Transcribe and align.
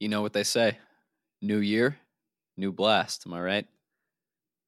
You 0.00 0.08
know 0.08 0.22
what 0.22 0.32
they 0.32 0.44
say 0.44 0.78
new 1.42 1.58
year, 1.58 1.98
new 2.56 2.72
blast. 2.72 3.24
Am 3.26 3.34
I 3.34 3.40
right? 3.42 3.66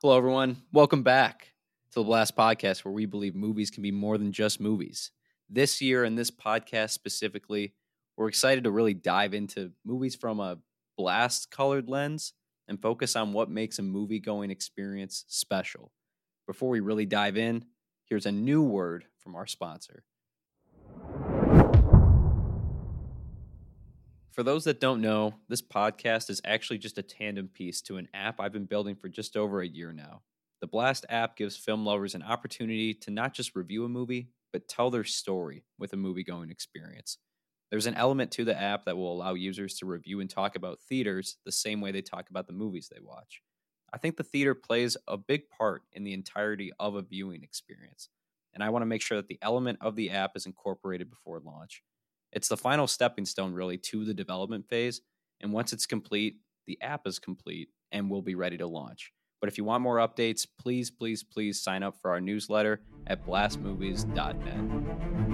Hello, 0.02 0.14
everyone. 0.14 0.58
Welcome 0.74 1.02
back 1.02 1.54
to 1.92 2.00
the 2.00 2.04
Blast 2.04 2.36
Podcast, 2.36 2.84
where 2.84 2.92
we 2.92 3.06
believe 3.06 3.34
movies 3.34 3.70
can 3.70 3.82
be 3.82 3.90
more 3.90 4.18
than 4.18 4.30
just 4.30 4.60
movies. 4.60 5.10
This 5.48 5.80
year, 5.80 6.04
and 6.04 6.18
this 6.18 6.30
podcast 6.30 6.90
specifically, 6.90 7.72
we're 8.18 8.28
excited 8.28 8.64
to 8.64 8.70
really 8.70 8.92
dive 8.92 9.32
into 9.32 9.72
movies 9.86 10.14
from 10.14 10.38
a 10.38 10.58
blast 10.98 11.50
colored 11.50 11.88
lens 11.88 12.34
and 12.68 12.82
focus 12.82 13.16
on 13.16 13.32
what 13.32 13.48
makes 13.48 13.78
a 13.78 13.82
movie 13.82 14.20
going 14.20 14.50
experience 14.50 15.24
special. 15.28 15.92
Before 16.46 16.68
we 16.68 16.80
really 16.80 17.06
dive 17.06 17.38
in, 17.38 17.64
here's 18.04 18.26
a 18.26 18.32
new 18.32 18.62
word 18.62 19.06
from 19.18 19.34
our 19.34 19.46
sponsor. 19.46 20.04
For 24.32 24.42
those 24.42 24.64
that 24.64 24.80
don't 24.80 25.02
know, 25.02 25.34
this 25.48 25.60
podcast 25.60 26.30
is 26.30 26.40
actually 26.42 26.78
just 26.78 26.96
a 26.96 27.02
tandem 27.02 27.48
piece 27.48 27.82
to 27.82 27.98
an 27.98 28.08
app 28.14 28.40
I've 28.40 28.52
been 28.52 28.64
building 28.64 28.96
for 28.96 29.10
just 29.10 29.36
over 29.36 29.60
a 29.60 29.68
year 29.68 29.92
now. 29.92 30.22
The 30.62 30.66
Blast 30.66 31.04
app 31.10 31.36
gives 31.36 31.54
film 31.54 31.84
lovers 31.84 32.14
an 32.14 32.22
opportunity 32.22 32.94
to 32.94 33.10
not 33.10 33.34
just 33.34 33.54
review 33.54 33.84
a 33.84 33.90
movie, 33.90 34.30
but 34.50 34.68
tell 34.68 34.90
their 34.90 35.04
story 35.04 35.64
with 35.78 35.92
a 35.92 35.98
movie 35.98 36.24
going 36.24 36.50
experience. 36.50 37.18
There's 37.70 37.84
an 37.84 37.94
element 37.94 38.30
to 38.32 38.44
the 38.46 38.58
app 38.58 38.86
that 38.86 38.96
will 38.96 39.12
allow 39.12 39.34
users 39.34 39.74
to 39.78 39.86
review 39.86 40.20
and 40.20 40.30
talk 40.30 40.56
about 40.56 40.80
theaters 40.80 41.36
the 41.44 41.52
same 41.52 41.82
way 41.82 41.92
they 41.92 42.00
talk 42.00 42.30
about 42.30 42.46
the 42.46 42.54
movies 42.54 42.88
they 42.90 43.00
watch. 43.02 43.42
I 43.92 43.98
think 43.98 44.16
the 44.16 44.24
theater 44.24 44.54
plays 44.54 44.96
a 45.06 45.18
big 45.18 45.50
part 45.50 45.82
in 45.92 46.04
the 46.04 46.14
entirety 46.14 46.72
of 46.78 46.94
a 46.94 47.02
viewing 47.02 47.42
experience, 47.42 48.08
and 48.54 48.64
I 48.64 48.70
want 48.70 48.80
to 48.80 48.86
make 48.86 49.02
sure 49.02 49.18
that 49.18 49.28
the 49.28 49.38
element 49.42 49.80
of 49.82 49.94
the 49.94 50.08
app 50.08 50.36
is 50.36 50.46
incorporated 50.46 51.10
before 51.10 51.40
launch. 51.40 51.82
It's 52.32 52.48
the 52.48 52.56
final 52.56 52.86
stepping 52.86 53.26
stone, 53.26 53.52
really, 53.52 53.76
to 53.78 54.04
the 54.04 54.14
development 54.14 54.68
phase. 54.68 55.00
And 55.40 55.52
once 55.52 55.72
it's 55.72 55.86
complete, 55.86 56.36
the 56.66 56.80
app 56.80 57.06
is 57.06 57.18
complete 57.18 57.68
and 57.90 58.10
we'll 58.10 58.22
be 58.22 58.34
ready 58.34 58.56
to 58.56 58.66
launch. 58.66 59.12
But 59.40 59.48
if 59.48 59.58
you 59.58 59.64
want 59.64 59.82
more 59.82 59.96
updates, 59.96 60.46
please, 60.58 60.90
please, 60.90 61.22
please 61.22 61.60
sign 61.60 61.82
up 61.82 61.96
for 62.00 62.10
our 62.10 62.20
newsletter 62.20 62.80
at 63.06 63.26
blastmovies.net. 63.26 65.32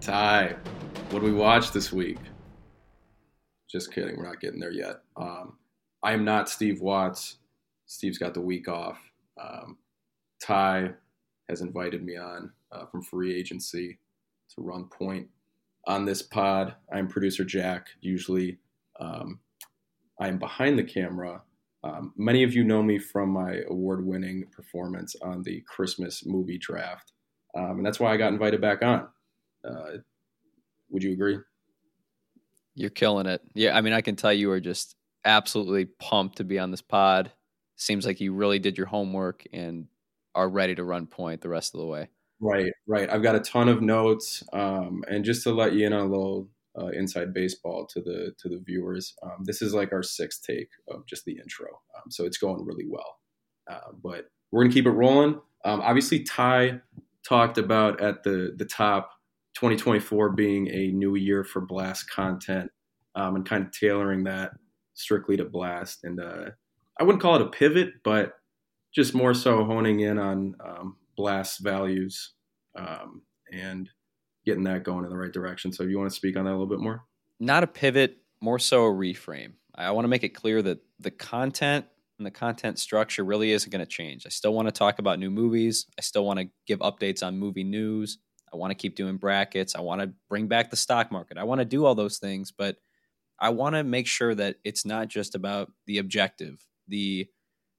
Ty, 0.00 0.56
what 1.10 1.20
do 1.20 1.24
we 1.24 1.32
watch 1.32 1.72
this 1.72 1.92
week? 1.92 2.18
Just 3.72 3.90
kidding, 3.90 4.18
we're 4.18 4.28
not 4.28 4.40
getting 4.40 4.60
there 4.60 4.70
yet. 4.70 4.96
Um, 5.16 5.56
I 6.02 6.12
am 6.12 6.26
not 6.26 6.50
Steve 6.50 6.82
Watts. 6.82 7.38
Steve's 7.86 8.18
got 8.18 8.34
the 8.34 8.40
week 8.40 8.68
off. 8.68 8.98
Um, 9.42 9.78
Ty 10.44 10.90
has 11.48 11.62
invited 11.62 12.04
me 12.04 12.18
on 12.18 12.52
uh, 12.70 12.84
from 12.86 13.02
free 13.02 13.34
agency 13.34 13.98
to 14.54 14.62
run 14.62 14.84
point 14.84 15.28
on 15.86 16.04
this 16.04 16.20
pod. 16.20 16.74
I'm 16.92 17.08
producer 17.08 17.44
Jack. 17.44 17.88
Usually, 18.02 18.58
um, 19.00 19.40
I'm 20.20 20.38
behind 20.38 20.78
the 20.78 20.84
camera. 20.84 21.42
Um, 21.82 22.12
many 22.16 22.42
of 22.42 22.54
you 22.54 22.64
know 22.64 22.82
me 22.82 22.98
from 22.98 23.30
my 23.30 23.60
award 23.70 24.06
winning 24.06 24.44
performance 24.54 25.16
on 25.22 25.42
the 25.42 25.62
Christmas 25.66 26.26
movie 26.26 26.58
draft. 26.58 27.12
Um, 27.56 27.78
and 27.78 27.86
that's 27.86 27.98
why 27.98 28.12
I 28.12 28.18
got 28.18 28.32
invited 28.32 28.60
back 28.60 28.82
on. 28.82 29.08
Uh, 29.64 29.98
would 30.90 31.02
you 31.02 31.12
agree? 31.12 31.38
You're 32.74 32.90
killing 32.90 33.26
it. 33.26 33.42
Yeah, 33.54 33.76
I 33.76 33.80
mean, 33.80 33.92
I 33.92 34.00
can 34.00 34.16
tell 34.16 34.32
you 34.32 34.50
are 34.50 34.60
just 34.60 34.96
absolutely 35.24 35.84
pumped 35.84 36.38
to 36.38 36.44
be 36.44 36.58
on 36.58 36.70
this 36.70 36.82
pod. 36.82 37.32
Seems 37.76 38.06
like 38.06 38.20
you 38.20 38.32
really 38.32 38.58
did 38.58 38.78
your 38.78 38.86
homework 38.86 39.44
and 39.52 39.86
are 40.34 40.48
ready 40.48 40.74
to 40.74 40.84
run 40.84 41.06
point 41.06 41.40
the 41.40 41.48
rest 41.48 41.74
of 41.74 41.80
the 41.80 41.86
way. 41.86 42.08
Right, 42.40 42.72
right. 42.86 43.08
I've 43.08 43.22
got 43.22 43.36
a 43.36 43.40
ton 43.40 43.68
of 43.68 43.82
notes, 43.82 44.42
um, 44.52 45.04
and 45.08 45.24
just 45.24 45.44
to 45.44 45.52
let 45.52 45.74
you 45.74 45.86
in 45.86 45.92
on 45.92 46.00
a 46.00 46.10
little 46.10 46.48
uh, 46.76 46.88
inside 46.88 47.32
baseball 47.32 47.86
to 47.86 48.00
the 48.00 48.32
to 48.38 48.48
the 48.48 48.60
viewers, 48.66 49.14
um, 49.22 49.44
this 49.44 49.62
is 49.62 49.74
like 49.74 49.92
our 49.92 50.02
sixth 50.02 50.42
take 50.42 50.68
of 50.88 51.06
just 51.06 51.24
the 51.24 51.38
intro, 51.38 51.68
um, 51.96 52.10
so 52.10 52.24
it's 52.24 52.38
going 52.38 52.64
really 52.64 52.86
well. 52.88 53.18
Uh, 53.70 53.92
but 54.02 54.26
we're 54.50 54.64
gonna 54.64 54.74
keep 54.74 54.86
it 54.86 54.90
rolling. 54.90 55.40
Um, 55.64 55.80
obviously, 55.82 56.24
Ty 56.24 56.80
talked 57.24 57.58
about 57.58 58.00
at 58.00 58.24
the 58.24 58.54
the 58.56 58.64
top 58.64 59.12
2024 59.54 60.30
being 60.30 60.68
a 60.68 60.88
new 60.88 61.14
year 61.14 61.44
for 61.44 61.60
Blast 61.60 62.10
content 62.10 62.70
um, 63.14 63.36
and 63.36 63.48
kind 63.48 63.64
of 63.66 63.72
tailoring 63.72 64.24
that 64.24 64.52
strictly 64.94 65.36
to 65.36 65.44
Blast. 65.44 66.04
And 66.04 66.20
uh, 66.20 66.50
I 66.98 67.04
wouldn't 67.04 67.22
call 67.22 67.36
it 67.36 67.42
a 67.42 67.50
pivot, 67.50 67.90
but 68.04 68.34
just 68.94 69.14
more 69.14 69.34
so 69.34 69.64
honing 69.64 70.00
in 70.00 70.18
on 70.18 70.54
um, 70.64 70.96
Blast 71.16 71.60
values 71.60 72.34
um, 72.78 73.22
and 73.52 73.88
getting 74.44 74.64
that 74.64 74.84
going 74.84 75.04
in 75.04 75.10
the 75.10 75.16
right 75.16 75.32
direction. 75.32 75.72
So, 75.72 75.84
you 75.84 75.98
want 75.98 76.10
to 76.10 76.16
speak 76.16 76.36
on 76.36 76.44
that 76.44 76.50
a 76.50 76.52
little 76.52 76.66
bit 76.66 76.80
more? 76.80 77.04
Not 77.40 77.62
a 77.62 77.66
pivot, 77.66 78.18
more 78.40 78.58
so 78.58 78.86
a 78.86 78.90
reframe. 78.90 79.52
I 79.74 79.90
want 79.92 80.04
to 80.04 80.08
make 80.08 80.24
it 80.24 80.30
clear 80.30 80.60
that 80.62 80.80
the 80.98 81.10
content 81.10 81.86
and 82.18 82.26
the 82.26 82.30
content 82.30 82.78
structure 82.78 83.24
really 83.24 83.52
isn't 83.52 83.70
going 83.70 83.84
to 83.84 83.90
change. 83.90 84.26
I 84.26 84.28
still 84.28 84.54
want 84.54 84.68
to 84.68 84.72
talk 84.72 84.98
about 84.98 85.18
new 85.18 85.30
movies. 85.30 85.86
I 85.98 86.02
still 86.02 86.24
want 86.24 86.38
to 86.38 86.48
give 86.66 86.78
updates 86.80 87.26
on 87.26 87.38
movie 87.38 87.64
news. 87.64 88.18
I 88.52 88.56
want 88.56 88.70
to 88.70 88.74
keep 88.74 88.96
doing 88.96 89.16
brackets. 89.16 89.74
I 89.74 89.80
want 89.80 90.02
to 90.02 90.12
bring 90.28 90.46
back 90.46 90.70
the 90.70 90.76
stock 90.76 91.10
market. 91.10 91.38
I 91.38 91.44
want 91.44 91.60
to 91.60 91.64
do 91.64 91.84
all 91.84 91.94
those 91.94 92.18
things, 92.18 92.52
but 92.52 92.76
I 93.38 93.48
want 93.48 93.74
to 93.74 93.82
make 93.82 94.06
sure 94.06 94.34
that 94.34 94.56
it's 94.64 94.84
not 94.84 95.08
just 95.08 95.34
about 95.34 95.72
the 95.86 95.98
objective, 95.98 96.64
the 96.86 97.28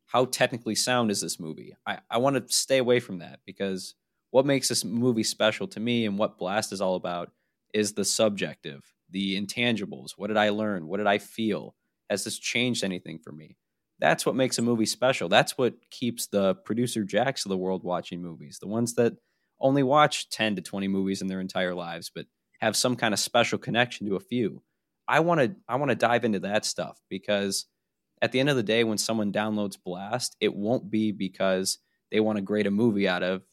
how 0.06 0.26
technically 0.26 0.76
sound 0.76 1.10
is 1.10 1.22
this 1.22 1.40
movie. 1.40 1.76
I, 1.88 2.00
I 2.10 2.18
want 2.18 2.36
to 2.36 2.54
stay 2.54 2.78
away 2.78 3.00
from 3.00 3.20
that 3.20 3.40
because 3.46 3.96
what 4.32 4.46
makes 4.46 4.68
this 4.68 4.84
movie 4.84 5.24
special 5.24 5.68
to 5.70 5.80
me 5.80 6.06
and 6.06 6.18
what 6.18 6.38
Blast 6.38 6.74
is 6.74 6.82
all 6.82 6.96
about 6.96 7.32
is 7.74 7.94
the 7.94 8.06
subjective, 8.06 8.84
the 9.10 9.40
intangibles. 9.40 10.12
What 10.18 10.28
did 10.28 10.38
I 10.38 10.50
learn? 10.50 10.88
What 10.88 10.98
did 10.98 11.08
I 11.08 11.18
feel? 11.18 11.76
Has 12.10 12.24
this 12.24 12.38
changed 12.38 12.84
anything 12.84 13.20
for 13.20 13.32
me? 13.32 13.58
That's 14.00 14.26
what 14.26 14.36
makes 14.36 14.58
a 14.58 14.62
movie 14.62 14.86
special. 14.86 15.30
That's 15.30 15.58
what 15.58 15.76
keeps 15.90 16.28
the 16.28 16.56
producer 16.56 17.04
jacks 17.04 17.46
of 17.46 17.50
the 17.50 17.58
world 17.58 17.84
watching 17.84 18.22
movies, 18.22 18.60
the 18.60 18.68
ones 18.68 18.96
that 18.96 19.14
only 19.64 19.82
watch 19.82 20.30
10 20.30 20.58
to 20.58 20.62
20 20.62 20.88
movies 20.90 21.22
in 21.22 21.28
their 21.28 21.40
entire 21.40 21.74
lives, 21.74 22.12
but 22.14 22.28
have 22.60 22.76
some 22.76 22.96
kind 22.96 23.14
of 23.14 23.20
special 23.20 23.58
connection 23.58 24.08
to 24.08 24.16
a 24.16 24.20
few. 24.20 24.62
I 25.08 25.22
want 25.22 25.40
to 25.42 25.56
I 25.68 25.78
want 25.78 25.90
to 25.90 25.96
dive 25.96 26.24
into 26.24 26.40
that 26.42 26.66
stuff 26.66 27.00
because 27.10 27.66
at 28.22 28.32
the 28.32 28.40
end 28.40 28.50
of 28.50 28.56
the 28.56 28.64
day 28.64 28.84
when 28.84 28.98
someone 28.98 29.34
downloads 29.34 29.78
Blast, 29.84 30.36
it 30.40 30.54
won't 30.54 30.92
be 30.92 31.12
because 31.12 31.80
they 32.12 32.20
want 32.20 32.38
to 32.38 32.42
grade 32.42 32.68
a 32.68 32.72
movie 32.72 33.08
out 33.08 33.24
of, 33.24 33.44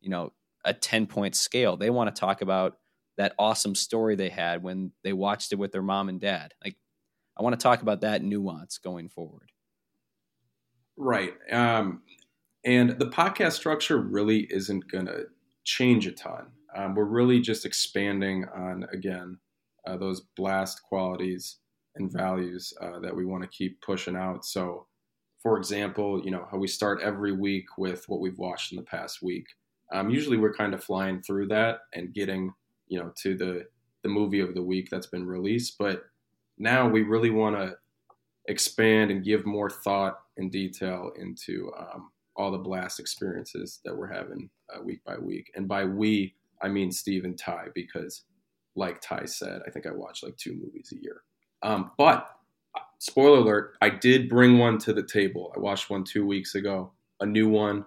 you 0.00 0.10
know, 0.10 0.32
a 0.64 0.74
10 0.74 1.06
point 1.06 1.34
scale. 1.34 1.76
They 1.76 1.90
want 1.90 2.14
to 2.14 2.20
talk 2.20 2.42
about 2.42 2.76
that 3.16 3.34
awesome 3.38 3.74
story 3.74 4.14
they 4.14 4.28
had 4.28 4.62
when 4.62 4.92
they 5.02 5.12
watched 5.12 5.52
it 5.52 5.56
with 5.56 5.72
their 5.72 5.82
mom 5.82 6.08
and 6.08 6.20
dad. 6.20 6.52
Like 6.62 6.76
I 7.38 7.42
want 7.42 7.58
to 7.58 7.62
talk 7.62 7.82
about 7.82 8.02
that 8.02 8.22
nuance 8.22 8.78
going 8.78 9.08
forward. 9.08 9.50
Right. 10.96 11.32
Um, 11.50 12.02
and 12.64 12.90
the 12.98 13.06
podcast 13.06 13.52
structure 13.52 13.98
really 13.98 14.46
isn't 14.50 14.90
going 14.90 15.06
to 15.06 15.24
change 15.70 16.06
a 16.06 16.12
ton. 16.12 16.46
Um, 16.76 16.94
we're 16.94 17.04
really 17.04 17.40
just 17.40 17.64
expanding 17.64 18.44
on, 18.54 18.86
again, 18.92 19.38
uh, 19.86 19.96
those 19.96 20.22
blast 20.36 20.82
qualities 20.82 21.58
and 21.96 22.12
values 22.12 22.72
uh, 22.80 22.98
that 23.00 23.14
we 23.14 23.24
want 23.24 23.42
to 23.42 23.48
keep 23.48 23.80
pushing 23.80 24.16
out. 24.16 24.44
So, 24.44 24.86
for 25.42 25.56
example, 25.56 26.22
you 26.24 26.30
know, 26.30 26.46
how 26.50 26.58
we 26.58 26.68
start 26.68 27.00
every 27.02 27.32
week 27.32 27.66
with 27.78 28.04
what 28.08 28.20
we've 28.20 28.38
watched 28.38 28.72
in 28.72 28.76
the 28.76 28.84
past 28.84 29.22
week. 29.22 29.46
Um, 29.92 30.10
usually 30.10 30.36
we're 30.36 30.54
kind 30.54 30.74
of 30.74 30.84
flying 30.84 31.22
through 31.22 31.48
that 31.48 31.80
and 31.94 32.14
getting, 32.14 32.52
you 32.86 32.98
know, 32.98 33.12
to 33.22 33.36
the, 33.36 33.66
the 34.02 34.08
movie 34.08 34.40
of 34.40 34.54
the 34.54 34.62
week 34.62 34.88
that's 34.90 35.08
been 35.08 35.26
released. 35.26 35.76
But 35.78 36.04
now 36.58 36.88
we 36.88 37.02
really 37.02 37.30
want 37.30 37.56
to 37.56 37.76
expand 38.46 39.10
and 39.10 39.24
give 39.24 39.46
more 39.46 39.70
thought 39.70 40.20
and 40.36 40.52
detail 40.52 41.12
into 41.16 41.72
um, 41.78 42.10
all 42.36 42.50
the 42.50 42.58
blast 42.58 43.00
experiences 43.00 43.80
that 43.84 43.96
we're 43.96 44.12
having 44.12 44.48
uh, 44.74 44.82
week 44.82 45.02
by 45.04 45.16
week. 45.18 45.50
And 45.54 45.68
by 45.68 45.84
we, 45.84 46.34
I 46.62 46.68
mean 46.68 46.90
Steve 46.92 47.24
and 47.24 47.38
Ty, 47.38 47.66
because 47.74 48.22
like 48.76 49.00
Ty 49.00 49.24
said, 49.26 49.62
I 49.66 49.70
think 49.70 49.86
I 49.86 49.90
watch 49.92 50.22
like 50.22 50.36
two 50.36 50.54
movies 50.54 50.92
a 50.92 51.02
year. 51.02 51.22
Um, 51.62 51.90
but 51.98 52.28
spoiler 52.98 53.38
alert, 53.38 53.76
I 53.80 53.90
did 53.90 54.28
bring 54.28 54.58
one 54.58 54.78
to 54.78 54.92
the 54.92 55.02
table. 55.02 55.52
I 55.56 55.60
watched 55.60 55.90
one 55.90 56.04
two 56.04 56.26
weeks 56.26 56.54
ago, 56.54 56.92
a 57.20 57.26
new 57.26 57.48
one, 57.48 57.84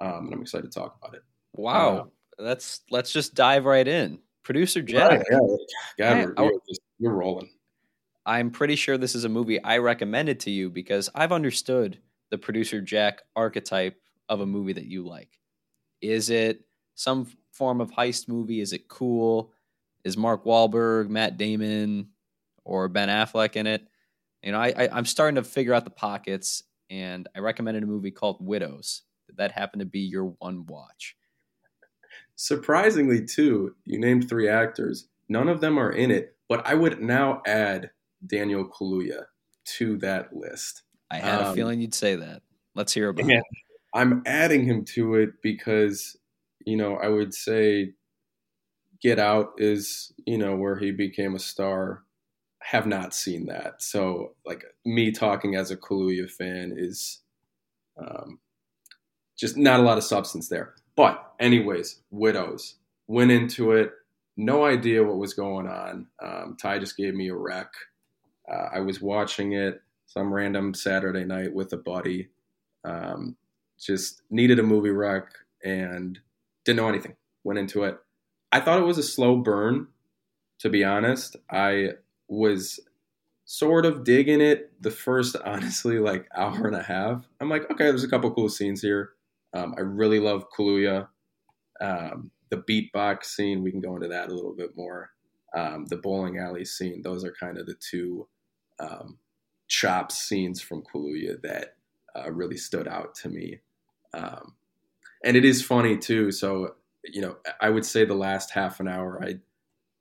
um, 0.00 0.26
and 0.26 0.34
I'm 0.34 0.42
excited 0.42 0.70
to 0.70 0.78
talk 0.78 0.96
about 1.02 1.14
it. 1.14 1.22
Wow, 1.54 1.98
uh, 1.98 2.04
let's 2.42 2.82
let's 2.90 3.12
just 3.12 3.34
dive 3.34 3.64
right 3.64 3.86
in. 3.86 4.18
Producer 4.42 4.82
Jack, 4.82 5.10
right, 5.10 5.26
yeah, 5.98 6.24
God, 6.24 6.34
we're, 6.38 6.50
just, 6.68 6.80
we're 6.98 7.12
rolling. 7.12 7.50
I'm 8.24 8.50
pretty 8.50 8.76
sure 8.76 8.96
this 8.96 9.14
is 9.14 9.24
a 9.24 9.28
movie 9.28 9.62
I 9.62 9.78
recommended 9.78 10.40
to 10.40 10.50
you 10.50 10.70
because 10.70 11.10
I've 11.14 11.32
understood 11.32 11.98
the 12.30 12.38
producer 12.38 12.80
Jack 12.80 13.22
archetype 13.36 13.96
of 14.28 14.40
a 14.40 14.46
movie 14.46 14.72
that 14.72 14.86
you 14.86 15.06
like. 15.06 15.38
Is 16.00 16.30
it 16.30 16.64
some 16.94 17.26
form 17.52 17.80
of 17.80 17.90
heist 17.90 18.28
movie? 18.28 18.60
Is 18.60 18.72
it 18.72 18.88
cool? 18.88 19.52
Is 20.04 20.16
Mark 20.16 20.44
Wahlberg, 20.44 21.08
Matt 21.08 21.36
Damon, 21.36 22.08
or 22.64 22.88
Ben 22.88 23.08
Affleck 23.08 23.56
in 23.56 23.66
it? 23.66 23.86
You 24.42 24.52
know, 24.52 24.58
I, 24.58 24.72
I 24.76 24.88
I'm 24.92 25.04
starting 25.04 25.34
to 25.34 25.44
figure 25.44 25.74
out 25.74 25.84
the 25.84 25.90
pockets, 25.90 26.62
and 26.88 27.28
I 27.36 27.40
recommended 27.40 27.82
a 27.82 27.86
movie 27.86 28.10
called 28.10 28.38
Widows. 28.40 29.02
Did 29.26 29.36
that 29.36 29.52
happen 29.52 29.80
to 29.80 29.84
be 29.84 30.00
your 30.00 30.34
one 30.38 30.64
watch? 30.66 31.16
Surprisingly, 32.36 33.24
too, 33.24 33.74
you 33.84 33.98
named 33.98 34.28
three 34.28 34.48
actors. 34.48 35.08
None 35.28 35.48
of 35.48 35.60
them 35.60 35.78
are 35.78 35.92
in 35.92 36.10
it, 36.10 36.36
but 36.48 36.66
I 36.66 36.74
would 36.74 37.00
now 37.02 37.42
add 37.46 37.90
Daniel 38.26 38.66
Kaluuya 38.66 39.24
to 39.76 39.98
that 39.98 40.34
list. 40.34 40.82
I 41.10 41.16
had 41.18 41.42
um, 41.42 41.52
a 41.52 41.54
feeling 41.54 41.80
you'd 41.80 41.94
say 41.94 42.16
that. 42.16 42.42
Let's 42.74 42.92
hear 42.94 43.08
about 43.08 43.28
it. 43.28 43.44
I'm 43.92 44.22
adding 44.26 44.64
him 44.64 44.84
to 44.94 45.16
it 45.16 45.30
because, 45.42 46.16
you 46.64 46.76
know, 46.76 46.96
I 46.96 47.08
would 47.08 47.34
say 47.34 47.94
Get 49.02 49.18
Out 49.18 49.54
is, 49.58 50.12
you 50.26 50.38
know, 50.38 50.54
where 50.54 50.76
he 50.76 50.92
became 50.92 51.34
a 51.34 51.40
star. 51.40 52.04
have 52.62 52.86
not 52.86 53.14
seen 53.14 53.46
that. 53.46 53.82
So, 53.82 54.34
like, 54.46 54.64
me 54.84 55.10
talking 55.10 55.56
as 55.56 55.70
a 55.70 55.76
Kaluuya 55.76 56.30
fan 56.30 56.74
is 56.76 57.20
um, 57.96 58.38
just 59.36 59.56
not 59.56 59.80
a 59.80 59.82
lot 59.82 59.98
of 59.98 60.04
substance 60.04 60.48
there. 60.48 60.74
But, 60.96 61.32
anyways, 61.40 62.00
Widows. 62.10 62.76
Went 63.08 63.32
into 63.32 63.72
it, 63.72 63.90
no 64.36 64.64
idea 64.64 65.02
what 65.02 65.16
was 65.16 65.34
going 65.34 65.66
on. 65.66 66.06
Um, 66.22 66.56
Ty 66.60 66.78
just 66.78 66.96
gave 66.96 67.14
me 67.14 67.28
a 67.28 67.34
rec. 67.34 67.72
Uh, 68.50 68.68
I 68.74 68.80
was 68.80 69.00
watching 69.00 69.54
it 69.54 69.82
some 70.10 70.34
random 70.34 70.74
Saturday 70.74 71.24
night 71.24 71.54
with 71.54 71.72
a 71.72 71.76
buddy. 71.76 72.28
Um, 72.84 73.36
just 73.78 74.22
needed 74.28 74.58
a 74.58 74.62
movie 74.64 74.90
rec 74.90 75.24
and 75.64 76.18
didn't 76.64 76.78
know 76.78 76.88
anything. 76.88 77.14
Went 77.44 77.60
into 77.60 77.84
it. 77.84 77.96
I 78.50 78.58
thought 78.58 78.80
it 78.80 78.86
was 78.86 78.98
a 78.98 79.04
slow 79.04 79.36
burn, 79.36 79.86
to 80.58 80.68
be 80.68 80.82
honest. 80.82 81.36
I 81.48 81.90
was 82.26 82.80
sort 83.44 83.86
of 83.86 84.02
digging 84.02 84.40
it 84.40 84.72
the 84.82 84.90
first, 84.90 85.36
honestly, 85.44 86.00
like 86.00 86.26
hour 86.36 86.66
and 86.66 86.76
a 86.76 86.82
half. 86.82 87.24
I'm 87.40 87.48
like, 87.48 87.70
okay, 87.70 87.84
there's 87.84 88.04
a 88.04 88.08
couple 88.08 88.34
cool 88.34 88.48
scenes 88.48 88.82
here. 88.82 89.10
Um, 89.54 89.76
I 89.78 89.82
really 89.82 90.18
love 90.18 90.46
Kaluuya. 90.50 91.06
Um, 91.80 92.32
the 92.50 92.56
beatbox 92.68 93.26
scene, 93.26 93.62
we 93.62 93.70
can 93.70 93.80
go 93.80 93.94
into 93.94 94.08
that 94.08 94.28
a 94.28 94.34
little 94.34 94.54
bit 94.56 94.76
more. 94.76 95.10
Um, 95.54 95.86
the 95.86 95.98
bowling 95.98 96.38
alley 96.38 96.64
scene, 96.64 97.00
those 97.02 97.24
are 97.24 97.34
kind 97.38 97.58
of 97.58 97.66
the 97.66 97.74
two 97.74 98.26
um, 99.70 99.90
chop 99.90 100.12
scenes 100.12 100.60
from 100.60 100.82
Kaluuya 100.82 101.40
that 101.42 101.76
uh, 102.16 102.30
really 102.30 102.56
stood 102.56 102.88
out 102.88 103.14
to 103.16 103.28
me. 103.28 103.60
Um, 104.12 104.54
and 105.24 105.36
it 105.36 105.44
is 105.44 105.62
funny 105.62 105.96
too. 105.96 106.32
So, 106.32 106.74
you 107.04 107.20
know, 107.20 107.36
I 107.60 107.70
would 107.70 107.84
say 107.84 108.04
the 108.04 108.14
last 108.14 108.50
half 108.50 108.80
an 108.80 108.88
hour 108.88 109.22
I 109.22 109.38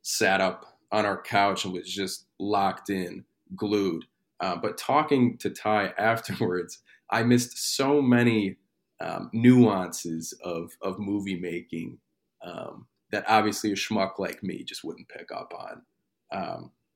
sat 0.02 0.42
up 0.42 0.66
on 0.92 1.06
our 1.06 1.22
couch 1.22 1.66
and 1.66 1.74
was 1.74 1.88
just 1.88 2.26
locked 2.40 2.90
in, 2.90 3.26
glued. 3.56 4.06
Uh, 4.40 4.56
but 4.56 4.78
talking 4.78 5.38
to 5.38 5.50
Ty 5.50 5.94
afterwards, 5.98 6.80
I 7.10 7.24
missed 7.24 7.76
so 7.76 8.02
many 8.02 8.58
um, 9.02 9.30
nuances 9.34 10.34
of, 10.44 10.72
of 10.82 11.00
movie 11.00 11.40
making 11.40 12.00
um, 12.42 12.88
that 13.12 13.26
obviously 13.28 13.72
a 13.72 13.76
schmuck 13.76 14.20
like 14.20 14.44
me 14.44 14.64
just 14.64 14.84
wouldn't 14.84 15.10
pick 15.10 15.32
up 15.32 15.54
on. 15.58 15.82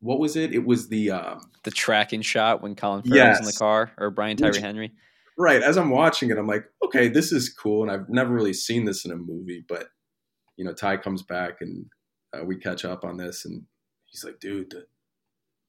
What 0.04 0.20
was 0.20 0.36
it? 0.36 0.54
It 0.54 0.66
was 0.66 0.90
the 0.90 1.12
um, 1.12 1.50
the 1.64 1.72
tracking 1.72 2.22
shot 2.22 2.62
when 2.62 2.76
Colin 2.76 3.04
Farrell's 3.04 3.16
yes. 3.16 3.40
in 3.40 3.46
the 3.46 3.54
car 3.54 3.92
or 3.98 4.10
Brian 4.12 4.36
Tyree 4.36 4.60
Henry. 4.60 4.92
Right. 5.38 5.64
As 5.64 5.78
I'm 5.78 5.90
watching 5.90 6.30
it, 6.30 6.38
I'm 6.38 6.46
like, 6.46 6.66
okay, 6.86 7.08
this 7.08 7.32
is 7.32 7.50
cool, 7.50 7.84
and 7.84 7.92
I've 7.92 8.10
never 8.10 8.34
really 8.34 8.54
seen 8.54 8.84
this 8.84 9.06
in 9.06 9.12
a 9.12 9.16
movie. 9.16 9.64
But 9.68 9.88
you 10.58 10.66
know, 10.66 10.74
Ty 10.74 10.98
comes 10.98 11.24
back 11.24 11.62
and 11.62 11.86
uh, 12.34 12.44
we 12.44 12.58
catch 12.58 12.84
up 12.84 13.06
on 13.06 13.16
this, 13.16 13.46
and 13.46 13.64
he's 14.06 14.26
like, 14.26 14.42
dude, 14.42 14.72
the, 14.72 14.86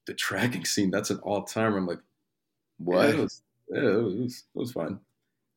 the 0.07 0.15
tracking 0.15 0.65
scene 0.65 0.91
that's 0.91 1.11
an 1.11 1.21
all 1.23 1.45
timer. 1.45 1.79
I'm 1.79 1.87
like, 1.87 2.01
what? 2.79 3.09
Yeah, 3.09 3.15
it, 3.15 3.19
was, 3.21 3.43
yeah, 3.71 3.81
it, 3.81 4.03
was, 4.03 4.45
it 4.55 4.59
was 4.59 4.73
fun. 4.73 4.99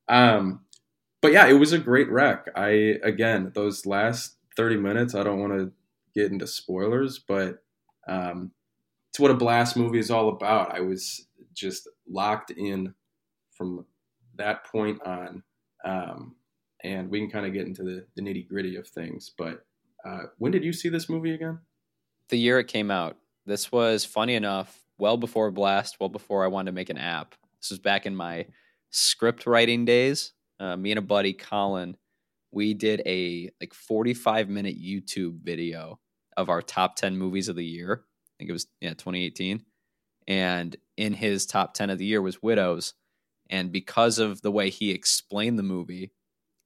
Um, 0.08 0.62
but 1.22 1.32
yeah, 1.32 1.48
it 1.48 1.54
was 1.54 1.74
a 1.74 1.80
great 1.80 2.12
wreck. 2.12 2.46
I 2.56 3.00
again, 3.04 3.52
those 3.56 3.88
last 3.88 4.36
30 4.56 4.78
minutes, 4.78 5.16
I 5.16 5.24
don't 5.24 5.40
want 5.40 5.54
to 5.54 5.72
get 6.14 6.32
into 6.32 6.46
spoilers, 6.46 7.20
but 7.20 7.64
um, 8.08 8.52
it's 9.18 9.22
what 9.22 9.32
a 9.32 9.34
blast 9.34 9.76
movie 9.76 9.98
is 9.98 10.12
all 10.12 10.30
about. 10.30 10.76
I 10.76 10.80
was 10.80 11.26
just 11.56 11.90
locked 12.08 12.52
in 12.52 12.94
from 13.50 13.84
that 14.36 14.64
point 14.66 15.02
on. 15.02 15.42
Um, 15.84 16.36
and 16.84 17.10
we 17.10 17.20
can 17.20 17.32
kind 17.32 17.48
of 17.48 17.52
get 17.52 17.66
into 17.66 17.82
the, 17.82 18.06
the 18.16 18.22
nitty 18.22 18.48
gritty 18.48 18.76
of 18.76 18.88
things. 18.88 19.32
But 19.36 19.66
uh, 20.06 20.26
when 20.38 20.52
did 20.52 20.64
you 20.64 20.72
see 20.72 20.90
this 20.90 21.10
movie 21.10 21.34
again? 21.34 21.58
The 22.30 22.38
year 22.38 22.60
it 22.60 22.68
came 22.68 22.92
out. 22.92 23.18
This 23.48 23.72
was 23.72 24.06
funny 24.06 24.36
enough, 24.36 24.84
well 25.00 25.18
before 25.18 25.50
Blast, 25.50 25.98
well 26.00 26.10
before 26.10 26.44
I 26.44 26.50
wanted 26.50 26.70
to 26.70 26.76
make 26.76 26.92
an 26.92 27.00
app. 27.00 27.34
This 27.60 27.72
was 27.72 27.80
back 27.80 28.06
in 28.06 28.16
my 28.16 28.46
script 28.92 29.48
writing 29.48 29.84
days. 29.84 30.34
Uh, 30.60 30.78
me 30.78 30.92
and 30.92 31.00
a 31.00 31.02
buddy, 31.02 31.34
Colin, 31.34 31.98
we 32.52 32.76
did 32.76 33.02
a 33.08 33.50
like 33.60 33.74
45 33.74 34.48
minute 34.48 34.80
YouTube 34.80 35.40
video 35.42 36.00
of 36.36 36.50
our 36.50 36.62
top 36.62 36.98
10 36.98 37.18
movies 37.18 37.50
of 37.50 37.56
the 37.56 37.66
year 37.66 38.04
think 38.38 38.50
it 38.50 38.54
was 38.54 38.68
yeah 38.82 38.92
2018, 38.92 39.64
and 40.28 40.76
in 40.98 41.14
his 41.14 41.46
top 41.46 41.74
10 41.74 41.90
of 41.90 41.98
the 41.98 42.06
year 42.06 42.22
was 42.22 42.42
Widows, 42.42 42.94
and 43.50 43.72
because 43.72 44.20
of 44.20 44.42
the 44.42 44.52
way 44.52 44.70
he 44.70 44.92
explained 44.92 45.58
the 45.58 45.64
movie 45.64 46.12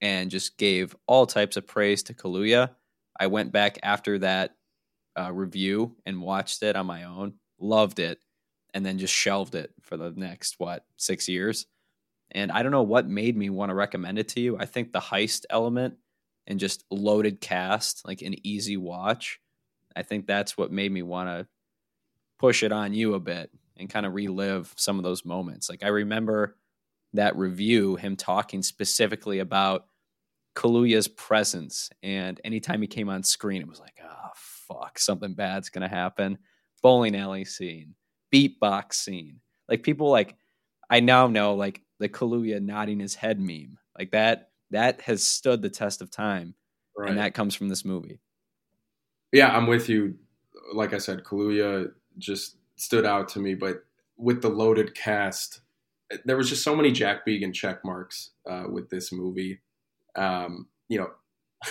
and 0.02 0.32
just 0.32 0.58
gave 0.58 0.96
all 1.08 1.26
types 1.26 1.58
of 1.58 1.68
praise 1.68 2.04
to 2.04 2.14
Kaluuya, 2.14 2.72
I 3.20 3.28
went 3.28 3.52
back 3.52 3.78
after 3.84 4.18
that 4.20 4.56
uh, 5.20 5.32
review 5.32 5.96
and 6.06 6.22
watched 6.22 6.64
it 6.64 6.76
on 6.76 6.86
my 6.86 7.04
own, 7.04 7.34
loved 7.60 8.00
it, 8.00 8.20
and 8.74 8.86
then 8.86 8.98
just 8.98 9.14
shelved 9.14 9.56
it 9.56 9.72
for 9.82 9.98
the 9.98 10.12
next 10.12 10.56
what 10.58 10.86
six 10.98 11.28
years. 11.28 11.68
And 12.32 12.52
I 12.52 12.64
don't 12.64 12.72
know 12.72 12.84
what 12.84 13.08
made 13.08 13.36
me 13.36 13.50
want 13.50 13.70
to 13.70 13.76
recommend 13.76 14.18
it 14.18 14.30
to 14.30 14.40
you. 14.40 14.58
I 14.58 14.66
think 14.66 14.92
the 14.92 15.00
heist 15.00 15.46
element 15.50 15.96
and 16.48 16.60
just 16.60 16.86
loaded 16.90 17.42
cast, 17.42 18.08
like 18.08 18.22
an 18.22 18.36
easy 18.46 18.78
watch. 18.78 19.40
I 19.96 20.04
think 20.04 20.26
that's 20.26 20.58
what 20.58 20.72
made 20.72 20.92
me 20.92 21.02
want 21.02 21.30
to 21.30 21.48
push 22.42 22.64
it 22.64 22.72
on 22.72 22.92
you 22.92 23.14
a 23.14 23.20
bit 23.20 23.52
and 23.78 23.88
kind 23.88 24.04
of 24.04 24.16
relive 24.16 24.74
some 24.76 24.98
of 24.98 25.04
those 25.04 25.24
moments. 25.24 25.70
Like 25.70 25.84
I 25.84 25.90
remember 25.90 26.58
that 27.14 27.38
review, 27.38 27.98
him 27.98 28.16
talking 28.16 28.64
specifically 28.64 29.40
about 29.40 29.86
Kaluuya's 30.56 31.08
presence, 31.08 31.92
and 32.02 32.42
anytime 32.44 32.82
he 32.82 32.88
came 32.88 33.10
on 33.10 33.22
screen, 33.22 33.62
it 33.62 33.68
was 33.68 33.80
like, 33.80 34.00
oh 34.04 34.30
fuck, 34.34 34.98
something 34.98 35.36
bad's 35.36 35.70
gonna 35.70 35.88
happen. 35.88 36.40
Bowling 36.82 37.16
alley 37.16 37.46
scene, 37.46 37.94
beatbox 38.34 38.96
scene, 38.96 39.40
like 39.70 39.84
people 39.84 40.10
like 40.10 40.36
I 40.90 41.00
now 41.00 41.28
know 41.28 41.54
like 41.54 41.84
the 42.00 42.10
Kaluuya 42.10 42.60
nodding 42.60 43.00
his 43.00 43.14
head 43.14 43.40
meme, 43.40 43.78
like 43.98 44.12
that 44.12 44.50
that 44.72 45.02
has 45.02 45.24
stood 45.24 45.62
the 45.62 45.70
test 45.70 46.02
of 46.02 46.10
time, 46.10 46.56
right. 46.98 47.10
and 47.10 47.20
that 47.20 47.36
comes 47.36 47.54
from 47.54 47.70
this 47.70 47.86
movie. 47.86 48.20
Yeah, 49.32 49.56
I'm 49.56 49.68
with 49.68 49.90
you. 49.90 50.16
Like 50.74 50.94
I 50.94 50.98
said, 50.98 51.24
Kaluuya 51.24 51.92
just 52.18 52.58
stood 52.76 53.06
out 53.06 53.30
to 53.30 53.40
me. 53.40 53.54
But 53.54 53.84
with 54.18 54.42
the 54.42 54.50
loaded 54.50 54.96
cast, 54.96 55.62
there 56.26 56.38
was 56.38 56.50
just 56.50 56.64
so 56.64 56.76
many 56.76 56.92
Jack 56.92 57.26
Began 57.26 57.54
check 57.54 57.84
marks 57.86 58.32
uh, 58.50 58.66
with 58.70 58.90
this 58.90 59.12
movie. 59.12 59.62
Um, 60.16 60.68
you 60.90 61.00
know, 61.00 61.12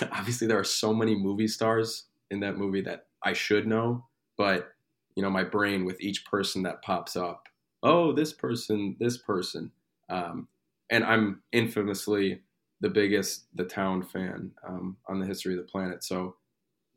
obviously 0.11 0.47
there 0.47 0.59
are 0.59 0.63
so 0.63 0.93
many 0.93 1.15
movie 1.15 1.47
stars 1.47 2.05
in 2.29 2.39
that 2.41 2.57
movie 2.57 2.81
that 2.81 3.07
I 3.23 3.33
should 3.33 3.67
know, 3.67 4.05
but 4.37 4.69
you 5.15 5.23
know, 5.23 5.29
my 5.29 5.43
brain 5.43 5.85
with 5.85 5.99
each 6.01 6.25
person 6.25 6.63
that 6.63 6.81
pops 6.81 7.15
up, 7.15 7.47
oh, 7.83 8.13
this 8.13 8.31
person, 8.31 8.95
this 8.99 9.17
person, 9.17 9.71
um, 10.09 10.47
and 10.89 11.03
I'm 11.03 11.41
infamously 11.51 12.41
the 12.79 12.89
biggest 12.89 13.45
The 13.53 13.65
Town 13.65 14.01
fan 14.01 14.51
um, 14.67 14.97
on 15.07 15.19
the 15.19 15.25
history 15.25 15.53
of 15.53 15.59
the 15.59 15.71
planet, 15.71 16.03
so 16.03 16.35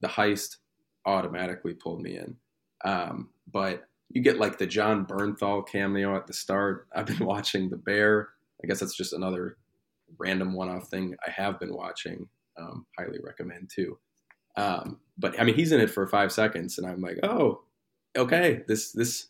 the 0.00 0.08
heist 0.08 0.56
automatically 1.06 1.74
pulled 1.74 2.02
me 2.02 2.16
in. 2.16 2.36
Um, 2.84 3.30
but 3.50 3.84
you 4.10 4.22
get 4.22 4.38
like 4.38 4.58
the 4.58 4.66
Jon 4.66 5.06
Bernthal 5.06 5.66
cameo 5.66 6.16
at 6.16 6.26
the 6.26 6.32
start. 6.32 6.86
I've 6.94 7.06
been 7.06 7.24
watching 7.24 7.70
The 7.70 7.76
Bear. 7.76 8.30
I 8.62 8.66
guess 8.66 8.80
that's 8.80 8.96
just 8.96 9.12
another 9.12 9.56
random 10.18 10.54
one-off 10.54 10.88
thing 10.88 11.16
I 11.26 11.30
have 11.30 11.58
been 11.58 11.74
watching. 11.74 12.28
Um, 12.56 12.86
highly 12.96 13.18
recommend 13.22 13.70
too. 13.74 13.98
Um, 14.56 15.00
but 15.18 15.38
I 15.40 15.44
mean, 15.44 15.56
he's 15.56 15.72
in 15.72 15.80
it 15.80 15.90
for 15.90 16.06
five 16.06 16.30
seconds, 16.32 16.78
and 16.78 16.86
I'm 16.86 17.00
like, 17.00 17.18
oh, 17.24 17.62
okay, 18.16 18.62
this 18.68 18.92
this, 18.92 19.28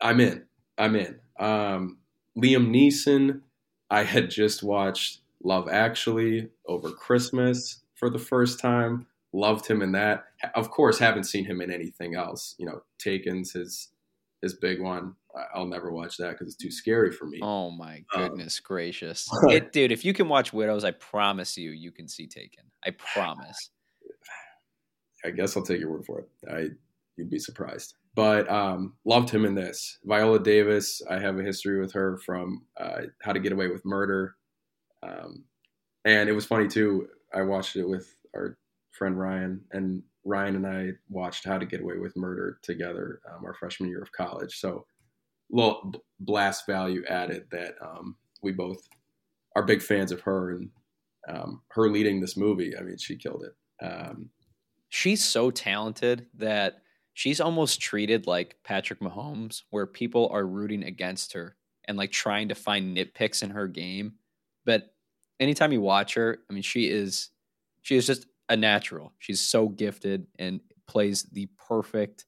I'm 0.00 0.20
in. 0.20 0.44
I'm 0.76 0.96
in. 0.96 1.20
Um, 1.38 1.98
Liam 2.36 2.70
Neeson. 2.70 3.42
I 3.90 4.04
had 4.04 4.30
just 4.30 4.62
watched 4.62 5.20
Love 5.42 5.68
Actually 5.68 6.48
over 6.66 6.90
Christmas 6.90 7.80
for 7.94 8.08
the 8.08 8.18
first 8.18 8.60
time 8.60 9.06
loved 9.32 9.66
him 9.66 9.82
in 9.82 9.92
that. 9.92 10.24
Of 10.54 10.70
course, 10.70 10.98
haven't 10.98 11.24
seen 11.24 11.44
him 11.44 11.60
in 11.60 11.70
anything 11.70 12.14
else. 12.14 12.54
You 12.58 12.66
know, 12.66 12.82
Taken's 13.04 13.52
his 13.52 13.88
his 14.42 14.54
big 14.54 14.80
one. 14.80 15.14
I'll 15.54 15.66
never 15.66 15.92
watch 15.92 16.16
that 16.16 16.32
because 16.32 16.48
it's 16.48 16.56
too 16.56 16.70
scary 16.70 17.12
for 17.12 17.26
me. 17.26 17.38
Oh 17.42 17.70
my 17.70 18.02
um, 18.14 18.22
goodness 18.22 18.58
um, 18.58 18.64
gracious, 18.66 19.28
it, 19.48 19.72
dude! 19.72 19.92
If 19.92 20.04
you 20.04 20.12
can 20.12 20.28
watch 20.28 20.52
Widows, 20.52 20.84
I 20.84 20.90
promise 20.92 21.56
you, 21.56 21.70
you 21.70 21.92
can 21.92 22.08
see 22.08 22.26
Taken. 22.26 22.64
I 22.84 22.90
promise. 22.90 23.70
I 25.24 25.30
guess 25.30 25.56
I'll 25.56 25.62
take 25.62 25.80
your 25.80 25.90
word 25.90 26.04
for 26.04 26.20
it. 26.20 26.28
I 26.50 26.68
you'd 27.16 27.30
be 27.30 27.38
surprised. 27.38 27.94
but 28.14 28.50
um, 28.50 28.94
loved 29.04 29.30
him 29.30 29.44
in 29.44 29.54
this. 29.54 29.98
Viola 30.04 30.40
Davis, 30.40 31.02
I 31.08 31.18
have 31.18 31.38
a 31.38 31.42
history 31.42 31.78
with 31.78 31.92
her 31.92 32.16
from 32.24 32.64
uh, 32.78 33.02
How 33.20 33.32
to 33.32 33.38
Get 33.38 33.52
Away 33.52 33.68
with 33.68 33.84
Murder, 33.84 34.34
um, 35.02 35.44
and 36.04 36.28
it 36.28 36.32
was 36.32 36.46
funny 36.46 36.66
too. 36.66 37.08
I 37.32 37.42
watched 37.42 37.76
it 37.76 37.88
with 37.88 38.16
our 38.34 38.58
friend 39.00 39.18
Ryan, 39.18 39.62
and 39.72 40.02
Ryan 40.26 40.56
and 40.56 40.66
I 40.66 40.90
watched 41.08 41.46
How 41.46 41.56
to 41.56 41.64
Get 41.64 41.80
Away 41.80 41.96
with 41.96 42.14
Murder 42.18 42.58
together 42.60 43.22
um, 43.32 43.46
our 43.46 43.54
freshman 43.54 43.88
year 43.88 44.02
of 44.02 44.12
college. 44.12 44.60
So, 44.60 44.84
little 45.50 45.94
blast 46.20 46.66
value 46.66 47.02
added 47.08 47.46
that 47.50 47.76
um, 47.80 48.14
we 48.42 48.52
both 48.52 48.86
are 49.56 49.62
big 49.62 49.80
fans 49.80 50.12
of 50.12 50.20
her 50.20 50.50
and 50.50 50.68
um, 51.30 51.62
her 51.70 51.88
leading 51.88 52.20
this 52.20 52.36
movie. 52.36 52.76
I 52.76 52.82
mean, 52.82 52.98
she 52.98 53.16
killed 53.16 53.42
it. 53.42 53.84
Um, 53.84 54.28
she's 54.90 55.24
so 55.24 55.50
talented 55.50 56.26
that 56.34 56.82
she's 57.14 57.40
almost 57.40 57.80
treated 57.80 58.26
like 58.26 58.56
Patrick 58.64 59.00
Mahomes, 59.00 59.62
where 59.70 59.86
people 59.86 60.28
are 60.30 60.46
rooting 60.46 60.84
against 60.84 61.32
her 61.32 61.56
and 61.86 61.96
like 61.96 62.12
trying 62.12 62.48
to 62.50 62.54
find 62.54 62.94
nitpicks 62.94 63.42
in 63.42 63.48
her 63.48 63.66
game. 63.66 64.16
But 64.66 64.92
anytime 65.40 65.72
you 65.72 65.80
watch 65.80 66.12
her, 66.14 66.40
I 66.50 66.52
mean, 66.52 66.62
she 66.62 66.90
is 66.90 67.30
she 67.80 67.96
is 67.96 68.06
just 68.06 68.26
a 68.50 68.56
natural. 68.56 69.14
She's 69.18 69.40
so 69.40 69.68
gifted 69.68 70.26
and 70.38 70.60
plays 70.86 71.22
the 71.22 71.48
perfect. 71.68 72.26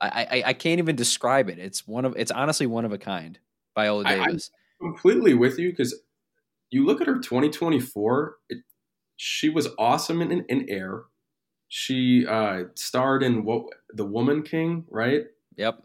I, 0.00 0.26
I, 0.30 0.42
I 0.46 0.52
can't 0.54 0.78
even 0.78 0.96
describe 0.96 1.48
it. 1.50 1.58
It's 1.58 1.86
one 1.86 2.04
of 2.04 2.14
it's 2.16 2.30
honestly 2.30 2.66
one 2.66 2.84
of 2.84 2.92
a 2.92 2.98
kind. 2.98 3.38
Viola 3.76 4.04
Davis. 4.04 4.50
I, 4.52 4.84
I'm 4.84 4.92
completely 4.94 5.34
with 5.34 5.58
you 5.58 5.70
because 5.70 5.94
you 6.70 6.84
look 6.84 7.00
at 7.00 7.06
her 7.06 7.18
2024. 7.18 8.36
It, 8.48 8.58
she 9.16 9.50
was 9.50 9.68
awesome 9.78 10.22
in, 10.22 10.32
in, 10.32 10.44
in 10.48 10.66
Air. 10.70 11.02
She 11.68 12.26
uh, 12.26 12.64
starred 12.74 13.22
in 13.22 13.44
what 13.44 13.66
The 13.90 14.06
Woman 14.06 14.42
King, 14.42 14.86
right? 14.88 15.24
Yep. 15.56 15.82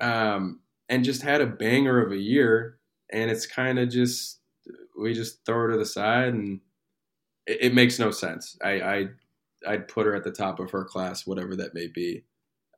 Um, 0.00 0.60
and 0.88 1.04
just 1.04 1.22
had 1.22 1.40
a 1.40 1.46
banger 1.46 2.00
of 2.00 2.12
a 2.12 2.16
year. 2.16 2.78
And 3.12 3.28
it's 3.28 3.44
kind 3.44 3.78
of 3.80 3.90
just 3.90 4.38
we 4.98 5.14
just 5.14 5.44
throw 5.44 5.56
her 5.56 5.72
to 5.72 5.78
the 5.78 5.84
side 5.84 6.32
and 6.32 6.60
it, 7.50 7.58
it 7.60 7.74
makes 7.74 7.98
no 7.98 8.10
sense. 8.10 8.56
I, 8.62 8.70
I 8.80 9.08
I'd 9.66 9.88
put 9.88 10.06
her 10.06 10.14
at 10.14 10.24
the 10.24 10.30
top 10.30 10.60
of 10.60 10.70
her 10.70 10.84
class, 10.84 11.26
whatever 11.26 11.56
that 11.56 11.74
may 11.74 11.88
be. 11.88 12.24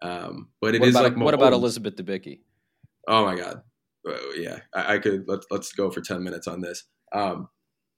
Um, 0.01 0.49
but 0.61 0.75
it 0.75 0.81
what 0.81 0.89
is 0.89 0.97
about, 0.97 1.05
like 1.05 1.17
what 1.17 1.35
about 1.35 1.53
Elizabeth 1.53 1.95
Debicki? 1.95 2.41
Oh 3.07 3.25
my 3.25 3.37
god, 3.37 3.63
uh, 4.09 4.17
yeah, 4.37 4.61
I, 4.75 4.95
I, 4.95 4.99
could 4.99 5.25
let's 5.29 5.47
let's 5.51 5.73
go 5.73 5.91
for 5.91 6.01
ten 6.01 6.25
minutes 6.25 6.49
on 6.49 6.61
this. 6.61 6.85
Um, 7.13 7.49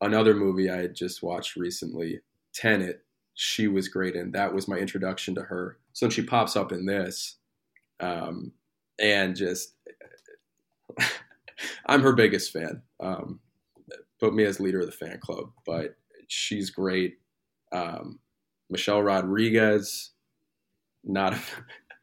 another 0.00 0.35
movie 0.35 0.71
I 0.71 0.76
had 0.76 0.95
just 0.95 1.23
watched 1.23 1.57
recently, 1.57 2.21
Tenet. 2.52 3.00
She 3.37 3.69
was 3.69 3.88
great 3.88 4.14
and 4.14 4.33
That 4.33 4.54
was 4.54 4.69
my 4.69 4.76
introduction 4.76 5.35
to 5.35 5.43
her. 5.43 5.78
So 5.93 6.09
she 6.09 6.23
pops 6.23 6.57
up 6.57 6.73
in 6.73 6.85
this, 6.87 7.37
um, 8.00 8.52
and 8.99 9.35
just 9.35 9.75
I'm 11.87 12.02
her 12.02 12.12
biggest 12.12 12.52
fan. 12.52 12.83
Um, 13.00 13.40
put 14.21 14.35
me 14.35 14.45
as 14.45 14.61
leader 14.61 14.81
of 14.81 14.87
the 14.87 14.93
fan 14.93 15.19
club, 15.21 15.50
but 15.66 15.97
she's 16.28 16.71
great. 16.71 17.14
Um, 17.73 18.19
Michelle 18.71 19.02
Rodriguez, 19.02 20.12
not. 21.02 21.35
i 21.35 21.38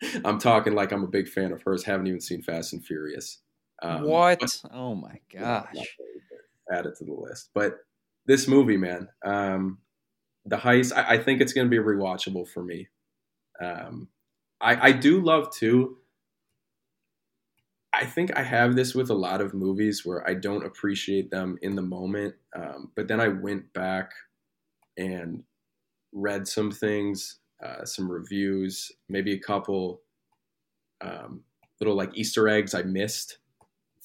I'm 0.25 0.39
talking 0.39 0.73
like 0.73 0.91
I'm 0.91 1.03
a 1.03 1.07
big 1.07 1.27
fan 1.27 1.51
of 1.51 1.61
hers. 1.61 1.83
Haven't 1.83 2.07
even 2.07 2.21
seen 2.21 2.41
Fast 2.41 2.73
and 2.73 2.83
Furious. 2.83 3.39
Um, 3.83 4.03
what? 4.03 4.39
But, 4.39 4.61
oh 4.71 4.95
my 4.95 5.19
gosh! 5.31 5.75
Add 6.71 6.87
it 6.87 6.95
to 6.97 7.05
the 7.05 7.13
list. 7.13 7.49
But 7.53 7.77
this 8.25 8.47
movie, 8.47 8.77
man, 8.77 9.09
um, 9.23 9.77
the 10.45 10.57
heist. 10.57 10.95
I, 10.95 11.15
I 11.15 11.17
think 11.19 11.39
it's 11.39 11.53
going 11.53 11.69
to 11.69 11.69
be 11.69 11.77
rewatchable 11.77 12.47
for 12.47 12.63
me. 12.63 12.87
Um, 13.61 14.07
I, 14.59 14.87
I 14.87 14.91
do 14.91 15.21
love 15.21 15.51
too. 15.51 15.97
I 18.01 18.05
think 18.05 18.35
I 18.35 18.41
have 18.43 18.75
this 18.75 18.95
with 18.95 19.11
a 19.11 19.15
lot 19.15 19.41
of 19.41 19.53
movies 19.53 20.05
where 20.05 20.27
I 20.27 20.33
don't 20.33 20.65
appreciate 20.65 21.29
them 21.29 21.59
in 21.61 21.75
the 21.75 21.83
moment, 21.83 22.35
um, 22.55 22.91
but 22.95 23.07
then 23.07 23.21
I 23.21 23.27
went 23.27 23.71
back 23.73 24.11
and 24.97 25.43
read 26.13 26.47
some 26.47 26.71
things, 26.71 27.39
uh, 27.63 27.85
some 27.85 28.11
reviews, 28.11 28.91
maybe 29.09 29.33
a 29.33 29.39
couple 29.39 30.03
um, 31.01 31.43
little 31.79 31.95
like 31.95 32.11
Easter 32.15 32.47
eggs 32.47 32.73
I 32.73 32.83
missed 32.83 33.39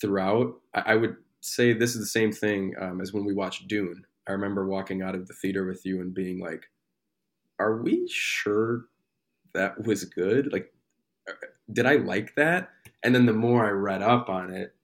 throughout. 0.00 0.60
I, 0.74 0.80
I 0.92 0.94
would 0.96 1.16
say 1.40 1.72
this 1.72 1.94
is 1.94 2.00
the 2.00 2.06
same 2.06 2.32
thing 2.32 2.74
um, 2.80 3.00
as 3.00 3.12
when 3.12 3.24
we 3.24 3.34
watched 3.34 3.68
Dune. 3.68 4.06
I 4.28 4.32
remember 4.32 4.66
walking 4.66 5.02
out 5.02 5.14
of 5.14 5.28
the 5.28 5.34
theater 5.34 5.66
with 5.66 5.86
you 5.86 6.00
and 6.00 6.14
being 6.14 6.40
like, 6.40 6.66
"Are 7.58 7.82
we 7.82 8.08
sure 8.08 8.86
that 9.54 9.84
was 9.86 10.04
good? 10.04 10.52
Like, 10.52 10.74
uh, 11.28 11.34
did 11.72 11.86
I 11.86 11.96
like 11.96 12.34
that?" 12.36 12.70
And 13.06 13.14
then 13.14 13.24
the 13.24 13.32
more 13.32 13.64
I 13.64 13.70
read 13.70 14.02
up 14.02 14.28
on 14.28 14.52
it, 14.52 14.74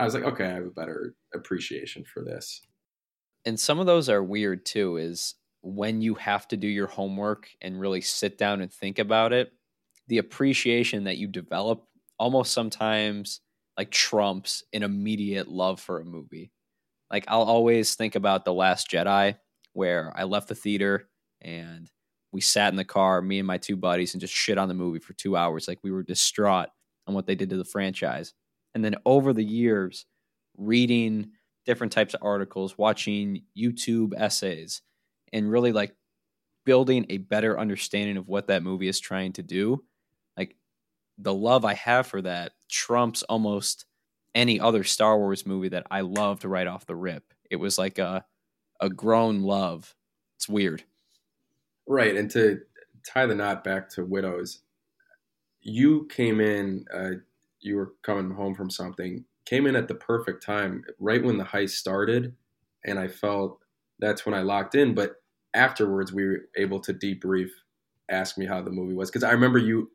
I 0.00 0.04
was 0.04 0.14
like, 0.14 0.24
okay, 0.24 0.46
I 0.46 0.54
have 0.54 0.66
a 0.66 0.70
better 0.70 1.14
appreciation 1.32 2.02
for 2.02 2.24
this. 2.24 2.60
And 3.44 3.58
some 3.58 3.78
of 3.78 3.86
those 3.86 4.08
are 4.08 4.20
weird 4.20 4.66
too, 4.66 4.96
is 4.96 5.36
when 5.60 6.02
you 6.02 6.14
have 6.16 6.48
to 6.48 6.56
do 6.56 6.66
your 6.66 6.88
homework 6.88 7.48
and 7.60 7.78
really 7.78 8.00
sit 8.00 8.36
down 8.36 8.62
and 8.62 8.72
think 8.72 8.98
about 8.98 9.32
it, 9.32 9.52
the 10.08 10.18
appreciation 10.18 11.04
that 11.04 11.18
you 11.18 11.28
develop 11.28 11.86
almost 12.18 12.52
sometimes 12.52 13.40
like 13.78 13.92
trumps 13.92 14.64
an 14.72 14.82
immediate 14.82 15.46
love 15.46 15.78
for 15.78 16.00
a 16.00 16.04
movie. 16.04 16.50
Like 17.12 17.26
I'll 17.28 17.42
always 17.42 17.94
think 17.94 18.16
about 18.16 18.44
The 18.44 18.52
Last 18.52 18.90
Jedi, 18.90 19.36
where 19.72 20.12
I 20.16 20.24
left 20.24 20.48
the 20.48 20.56
theater 20.56 21.08
and 21.40 21.88
we 22.32 22.40
sat 22.40 22.72
in 22.72 22.76
the 22.76 22.84
car, 22.84 23.22
me 23.22 23.38
and 23.38 23.46
my 23.46 23.58
two 23.58 23.76
buddies, 23.76 24.14
and 24.14 24.20
just 24.20 24.34
shit 24.34 24.58
on 24.58 24.66
the 24.66 24.74
movie 24.74 24.98
for 24.98 25.12
two 25.12 25.36
hours. 25.36 25.68
Like 25.68 25.78
we 25.84 25.92
were 25.92 26.02
distraught 26.02 26.70
on 27.06 27.14
what 27.14 27.26
they 27.26 27.34
did 27.34 27.50
to 27.50 27.56
the 27.56 27.64
franchise. 27.64 28.34
And 28.74 28.84
then 28.84 28.96
over 29.04 29.32
the 29.32 29.44
years, 29.44 30.06
reading 30.56 31.30
different 31.66 31.92
types 31.92 32.14
of 32.14 32.22
articles, 32.22 32.76
watching 32.76 33.42
YouTube 33.56 34.12
essays, 34.16 34.82
and 35.32 35.50
really 35.50 35.72
like 35.72 35.94
building 36.64 37.06
a 37.08 37.18
better 37.18 37.58
understanding 37.58 38.16
of 38.16 38.28
what 38.28 38.48
that 38.48 38.62
movie 38.62 38.88
is 38.88 39.00
trying 39.00 39.32
to 39.34 39.42
do. 39.42 39.82
Like 40.36 40.56
the 41.18 41.34
love 41.34 41.64
I 41.64 41.74
have 41.74 42.06
for 42.06 42.22
that 42.22 42.52
trumps 42.68 43.22
almost 43.24 43.84
any 44.34 44.60
other 44.60 44.84
Star 44.84 45.18
Wars 45.18 45.46
movie 45.46 45.68
that 45.68 45.86
I 45.90 46.00
loved 46.00 46.44
right 46.44 46.66
off 46.66 46.86
the 46.86 46.96
rip. 46.96 47.24
It 47.50 47.56
was 47.56 47.78
like 47.78 47.98
a 47.98 48.24
a 48.80 48.90
grown 48.90 49.42
love. 49.42 49.94
It's 50.36 50.48
weird. 50.48 50.82
Right. 51.86 52.16
And 52.16 52.30
to 52.32 52.60
tie 53.06 53.26
the 53.26 53.34
knot 53.34 53.62
back 53.62 53.88
to 53.90 54.04
Widows, 54.04 54.61
you 55.62 56.06
came 56.10 56.40
in, 56.40 56.84
uh, 56.92 57.10
you 57.60 57.76
were 57.76 57.92
coming 58.02 58.30
home 58.30 58.54
from 58.54 58.70
something, 58.70 59.24
came 59.44 59.66
in 59.66 59.76
at 59.76 59.88
the 59.88 59.94
perfect 59.94 60.44
time, 60.44 60.84
right 60.98 61.22
when 61.22 61.38
the 61.38 61.44
heist 61.44 61.70
started, 61.70 62.34
and 62.84 62.98
I 62.98 63.08
felt 63.08 63.58
that's 63.98 64.26
when 64.26 64.34
I 64.34 64.42
locked 64.42 64.74
in. 64.74 64.94
But 64.94 65.16
afterwards, 65.54 66.12
we 66.12 66.26
were 66.26 66.40
able 66.56 66.80
to 66.80 66.92
debrief, 66.92 67.50
ask 68.10 68.36
me 68.36 68.46
how 68.46 68.60
the 68.62 68.70
movie 68.70 68.94
was, 68.94 69.10
because 69.10 69.24
I 69.24 69.32
remember 69.32 69.58
you 69.58 69.90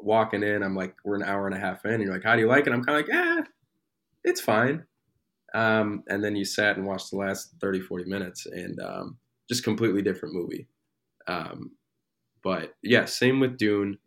walking 0.00 0.42
in. 0.42 0.62
I'm 0.62 0.74
like, 0.74 0.96
we're 1.04 1.16
an 1.16 1.22
hour 1.22 1.46
and 1.46 1.56
a 1.56 1.60
half 1.60 1.84
in, 1.84 1.92
and 1.92 2.02
you're 2.02 2.12
like, 2.12 2.24
how 2.24 2.34
do 2.34 2.42
you 2.42 2.48
like 2.48 2.66
it? 2.66 2.72
I'm 2.72 2.84
kind 2.84 2.98
of 2.98 3.06
like, 3.06 3.14
yeah, 3.14 3.42
it's 4.24 4.40
fine. 4.40 4.84
Um, 5.54 6.02
and 6.08 6.24
then 6.24 6.34
you 6.34 6.44
sat 6.44 6.76
and 6.76 6.86
watched 6.86 7.10
the 7.10 7.18
last 7.18 7.54
30, 7.60 7.80
40 7.80 8.04
minutes, 8.06 8.46
and 8.46 8.80
um, 8.80 9.18
just 9.48 9.64
completely 9.64 10.02
different 10.02 10.34
movie. 10.34 10.66
Um, 11.28 11.72
but 12.42 12.74
yeah, 12.82 13.04
same 13.04 13.38
with 13.38 13.56
Dune 13.56 13.98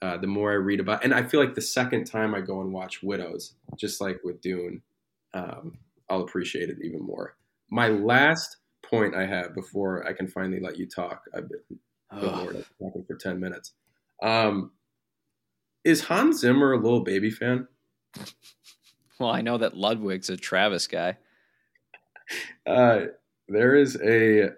uh, 0.00 0.16
the 0.16 0.26
more 0.26 0.52
I 0.52 0.56
read 0.56 0.80
about, 0.80 1.04
and 1.04 1.12
I 1.12 1.22
feel 1.22 1.40
like 1.40 1.54
the 1.54 1.60
second 1.60 2.04
time 2.04 2.34
I 2.34 2.40
go 2.40 2.60
and 2.60 2.72
watch 2.72 3.02
Widows, 3.02 3.54
just 3.76 4.00
like 4.00 4.20
with 4.22 4.40
Dune, 4.40 4.82
um, 5.34 5.78
I'll 6.08 6.22
appreciate 6.22 6.68
it 6.70 6.78
even 6.82 7.02
more. 7.02 7.36
My 7.70 7.88
last 7.88 8.58
point 8.84 9.14
I 9.14 9.26
have 9.26 9.54
before 9.54 10.06
I 10.06 10.12
can 10.12 10.28
finally 10.28 10.60
let 10.60 10.78
you 10.78 10.86
talk, 10.86 11.24
I've 11.34 11.48
been 11.48 11.78
oh. 12.12 12.62
talking 12.80 13.04
for 13.06 13.16
ten 13.16 13.40
minutes. 13.40 13.72
Um, 14.22 14.72
is 15.84 16.02
Hans 16.04 16.40
Zimmer 16.40 16.72
a 16.72 16.78
Lil 16.78 17.00
Baby 17.00 17.30
fan? 17.30 17.66
Well, 19.18 19.30
I 19.30 19.40
know 19.40 19.58
that 19.58 19.76
Ludwig's 19.76 20.30
a 20.30 20.36
Travis 20.36 20.86
guy. 20.86 21.18
Uh, 22.66 23.06
there 23.48 23.74
is 23.74 23.98
a 24.02 24.50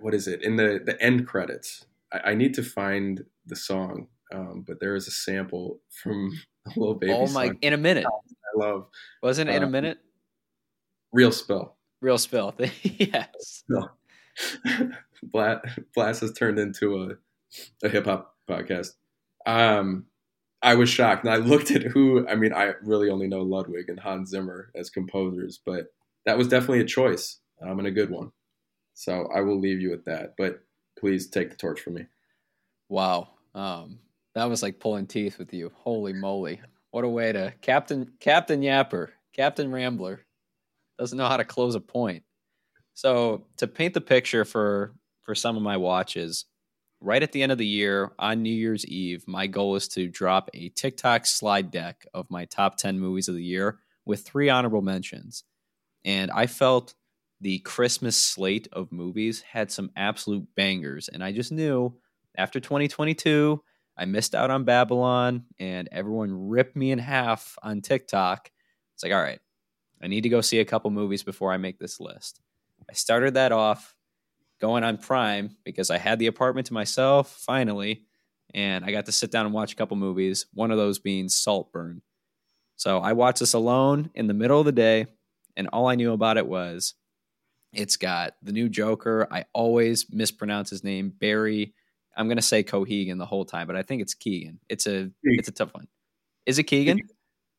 what 0.00 0.12
is 0.12 0.28
it 0.28 0.42
in 0.42 0.56
the 0.56 0.80
the 0.84 1.00
end 1.02 1.26
credits? 1.26 1.86
I, 2.12 2.30
I 2.30 2.34
need 2.34 2.54
to 2.54 2.62
find 2.62 3.24
the 3.46 3.56
song 3.56 4.08
um, 4.32 4.64
but 4.66 4.80
there 4.80 4.94
is 4.94 5.08
a 5.08 5.10
sample 5.10 5.80
from 5.90 6.32
a 6.66 6.78
Lil 6.78 6.94
Baby. 6.94 7.12
Oh 7.12 7.26
my! 7.28 7.52
In 7.62 7.72
a 7.72 7.78
minute. 7.78 8.06
I 8.06 8.58
love. 8.58 8.88
Wasn't 9.22 9.48
it 9.48 9.56
in 9.56 9.62
a 9.62 9.66
uh, 9.66 9.70
minute? 9.70 9.98
Real 11.12 11.32
spill. 11.32 11.76
Real 12.00 12.18
spill. 12.18 12.54
yes. 12.82 13.64
No. 13.68 13.90
Blast, 15.22 15.66
Blast 15.94 16.20
has 16.22 16.32
turned 16.32 16.58
into 16.58 17.02
a, 17.02 17.86
a 17.86 17.88
hip 17.88 18.06
hop 18.06 18.34
podcast. 18.48 18.92
Um, 19.44 20.06
I 20.62 20.74
was 20.74 20.88
shocked, 20.88 21.24
and 21.24 21.32
I 21.32 21.36
looked 21.36 21.70
at 21.70 21.82
who. 21.82 22.26
I 22.28 22.34
mean, 22.34 22.52
I 22.52 22.72
really 22.82 23.10
only 23.10 23.26
know 23.26 23.42
Ludwig 23.42 23.88
and 23.88 24.00
Hans 24.00 24.30
Zimmer 24.30 24.70
as 24.74 24.90
composers, 24.90 25.60
but 25.64 25.86
that 26.26 26.38
was 26.38 26.48
definitely 26.48 26.80
a 26.80 26.84
choice, 26.84 27.40
um, 27.62 27.78
and 27.78 27.88
a 27.88 27.92
good 27.92 28.10
one. 28.10 28.32
So 28.94 29.28
I 29.34 29.40
will 29.40 29.58
leave 29.58 29.80
you 29.80 29.90
with 29.90 30.04
that. 30.04 30.34
But 30.36 30.60
please 30.98 31.28
take 31.28 31.50
the 31.50 31.56
torch 31.56 31.80
from 31.80 31.94
me. 31.94 32.06
Wow. 32.88 33.28
Um, 33.54 34.00
That 34.34 34.48
was 34.48 34.62
like 34.62 34.78
pulling 34.78 35.06
teeth 35.06 35.38
with 35.38 35.52
you. 35.52 35.72
Holy 35.74 36.12
moly. 36.12 36.60
What 36.90 37.04
a 37.04 37.08
way 37.08 37.32
to 37.32 37.52
Captain 37.60 38.12
Captain 38.20 38.60
Yapper, 38.60 39.08
Captain 39.32 39.70
Rambler 39.70 40.20
doesn't 40.98 41.16
know 41.16 41.28
how 41.28 41.38
to 41.38 41.44
close 41.44 41.74
a 41.74 41.80
point. 41.80 42.22
So, 42.94 43.46
to 43.56 43.66
paint 43.66 43.94
the 43.94 44.00
picture 44.00 44.44
for 44.44 44.94
for 45.22 45.34
some 45.34 45.56
of 45.56 45.62
my 45.62 45.76
watches, 45.76 46.44
right 47.00 47.22
at 47.22 47.32
the 47.32 47.42
end 47.42 47.52
of 47.52 47.58
the 47.58 47.66
year 47.66 48.12
on 48.18 48.42
New 48.42 48.52
Year's 48.52 48.84
Eve, 48.86 49.24
my 49.26 49.46
goal 49.46 49.76
is 49.76 49.88
to 49.88 50.08
drop 50.08 50.50
a 50.52 50.68
TikTok 50.70 51.26
slide 51.26 51.70
deck 51.70 52.04
of 52.12 52.30
my 52.30 52.44
top 52.44 52.76
10 52.76 52.98
movies 52.98 53.28
of 53.28 53.34
the 53.34 53.44
year 53.44 53.78
with 54.04 54.26
three 54.26 54.48
honorable 54.50 54.82
mentions. 54.82 55.44
And 56.04 56.30
I 56.30 56.46
felt 56.46 56.94
the 57.40 57.58
Christmas 57.60 58.16
slate 58.16 58.68
of 58.72 58.92
movies 58.92 59.40
had 59.40 59.70
some 59.70 59.90
absolute 59.96 60.46
bangers. 60.54 61.08
And 61.08 61.24
I 61.24 61.32
just 61.32 61.52
knew 61.52 61.94
after 62.36 62.60
2022, 62.60 63.62
I 64.00 64.06
missed 64.06 64.34
out 64.34 64.50
on 64.50 64.64
Babylon 64.64 65.44
and 65.58 65.86
everyone 65.92 66.48
ripped 66.48 66.74
me 66.74 66.90
in 66.90 66.98
half 66.98 67.58
on 67.62 67.82
TikTok. 67.82 68.50
It's 68.94 69.02
like, 69.02 69.12
all 69.12 69.20
right, 69.20 69.40
I 70.02 70.06
need 70.06 70.22
to 70.22 70.30
go 70.30 70.40
see 70.40 70.58
a 70.58 70.64
couple 70.64 70.90
movies 70.90 71.22
before 71.22 71.52
I 71.52 71.58
make 71.58 71.78
this 71.78 72.00
list. 72.00 72.40
I 72.88 72.94
started 72.94 73.34
that 73.34 73.52
off 73.52 73.94
going 74.58 74.84
on 74.84 74.96
Prime 74.96 75.54
because 75.64 75.90
I 75.90 75.98
had 75.98 76.18
the 76.18 76.28
apartment 76.28 76.68
to 76.68 76.72
myself 76.72 77.30
finally, 77.30 78.06
and 78.54 78.86
I 78.86 78.90
got 78.90 79.04
to 79.06 79.12
sit 79.12 79.30
down 79.30 79.44
and 79.44 79.54
watch 79.54 79.74
a 79.74 79.76
couple 79.76 79.98
movies. 79.98 80.46
One 80.54 80.70
of 80.70 80.78
those 80.78 80.98
being 80.98 81.28
Saltburn. 81.28 82.00
So 82.76 83.00
I 83.00 83.12
watched 83.12 83.40
this 83.40 83.52
alone 83.52 84.10
in 84.14 84.28
the 84.28 84.34
middle 84.34 84.58
of 84.58 84.64
the 84.64 84.72
day, 84.72 85.08
and 85.58 85.68
all 85.74 85.86
I 85.86 85.94
knew 85.94 86.12
about 86.12 86.38
it 86.38 86.46
was 86.46 86.94
it's 87.74 87.98
got 87.98 88.34
the 88.42 88.52
new 88.52 88.70
Joker. 88.70 89.28
I 89.30 89.44
always 89.52 90.06
mispronounce 90.10 90.70
his 90.70 90.82
name, 90.82 91.12
Barry. 91.16 91.74
I'm 92.20 92.28
gonna 92.28 92.42
say 92.42 92.62
Cohegan 92.62 93.16
the 93.16 93.24
whole 93.24 93.46
time, 93.46 93.66
but 93.66 93.76
I 93.76 93.82
think 93.82 94.02
it's 94.02 94.12
Keegan. 94.12 94.60
It's 94.68 94.86
a 94.86 94.90
Keegan. 94.90 95.12
it's 95.22 95.48
a 95.48 95.52
tough 95.52 95.72
one. 95.72 95.88
Is 96.44 96.58
it 96.58 96.64
Keegan? 96.64 97.00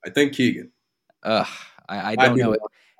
I 0.05 0.11
think 0.11 0.33
Keegan. 0.33 0.71
Ugh, 1.23 1.47
I, 1.89 2.11
I 2.11 2.15
don't 2.15 2.37
know. 2.37 2.55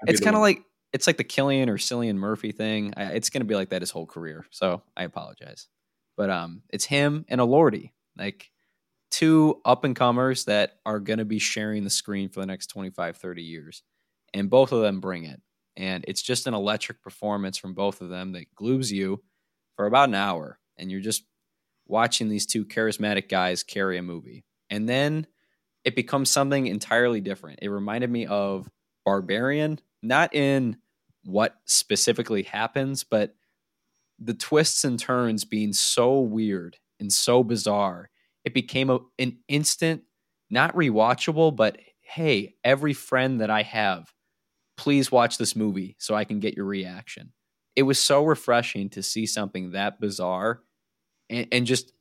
It's 0.08 0.20
kind 0.20 0.36
of 0.36 0.41
like 0.41 0.63
it's 0.91 1.06
like 1.06 1.18
the 1.18 1.24
Killian 1.24 1.70
or 1.70 1.77
Cillian 1.77 2.15
Murphy 2.15 2.51
thing. 2.51 2.96
I, 2.98 3.12
it's 3.13 3.30
going 3.30 3.41
to 3.41 3.48
be 3.48 3.56
like 3.56 3.70
that 3.70 3.84
his 3.84 3.91
whole 3.91 4.08
career. 4.08 4.46
So 4.50 4.82
I 4.98 5.03
apologize, 5.03 5.68
but 6.18 6.32
um, 6.32 6.63
it's 6.70 6.86
him 6.86 7.25
and 7.30 7.39
Elordi, 7.39 7.91
like 8.18 8.50
two 9.12 9.62
up 9.63 9.84
and 9.84 9.96
comers 9.96 10.46
that 10.46 10.80
are 10.84 11.00
going 11.00 11.20
to 11.20 11.25
be 11.25 11.38
sharing 11.38 11.84
the 11.84 11.91
screen 11.91 12.30
for 12.30 12.39
the 12.39 12.48
next 12.48 12.68
25, 12.68 13.18
30 13.18 13.44
years, 13.44 13.84
and 14.34 14.50
both 14.50 14.72
of 14.72 14.82
them 14.82 15.00
bring 15.00 15.25
it. 15.25 15.39
And 15.77 16.03
it's 16.08 16.24
just 16.24 16.48
an 16.48 16.56
electric 16.56 17.03
performance 17.03 17.58
from 17.58 17.75
both 17.75 18.01
of 18.01 18.10
them 18.10 18.32
that 18.32 18.53
glues 18.56 18.91
you 18.91 19.22
for 19.75 19.86
about 19.86 20.10
an 20.10 20.15
hour, 20.15 20.60
and 20.77 20.89
you're 20.89 21.01
just 21.01 21.24
watching 21.91 22.29
these 22.29 22.45
two 22.45 22.65
charismatic 22.65 23.29
guys 23.29 23.62
carry 23.62 23.98
a 23.98 24.01
movie, 24.01 24.45
and 24.69 24.88
then 24.89 25.27
it 25.83 25.95
becomes 25.95 26.29
something 26.29 26.67
entirely 26.67 27.21
different. 27.21 27.60
It 27.62 27.69
reminded 27.69 28.10
me 28.10 28.25
of 28.25 28.69
Barbarian, 29.05 29.79
not 30.01 30.33
in 30.33 30.77
what 31.25 31.55
specifically 31.65 32.43
happens, 32.43 33.03
but 33.03 33.36
the 34.17 34.33
twists 34.33 34.83
and 34.83 35.00
turns 35.00 35.43
being 35.43 35.74
so 35.74 36.19
weird 36.19 36.77
and 37.00 37.12
so 37.12 37.43
bizarre, 37.43 38.10
it 38.45 38.53
became 38.53 38.89
a, 38.89 39.00
an 39.19 39.38
instant, 39.48 40.03
not 40.50 40.75
rewatchable, 40.75 41.55
but 41.55 41.77
hey, 42.01 42.55
every 42.63 42.93
friend 42.93 43.41
that 43.41 43.50
I 43.50 43.63
have, 43.63 44.12
please 44.77 45.12
watch 45.12 45.38
this 45.38 45.55
movie 45.55 45.95
so 46.00 46.15
I 46.15 46.25
can 46.25 46.39
get 46.39 46.55
your 46.55 46.65
reaction. 46.65 47.33
It 47.75 47.83
was 47.83 48.00
so 48.00 48.24
refreshing 48.24 48.89
to 48.91 49.03
see 49.03 49.25
something 49.25 49.71
that 49.71 50.00
bizarre 50.00 50.62
and, 51.31 51.47
and 51.51 51.65
just 51.65 51.93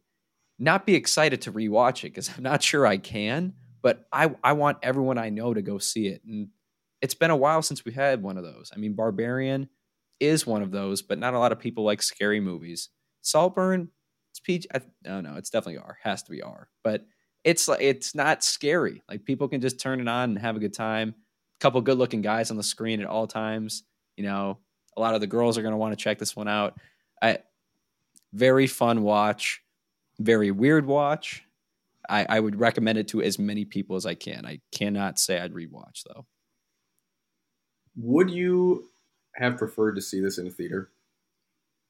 not 0.58 0.84
be 0.84 0.94
excited 0.94 1.40
to 1.42 1.52
rewatch 1.52 2.00
it 2.00 2.10
because 2.10 2.30
I'm 2.36 2.42
not 2.42 2.62
sure 2.62 2.86
I 2.86 2.98
can, 2.98 3.54
but 3.80 4.06
I, 4.12 4.34
I 4.44 4.52
want 4.52 4.78
everyone 4.82 5.16
I 5.16 5.30
know 5.30 5.54
to 5.54 5.62
go 5.62 5.78
see 5.78 6.08
it. 6.08 6.22
And 6.24 6.48
it's 7.00 7.14
been 7.14 7.30
a 7.30 7.36
while 7.36 7.62
since 7.62 7.84
we 7.84 7.92
had 7.92 8.22
one 8.22 8.36
of 8.36 8.44
those. 8.44 8.70
I 8.74 8.78
mean, 8.78 8.92
Barbarian 8.92 9.70
is 10.18 10.46
one 10.46 10.62
of 10.62 10.70
those, 10.70 11.00
but 11.00 11.18
not 11.18 11.32
a 11.32 11.38
lot 11.38 11.52
of 11.52 11.58
people 11.58 11.84
like 11.84 12.02
scary 12.02 12.40
movies. 12.40 12.90
Saltburn, 13.22 13.88
it's 14.32 14.40
PG. 14.40 14.68
I, 14.74 14.80
no, 15.04 15.22
no, 15.22 15.36
it's 15.36 15.48
definitely 15.48 15.78
R. 15.78 15.96
Has 16.02 16.22
to 16.24 16.30
be 16.30 16.42
R. 16.42 16.68
But 16.84 17.06
it's 17.42 17.68
like 17.68 17.80
it's 17.80 18.14
not 18.14 18.44
scary. 18.44 19.02
Like 19.08 19.24
people 19.24 19.48
can 19.48 19.62
just 19.62 19.80
turn 19.80 20.00
it 20.00 20.08
on 20.08 20.30
and 20.30 20.38
have 20.38 20.56
a 20.56 20.60
good 20.60 20.74
time. 20.74 21.14
A 21.56 21.58
couple 21.60 21.80
good 21.80 21.96
looking 21.96 22.20
guys 22.20 22.50
on 22.50 22.58
the 22.58 22.62
screen 22.62 23.00
at 23.00 23.06
all 23.06 23.26
times. 23.26 23.82
You 24.16 24.24
know, 24.24 24.58
a 24.96 25.00
lot 25.00 25.14
of 25.14 25.22
the 25.22 25.26
girls 25.26 25.56
are 25.56 25.62
going 25.62 25.72
to 25.72 25.78
want 25.78 25.96
to 25.96 26.02
check 26.02 26.18
this 26.18 26.36
one 26.36 26.48
out. 26.48 26.78
I 27.22 27.38
very 28.32 28.66
fun 28.66 29.02
watch, 29.02 29.62
very 30.18 30.50
weird 30.50 30.86
watch. 30.86 31.44
I, 32.08 32.26
I 32.28 32.40
would 32.40 32.58
recommend 32.58 32.98
it 32.98 33.08
to 33.08 33.22
as 33.22 33.38
many 33.38 33.64
people 33.64 33.96
as 33.96 34.06
I 34.06 34.14
can. 34.14 34.44
I 34.44 34.60
cannot 34.72 35.18
say 35.18 35.40
I'd 35.40 35.52
rewatch 35.54 36.02
though. 36.06 36.26
Would 37.96 38.30
you 38.30 38.90
have 39.34 39.58
preferred 39.58 39.94
to 39.94 40.02
see 40.02 40.20
this 40.20 40.38
in 40.38 40.46
a 40.46 40.50
theater? 40.50 40.90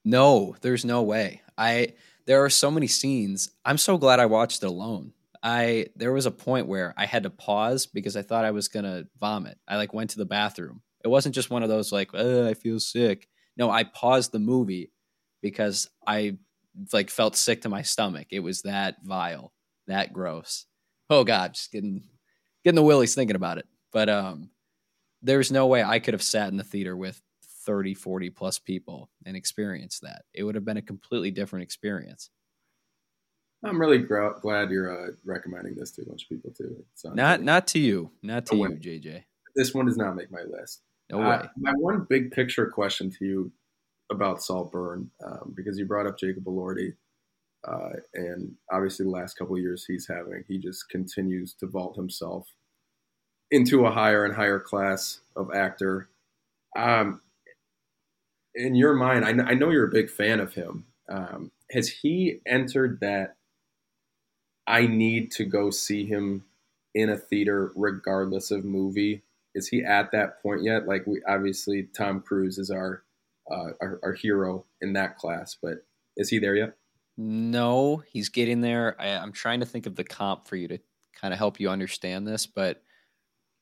No, 0.03 0.55
there's 0.61 0.85
no 0.85 1.03
way. 1.03 1.41
I 1.57 1.93
there 2.25 2.43
are 2.43 2.49
so 2.49 2.71
many 2.71 2.87
scenes. 2.87 3.49
I'm 3.65 3.77
so 3.77 3.97
glad 3.97 4.19
I 4.19 4.25
watched 4.25 4.63
it 4.63 4.67
alone. 4.67 5.13
I 5.43 5.87
there 5.95 6.13
was 6.13 6.25
a 6.25 6.31
point 6.31 6.67
where 6.67 6.93
I 6.97 7.05
had 7.05 7.23
to 7.23 7.29
pause 7.29 7.85
because 7.85 8.15
I 8.15 8.21
thought 8.21 8.45
I 8.45 8.51
was 8.51 8.67
gonna 8.67 9.05
vomit. 9.19 9.57
I 9.67 9.77
like 9.77 9.93
went 9.93 10.11
to 10.11 10.17
the 10.17 10.25
bathroom. 10.25 10.81
It 11.03 11.07
wasn't 11.07 11.35
just 11.35 11.49
one 11.49 11.63
of 11.63 11.69
those 11.69 11.91
like 11.91 12.13
I 12.13 12.53
feel 12.53 12.79
sick. 12.79 13.27
No, 13.57 13.69
I 13.69 13.83
paused 13.83 14.31
the 14.31 14.39
movie 14.39 14.91
because 15.41 15.89
I 16.05 16.37
like 16.93 17.09
felt 17.09 17.35
sick 17.35 17.61
to 17.61 17.69
my 17.69 17.81
stomach. 17.81 18.27
It 18.31 18.39
was 18.39 18.61
that 18.63 18.97
vile, 19.03 19.53
that 19.87 20.13
gross. 20.13 20.65
Oh 21.09 21.23
god, 21.23 21.53
just 21.53 21.71
getting 21.71 22.03
getting 22.63 22.75
the 22.75 22.83
willies 22.83 23.15
thinking 23.15 23.35
about 23.35 23.57
it. 23.57 23.67
But 23.91 24.09
um, 24.09 24.49
there's 25.21 25.51
no 25.51 25.67
way 25.67 25.83
I 25.83 25.99
could 25.99 26.13
have 26.13 26.23
sat 26.23 26.49
in 26.49 26.57
the 26.57 26.63
theater 26.63 26.95
with 26.95 27.21
30, 27.65 27.93
40 27.93 28.29
plus 28.31 28.59
people 28.59 29.09
and 29.25 29.35
experienced 29.35 30.01
that. 30.01 30.23
It 30.33 30.43
would 30.43 30.55
have 30.55 30.65
been 30.65 30.77
a 30.77 30.81
completely 30.81 31.31
different 31.31 31.63
experience. 31.63 32.29
I'm 33.63 33.79
really 33.79 33.99
glad 33.99 34.71
you're 34.71 35.09
uh, 35.09 35.11
recommending 35.23 35.75
this 35.75 35.91
to 35.91 36.01
a 36.01 36.05
bunch 36.05 36.23
of 36.23 36.29
people 36.29 36.51
too. 36.51 36.83
Not 37.13 37.43
not 37.43 37.67
to 37.67 37.79
you, 37.79 38.11
not 38.23 38.47
to 38.47 38.55
you, 38.55 38.69
JJ. 38.69 39.23
This 39.55 39.73
one 39.73 39.85
does 39.85 39.97
not 39.97 40.15
make 40.15 40.31
my 40.31 40.41
list. 40.41 40.81
No 41.11 41.21
uh, 41.21 41.41
way. 41.41 41.49
My 41.57 41.73
one 41.73 42.07
big 42.09 42.31
picture 42.31 42.65
question 42.67 43.11
to 43.11 43.25
you 43.25 43.51
about 44.11 44.43
Saltburn, 44.43 45.09
um, 45.25 45.53
because 45.55 45.79
you 45.79 45.85
brought 45.85 46.05
up 46.05 46.19
Jacob 46.19 46.43
Elordi, 46.45 46.93
uh, 47.67 47.89
and 48.13 48.53
obviously 48.71 49.05
the 49.05 49.11
last 49.11 49.37
couple 49.37 49.57
years 49.57 49.85
he's 49.85 50.07
having, 50.07 50.43
he 50.47 50.57
just 50.57 50.89
continues 50.89 51.53
to 51.53 51.67
vault 51.67 51.95
himself 51.95 52.47
into 53.51 53.85
a 53.85 53.91
higher 53.91 54.25
and 54.25 54.35
higher 54.35 54.59
class 54.59 55.19
of 55.35 55.53
actor. 55.53 56.09
Um, 56.75 57.21
in 58.55 58.75
your 58.75 58.93
mind, 58.93 59.25
I, 59.25 59.51
I, 59.51 59.53
know 59.53 59.69
you're 59.69 59.87
a 59.87 59.91
big 59.91 60.09
fan 60.09 60.39
of 60.39 60.53
him. 60.53 60.85
Um, 61.09 61.51
has 61.71 61.89
he 61.89 62.39
entered 62.45 62.99
that 63.01 63.35
I 64.67 64.87
need 64.87 65.31
to 65.31 65.45
go 65.45 65.69
see 65.69 66.05
him 66.05 66.45
in 66.95 67.09
a 67.09 67.17
theater 67.17 67.71
regardless 67.75 68.51
of 68.51 68.65
movie? 68.65 69.21
Is 69.53 69.67
he 69.67 69.83
at 69.83 70.11
that 70.11 70.41
point 70.41 70.63
yet? 70.63 70.87
Like 70.87 71.05
we 71.05 71.21
obviously 71.27 71.83
Tom 71.83 72.21
Cruise 72.21 72.57
is 72.57 72.71
our 72.71 73.03
uh, 73.51 73.71
our, 73.81 73.99
our 74.03 74.13
hero 74.13 74.65
in 74.81 74.93
that 74.93 75.17
class, 75.17 75.57
but 75.61 75.85
is 76.17 76.29
he 76.29 76.39
there 76.39 76.55
yet? 76.55 76.73
No, 77.17 78.03
he's 78.07 78.29
getting 78.29 78.61
there. 78.61 78.95
I, 78.99 79.09
I'm 79.09 79.31
trying 79.31 79.59
to 79.59 79.65
think 79.65 79.85
of 79.85 79.95
the 79.95 80.03
comp 80.03 80.47
for 80.47 80.55
you 80.55 80.67
to 80.69 80.79
kind 81.19 81.33
of 81.33 81.37
help 81.37 81.59
you 81.59 81.69
understand 81.69 82.27
this, 82.27 82.45
but 82.47 82.81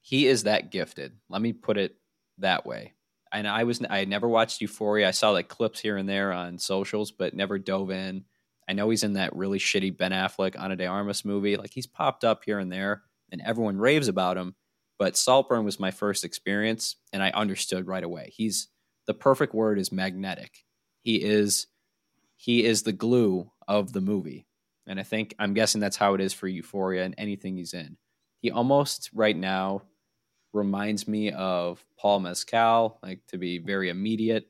he 0.01 0.27
is 0.27 0.43
that 0.43 0.71
gifted. 0.71 1.13
Let 1.29 1.41
me 1.41 1.53
put 1.53 1.77
it 1.77 1.95
that 2.37 2.65
way. 2.65 2.93
And 3.31 3.47
I 3.47 3.63
was 3.63 3.81
I 3.89 4.05
never 4.05 4.27
watched 4.27 4.61
Euphoria. 4.61 5.07
I 5.07 5.11
saw 5.11 5.31
like 5.31 5.49
clips 5.49 5.79
here 5.79 5.97
and 5.97 6.09
there 6.09 6.31
on 6.31 6.57
socials, 6.57 7.11
but 7.11 7.35
never 7.35 7.59
dove 7.59 7.91
in. 7.91 8.25
I 8.67 8.73
know 8.73 8.89
he's 8.89 9.03
in 9.03 9.13
that 9.13 9.35
really 9.35 9.59
shitty 9.59 9.97
Ben 9.97 10.11
Affleck 10.11 10.59
Ana 10.59 10.75
de 10.75 10.85
Armas 10.85 11.25
movie. 11.25 11.57
Like 11.57 11.71
he's 11.71 11.87
popped 11.87 12.23
up 12.23 12.43
here 12.45 12.59
and 12.59 12.71
there, 12.71 13.03
and 13.31 13.41
everyone 13.45 13.77
raves 13.77 14.07
about 14.07 14.37
him. 14.37 14.55
But 14.97 15.15
Saltburn 15.15 15.63
was 15.63 15.79
my 15.79 15.91
first 15.91 16.23
experience, 16.23 16.95
and 17.13 17.21
I 17.21 17.29
understood 17.31 17.87
right 17.87 18.03
away. 18.03 18.31
He's 18.35 18.67
the 19.09 19.13
perfect 19.15 19.55
word 19.55 19.79
is 19.79 19.91
magnetic. 19.91 20.63
He 21.01 21.15
is 21.15 21.65
he 22.35 22.63
is 22.63 22.83
the 22.83 22.91
glue 22.91 23.49
of 23.67 23.91
the 23.91 24.01
movie, 24.01 24.45
and 24.85 24.99
I 24.99 25.03
think 25.03 25.33
I'm 25.39 25.55
guessing 25.55 25.81
that's 25.81 25.97
how 25.97 26.13
it 26.13 26.21
is 26.21 26.31
for 26.31 26.47
Euphoria 26.47 27.05
and 27.05 27.15
anything 27.17 27.57
he's 27.57 27.73
in. 27.73 27.97
He 28.39 28.51
almost 28.51 29.09
right 29.11 29.35
now 29.35 29.81
reminds 30.53 31.07
me 31.07 31.31
of 31.31 31.83
Paul 31.97 32.19
Mescal, 32.19 32.99
like 33.01 33.25
to 33.29 33.39
be 33.39 33.57
very 33.57 33.89
immediate, 33.89 34.45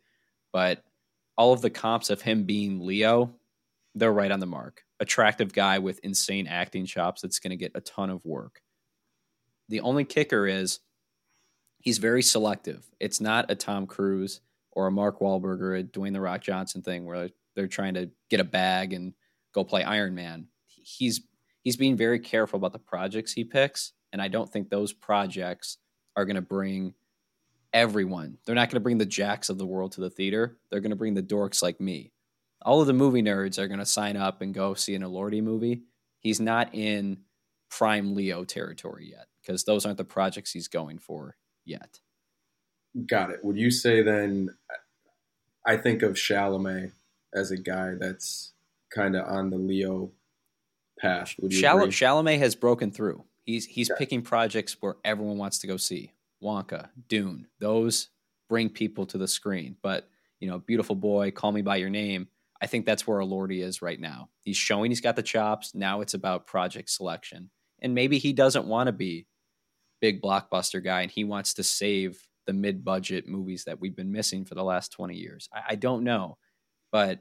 but 0.51 0.83
all 1.37 1.53
of 1.53 1.61
the 1.61 1.69
comps 1.69 2.09
of 2.09 2.21
him 2.21 2.43
being 2.43 2.85
Leo, 2.85 3.33
they're 3.95 4.11
right 4.11 4.29
on 4.29 4.41
the 4.41 4.45
mark. 4.45 4.83
Attractive 4.99 5.53
guy 5.53 5.79
with 5.79 5.99
insane 6.03 6.47
acting 6.47 6.85
chops 6.85 7.21
that's 7.21 7.39
going 7.39 7.51
to 7.51 7.55
get 7.55 7.71
a 7.75 7.81
ton 7.81 8.09
of 8.09 8.25
work. 8.25 8.61
The 9.69 9.79
only 9.79 10.03
kicker 10.03 10.45
is 10.47 10.81
he's 11.79 11.97
very 11.97 12.21
selective. 12.21 12.85
It's 12.99 13.21
not 13.21 13.49
a 13.49 13.55
Tom 13.55 13.87
Cruise 13.87 14.41
or 14.79 14.87
a 14.87 14.91
Mark 14.91 15.19
Wahlberg 15.19 15.59
or 15.59 15.75
a 15.75 15.83
Dwayne 15.83 16.13
the 16.13 16.21
Rock 16.21 16.39
Johnson 16.39 16.81
thing 16.81 17.05
where 17.05 17.29
they're 17.53 17.67
trying 17.67 17.95
to 17.95 18.09
get 18.29 18.39
a 18.39 18.45
bag 18.45 18.93
and 18.93 19.13
go 19.53 19.65
play 19.65 19.83
Iron 19.83 20.15
Man. 20.15 20.47
He's 20.67 21.19
he's 21.63 21.75
being 21.75 21.97
very 21.97 22.17
careful 22.17 22.55
about 22.55 22.71
the 22.71 22.79
projects 22.79 23.33
he 23.33 23.43
picks, 23.43 23.91
and 24.13 24.21
I 24.21 24.29
don't 24.29 24.49
think 24.49 24.69
those 24.69 24.93
projects 24.93 25.79
are 26.15 26.23
going 26.23 26.37
to 26.37 26.41
bring 26.41 26.93
everyone. 27.73 28.37
They're 28.45 28.55
not 28.55 28.69
going 28.69 28.77
to 28.77 28.83
bring 28.83 28.99
the 28.99 29.05
jacks 29.05 29.49
of 29.49 29.57
the 29.57 29.65
world 29.65 29.91
to 29.93 30.01
the 30.01 30.09
theater. 30.09 30.57
They're 30.71 30.79
going 30.79 30.91
to 30.91 30.95
bring 30.95 31.13
the 31.13 31.21
dorks 31.21 31.61
like 31.61 31.81
me. 31.81 32.13
All 32.61 32.79
of 32.79 32.87
the 32.87 32.93
movie 32.93 33.21
nerds 33.21 33.59
are 33.59 33.67
going 33.67 33.79
to 33.79 33.85
sign 33.85 34.15
up 34.15 34.41
and 34.41 34.53
go 34.53 34.75
see 34.75 34.95
an 34.95 35.01
Elordi 35.01 35.43
movie. 35.43 35.83
He's 36.19 36.39
not 36.39 36.73
in 36.73 37.19
prime 37.69 38.15
Leo 38.15 38.45
territory 38.45 39.09
yet 39.11 39.27
because 39.41 39.65
those 39.65 39.85
aren't 39.85 39.97
the 39.97 40.05
projects 40.05 40.51
he's 40.51 40.69
going 40.69 40.99
for 40.99 41.35
yet. 41.65 41.99
Got 43.07 43.31
it. 43.31 43.43
Would 43.43 43.57
you 43.57 43.71
say 43.71 44.01
then? 44.01 44.55
I 45.65 45.77
think 45.77 46.01
of 46.01 46.13
Chalamet 46.13 46.91
as 47.33 47.51
a 47.51 47.57
guy 47.57 47.95
that's 47.99 48.53
kind 48.93 49.15
of 49.15 49.27
on 49.27 49.49
the 49.49 49.57
Leo 49.57 50.11
path. 50.99 51.35
Would 51.39 51.53
you 51.53 51.61
Chal- 51.61 51.87
Chalamet 51.87 52.39
has 52.39 52.55
broken 52.55 52.91
through. 52.91 53.23
He's 53.45 53.65
he's 53.65 53.89
picking 53.97 54.21
projects 54.21 54.77
where 54.79 54.95
everyone 55.03 55.37
wants 55.37 55.59
to 55.59 55.67
go 55.67 55.77
see. 55.77 56.13
Wonka, 56.41 56.89
Dune, 57.07 57.47
those 57.59 58.09
bring 58.47 58.69
people 58.69 59.05
to 59.07 59.17
the 59.17 59.27
screen. 59.27 59.75
But 59.81 60.07
you 60.39 60.49
know, 60.49 60.59
Beautiful 60.59 60.95
Boy, 60.95 61.31
Call 61.31 61.51
Me 61.51 61.61
by 61.61 61.77
Your 61.77 61.89
Name. 61.89 62.27
I 62.61 62.67
think 62.67 62.85
that's 62.85 63.07
where 63.07 63.19
Elordi 63.19 63.63
is 63.63 63.81
right 63.81 63.99
now. 63.99 64.29
He's 64.41 64.57
showing 64.57 64.91
he's 64.91 65.01
got 65.01 65.15
the 65.15 65.23
chops. 65.23 65.73
Now 65.73 66.01
it's 66.01 66.13
about 66.13 66.47
project 66.47 66.89
selection, 66.89 67.49
and 67.81 67.95
maybe 67.95 68.17
he 68.17 68.33
doesn't 68.33 68.65
want 68.65 68.87
to 68.87 68.93
be 68.93 69.27
big 70.01 70.21
blockbuster 70.21 70.83
guy, 70.83 71.01
and 71.01 71.11
he 71.11 71.23
wants 71.23 71.55
to 71.55 71.63
save 71.63 72.27
the 72.49 72.53
mid-budget 72.53 73.27
movies 73.27 73.63
that 73.65 73.79
we've 73.79 73.95
been 73.95 74.11
missing 74.11 74.43
for 74.45 74.55
the 74.55 74.63
last 74.63 74.91
twenty 74.91 75.15
years. 75.15 75.47
I, 75.53 75.73
I 75.73 75.75
don't 75.75 76.03
know, 76.03 76.37
but 76.91 77.19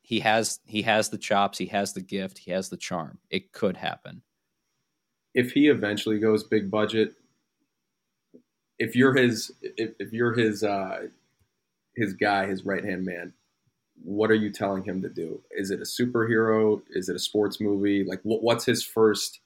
he 0.00 0.20
has 0.20 0.60
he 0.64 0.80
has 0.82 1.10
the 1.10 1.18
chops, 1.18 1.58
he 1.58 1.66
has 1.66 1.92
the 1.92 2.00
gift, 2.00 2.38
he 2.38 2.52
has 2.52 2.68
the 2.70 2.78
charm. 2.88 3.18
It 3.28 3.52
could 3.52 3.76
happen. 3.76 4.22
if 5.36 5.52
he 5.52 5.68
eventually 5.68 6.18
goes 6.18 6.42
big 6.42 6.70
budget, 6.70 7.14
if 8.78 8.96
you're 8.96 9.14
his 9.14 9.52
if, 9.60 9.90
if 10.00 10.12
you're 10.12 10.32
his 10.32 10.64
uh, 10.64 11.08
his 11.94 12.14
guy, 12.14 12.46
his 12.46 12.64
right 12.64 12.84
hand 12.84 13.04
man, 13.04 13.34
what 14.02 14.30
are 14.30 14.34
you 14.34 14.50
telling 14.50 14.82
him 14.82 15.02
to 15.02 15.10
do? 15.10 15.40
Is 15.50 15.70
it 15.70 15.80
a 15.80 15.84
superhero? 15.84 16.80
Is 16.90 17.08
it 17.10 17.16
a 17.16 17.20
sports 17.20 17.60
movie? 17.60 18.02
Like 18.02 18.20
what, 18.22 18.42
what's 18.42 18.64
his 18.64 18.82
first? 18.82 19.40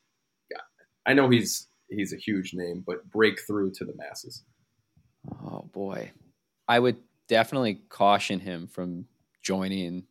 I 1.07 1.13
know 1.13 1.29
he's 1.29 1.67
he's 1.89 2.13
a 2.13 2.17
huge 2.17 2.55
name, 2.55 2.85
but 2.87 3.11
breakthrough 3.11 3.73
to 3.73 3.85
the 3.85 3.95
masses. 3.97 4.45
Oh 5.29 5.69
boy. 5.73 6.13
I 6.69 6.79
would 6.79 6.97
definitely 7.29 7.81
caution 7.89 8.41
him 8.41 8.67
from 8.67 9.07
joining 9.43 10.05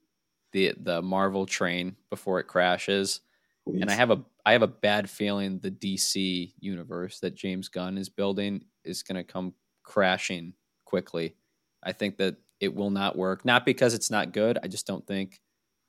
the 0.52 0.74
the 0.82 1.02
Marvel 1.02 1.46
train 1.46 1.96
before 2.10 2.40
it 2.40 2.48
crashes. 2.48 3.22
And 3.68 3.90
I 3.90 3.94
have 3.94 4.10
a 4.10 4.24
I 4.46 4.54
have 4.54 4.64
a 4.64 4.68
bad 4.68 5.10
feeling 5.10 5.60
the 5.60 5.72
DC 5.72 6.54
universe 6.60 7.20
that 7.20 7.36
James 7.36 7.68
Gunn 7.68 7.98
is 7.98 8.10
building 8.10 8.64
is 8.84 9.04
going 9.04 9.18
to 9.18 9.24
come 9.24 9.54
crashing 9.84 10.54
quickly. 10.86 11.36
I 11.84 11.92
think 11.92 12.18
that 12.18 12.38
it 12.60 12.74
will 12.74 12.90
not 12.90 13.16
work. 13.16 13.46
Not 13.46 13.66
because 13.66 13.94
it's 13.94 14.10
not 14.10 14.34
good. 14.34 14.58
I 14.64 14.68
just 14.68 14.88
don't 14.88 15.06
think 15.06 15.40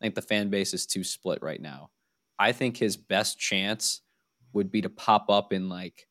I 0.00 0.04
think 0.04 0.14
the 0.14 0.22
fan 0.22 0.50
base 0.50 0.74
is 0.74 0.86
too 0.86 1.04
split 1.04 1.42
right 1.42 1.60
now. 1.60 1.90
I 2.38 2.52
think 2.52 2.76
his 2.76 2.96
best 2.96 3.38
chance 3.38 4.02
would 4.52 4.70
be 4.70 4.82
to 4.82 4.90
pop 4.90 5.30
up 5.30 5.52
in 5.52 5.68
like 5.68 6.06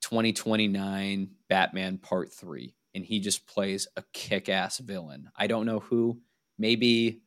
2029 0.00 1.30
Batman 1.48 1.98
Part 1.98 2.32
3 2.32 2.74
and 2.94 3.04
he 3.04 3.20
just 3.20 3.46
plays 3.46 3.86
a 3.96 4.02
kick-ass 4.14 4.78
villain. 4.78 5.30
I 5.36 5.46
don't 5.46 5.66
know 5.66 5.80
who, 5.80 6.22
maybe 6.58 7.22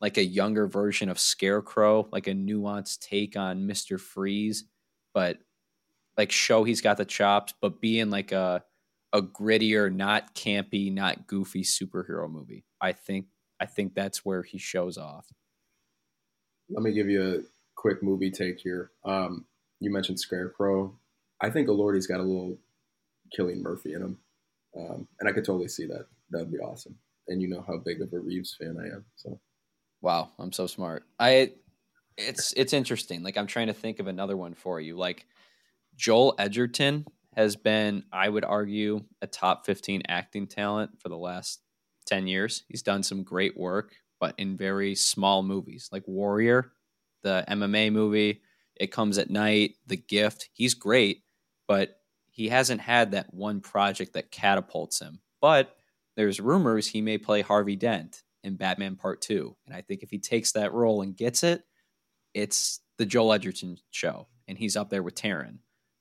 like 0.00 0.16
a 0.16 0.24
younger 0.24 0.66
version 0.66 1.10
of 1.10 1.18
Scarecrow, 1.18 2.08
like 2.10 2.26
a 2.26 2.32
nuanced 2.32 3.00
take 3.00 3.36
on 3.36 3.68
Mr. 3.68 4.00
Freeze, 4.00 4.64
but 5.12 5.38
like 6.16 6.32
show 6.32 6.64
he's 6.64 6.80
got 6.80 6.96
the 6.96 7.04
chops, 7.04 7.52
but 7.60 7.80
be 7.80 8.00
in 8.00 8.10
like 8.10 8.32
a 8.32 8.64
a 9.12 9.20
grittier, 9.20 9.92
not 9.92 10.34
campy, 10.34 10.92
not 10.92 11.26
goofy 11.26 11.62
superhero 11.62 12.30
movie. 12.30 12.64
I 12.80 12.92
think 12.92 13.26
I 13.58 13.66
think 13.66 13.94
that's 13.94 14.24
where 14.24 14.42
he 14.42 14.58
shows 14.58 14.96
off. 14.96 15.28
Let 16.70 16.82
me 16.82 16.92
give 16.92 17.08
you 17.08 17.34
a 17.34 17.38
quick 17.74 18.02
movie 18.02 18.30
take 18.30 18.60
here. 18.60 18.92
Um, 19.04 19.44
you 19.80 19.92
mentioned 19.92 20.20
Scarecrow. 20.20 20.98
I 21.40 21.50
think 21.50 21.68
Elordi's 21.68 22.06
got 22.06 22.20
a 22.20 22.24
little 22.24 22.58
Cillian 23.36 23.62
Murphy 23.62 23.94
in 23.94 24.02
him, 24.02 24.18
um, 24.76 25.08
and 25.18 25.28
I 25.28 25.32
could 25.32 25.44
totally 25.44 25.68
see 25.68 25.86
that. 25.86 26.06
That'd 26.30 26.52
be 26.52 26.58
awesome. 26.58 26.96
And 27.28 27.40
you 27.40 27.48
know 27.48 27.64
how 27.66 27.78
big 27.78 28.00
of 28.00 28.12
a 28.12 28.18
Reeves 28.18 28.56
fan 28.58 28.76
I 28.78 28.94
am, 28.94 29.04
so 29.16 29.40
Wow, 30.02 30.30
I'm 30.38 30.52
so 30.52 30.66
smart. 30.66 31.04
I 31.18 31.52
it's 32.16 32.52
it's 32.56 32.72
interesting. 32.72 33.22
Like 33.22 33.36
I'm 33.36 33.46
trying 33.46 33.66
to 33.68 33.74
think 33.74 33.98
of 34.00 34.06
another 34.06 34.36
one 34.36 34.54
for 34.54 34.80
you. 34.80 34.96
Like 34.96 35.26
Joel 35.96 36.34
Edgerton 36.38 37.06
has 37.36 37.56
been, 37.56 38.04
I 38.12 38.28
would 38.28 38.44
argue, 38.44 39.04
a 39.22 39.26
top 39.26 39.64
15 39.66 40.02
acting 40.08 40.46
talent 40.46 41.00
for 41.00 41.08
the 41.08 41.16
last 41.16 41.60
10 42.06 42.26
years. 42.26 42.64
He's 42.68 42.82
done 42.82 43.02
some 43.02 43.22
great 43.22 43.56
work, 43.56 43.94
but 44.18 44.34
in 44.36 44.56
very 44.56 44.94
small 44.94 45.42
movies 45.42 45.88
like 45.92 46.06
Warrior, 46.08 46.72
the 47.22 47.44
MMA 47.48 47.92
movie, 47.92 48.42
It 48.76 48.90
Comes 48.90 49.18
at 49.18 49.30
Night, 49.30 49.74
The 49.86 49.96
Gift. 49.96 50.48
He's 50.52 50.74
great, 50.74 51.22
but 51.70 52.00
he 52.32 52.48
hasn't 52.48 52.80
had 52.80 53.12
that 53.12 53.32
one 53.32 53.60
project 53.60 54.14
that 54.14 54.32
catapults 54.32 54.98
him. 54.98 55.20
But 55.40 55.76
there's 56.16 56.40
rumors 56.40 56.88
he 56.88 57.00
may 57.00 57.16
play 57.16 57.42
Harvey 57.42 57.76
Dent 57.76 58.24
in 58.42 58.56
Batman 58.56 58.96
Part 58.96 59.20
2. 59.20 59.56
And 59.66 59.76
I 59.76 59.80
think 59.80 60.02
if 60.02 60.10
he 60.10 60.18
takes 60.18 60.50
that 60.52 60.72
role 60.72 61.02
and 61.02 61.16
gets 61.16 61.44
it, 61.44 61.62
it's 62.34 62.80
the 62.98 63.06
Joel 63.06 63.34
Edgerton 63.34 63.76
show 63.92 64.26
and 64.48 64.58
he's 64.58 64.76
up 64.76 64.90
there 64.90 65.04
with 65.04 65.14
Taryn. 65.14 65.58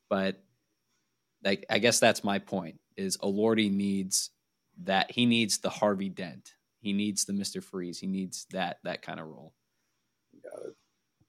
But 0.09 0.41
like 1.43 1.67
I 1.69 1.77
guess 1.77 1.99
that's 1.99 2.23
my 2.23 2.39
point 2.39 2.79
is 2.97 3.17
Elordi 3.17 3.71
needs 3.71 4.31
that 4.85 5.11
he 5.11 5.27
needs 5.27 5.59
the 5.59 5.69
Harvey 5.69 6.09
Dent. 6.09 6.55
He 6.79 6.93
needs 6.93 7.25
the 7.25 7.33
Mr. 7.33 7.63
Freeze. 7.63 7.99
He 7.99 8.07
needs 8.07 8.47
that 8.53 8.79
that 8.85 9.03
kind 9.03 9.19
of 9.19 9.27
role. 9.27 9.53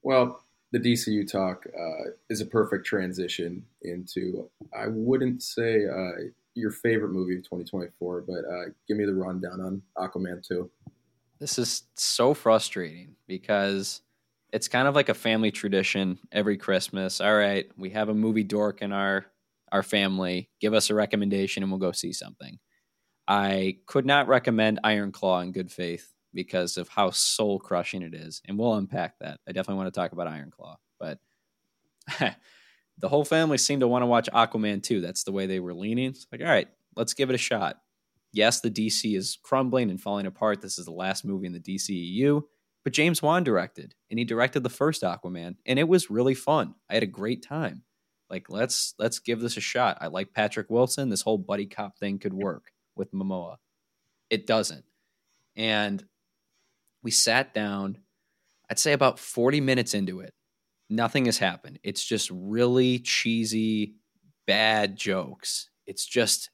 Well, 0.02 0.42
the 0.72 0.78
DCU 0.78 1.30
talk 1.30 1.66
uh, 1.66 2.10
is 2.28 2.40
a 2.40 2.46
perfect 2.46 2.86
transition 2.86 3.64
into, 3.82 4.48
I 4.76 4.86
wouldn't 4.88 5.42
say 5.42 5.86
uh, 5.86 6.30
your 6.54 6.70
favorite 6.70 7.10
movie 7.10 7.36
of 7.36 7.42
2024, 7.42 8.24
but 8.26 8.34
uh, 8.34 8.70
give 8.86 8.96
me 8.96 9.04
the 9.04 9.14
rundown 9.14 9.60
on 9.60 9.82
Aquaman 9.98 10.46
2. 10.46 10.70
This 11.38 11.58
is 11.58 11.84
so 11.94 12.34
frustrating 12.34 13.16
because 13.26 14.02
it's 14.52 14.68
kind 14.68 14.86
of 14.86 14.94
like 14.94 15.08
a 15.08 15.14
family 15.14 15.50
tradition 15.50 16.18
every 16.30 16.56
Christmas. 16.56 17.20
All 17.20 17.34
right, 17.34 17.66
we 17.76 17.90
have 17.90 18.08
a 18.08 18.14
movie 18.14 18.44
dork 18.44 18.82
in 18.82 18.92
our 18.92 19.26
our 19.72 19.82
family. 19.84 20.50
Give 20.60 20.74
us 20.74 20.90
a 20.90 20.94
recommendation 20.94 21.62
and 21.62 21.70
we'll 21.70 21.78
go 21.78 21.92
see 21.92 22.12
something. 22.12 22.58
I 23.28 23.78
could 23.86 24.04
not 24.04 24.26
recommend 24.26 24.80
Iron 24.82 25.12
Claw 25.12 25.40
in 25.40 25.52
good 25.52 25.70
faith 25.70 26.12
because 26.32 26.76
of 26.76 26.88
how 26.88 27.10
soul 27.10 27.58
crushing 27.58 28.02
it 28.02 28.14
is. 28.14 28.40
And 28.46 28.58
we'll 28.58 28.74
unpack 28.74 29.18
that. 29.20 29.40
I 29.48 29.52
definitely 29.52 29.82
want 29.82 29.92
to 29.92 30.00
talk 30.00 30.12
about 30.12 30.28
Iron 30.28 30.50
Claw. 30.50 30.76
But 30.98 31.18
the 32.98 33.08
whole 33.08 33.24
family 33.24 33.58
seemed 33.58 33.80
to 33.80 33.88
want 33.88 34.02
to 34.02 34.06
watch 34.06 34.28
Aquaman 34.32 34.82
2. 34.82 35.00
That's 35.00 35.24
the 35.24 35.32
way 35.32 35.46
they 35.46 35.60
were 35.60 35.74
leaning. 35.74 36.10
It's 36.10 36.26
like, 36.30 36.40
all 36.40 36.46
right, 36.46 36.68
let's 36.96 37.14
give 37.14 37.30
it 37.30 37.34
a 37.34 37.38
shot. 37.38 37.80
Yes, 38.32 38.60
the 38.60 38.70
DC 38.70 39.16
is 39.16 39.38
crumbling 39.42 39.90
and 39.90 40.00
falling 40.00 40.26
apart. 40.26 40.60
This 40.60 40.78
is 40.78 40.84
the 40.84 40.92
last 40.92 41.24
movie 41.24 41.46
in 41.46 41.52
the 41.52 41.60
DCEU. 41.60 42.42
But 42.84 42.92
James 42.92 43.20
Wan 43.20 43.44
directed, 43.44 43.94
and 44.08 44.18
he 44.18 44.24
directed 44.24 44.62
the 44.62 44.70
first 44.70 45.02
Aquaman, 45.02 45.56
and 45.66 45.78
it 45.78 45.88
was 45.88 46.10
really 46.10 46.34
fun. 46.34 46.74
I 46.88 46.94
had 46.94 47.02
a 47.02 47.06
great 47.06 47.42
time. 47.42 47.82
Like, 48.30 48.48
let's 48.48 48.94
let's 48.98 49.18
give 49.18 49.40
this 49.40 49.56
a 49.56 49.60
shot. 49.60 49.98
I 50.00 50.06
like 50.06 50.32
Patrick 50.32 50.70
Wilson. 50.70 51.10
This 51.10 51.20
whole 51.20 51.36
buddy 51.36 51.66
cop 51.66 51.98
thing 51.98 52.18
could 52.18 52.32
work 52.32 52.72
with 52.96 53.12
Momoa. 53.12 53.56
It 54.30 54.46
doesn't. 54.46 54.84
And 55.56 56.02
we 57.02 57.10
sat 57.10 57.54
down, 57.54 57.98
I'd 58.70 58.78
say 58.78 58.92
about 58.92 59.18
40 59.18 59.60
minutes 59.60 59.94
into 59.94 60.20
it. 60.20 60.34
Nothing 60.88 61.26
has 61.26 61.38
happened. 61.38 61.78
It's 61.82 62.04
just 62.04 62.30
really 62.32 62.98
cheesy, 62.98 63.94
bad 64.46 64.96
jokes. 64.96 65.70
It's 65.86 66.04
just, 66.04 66.50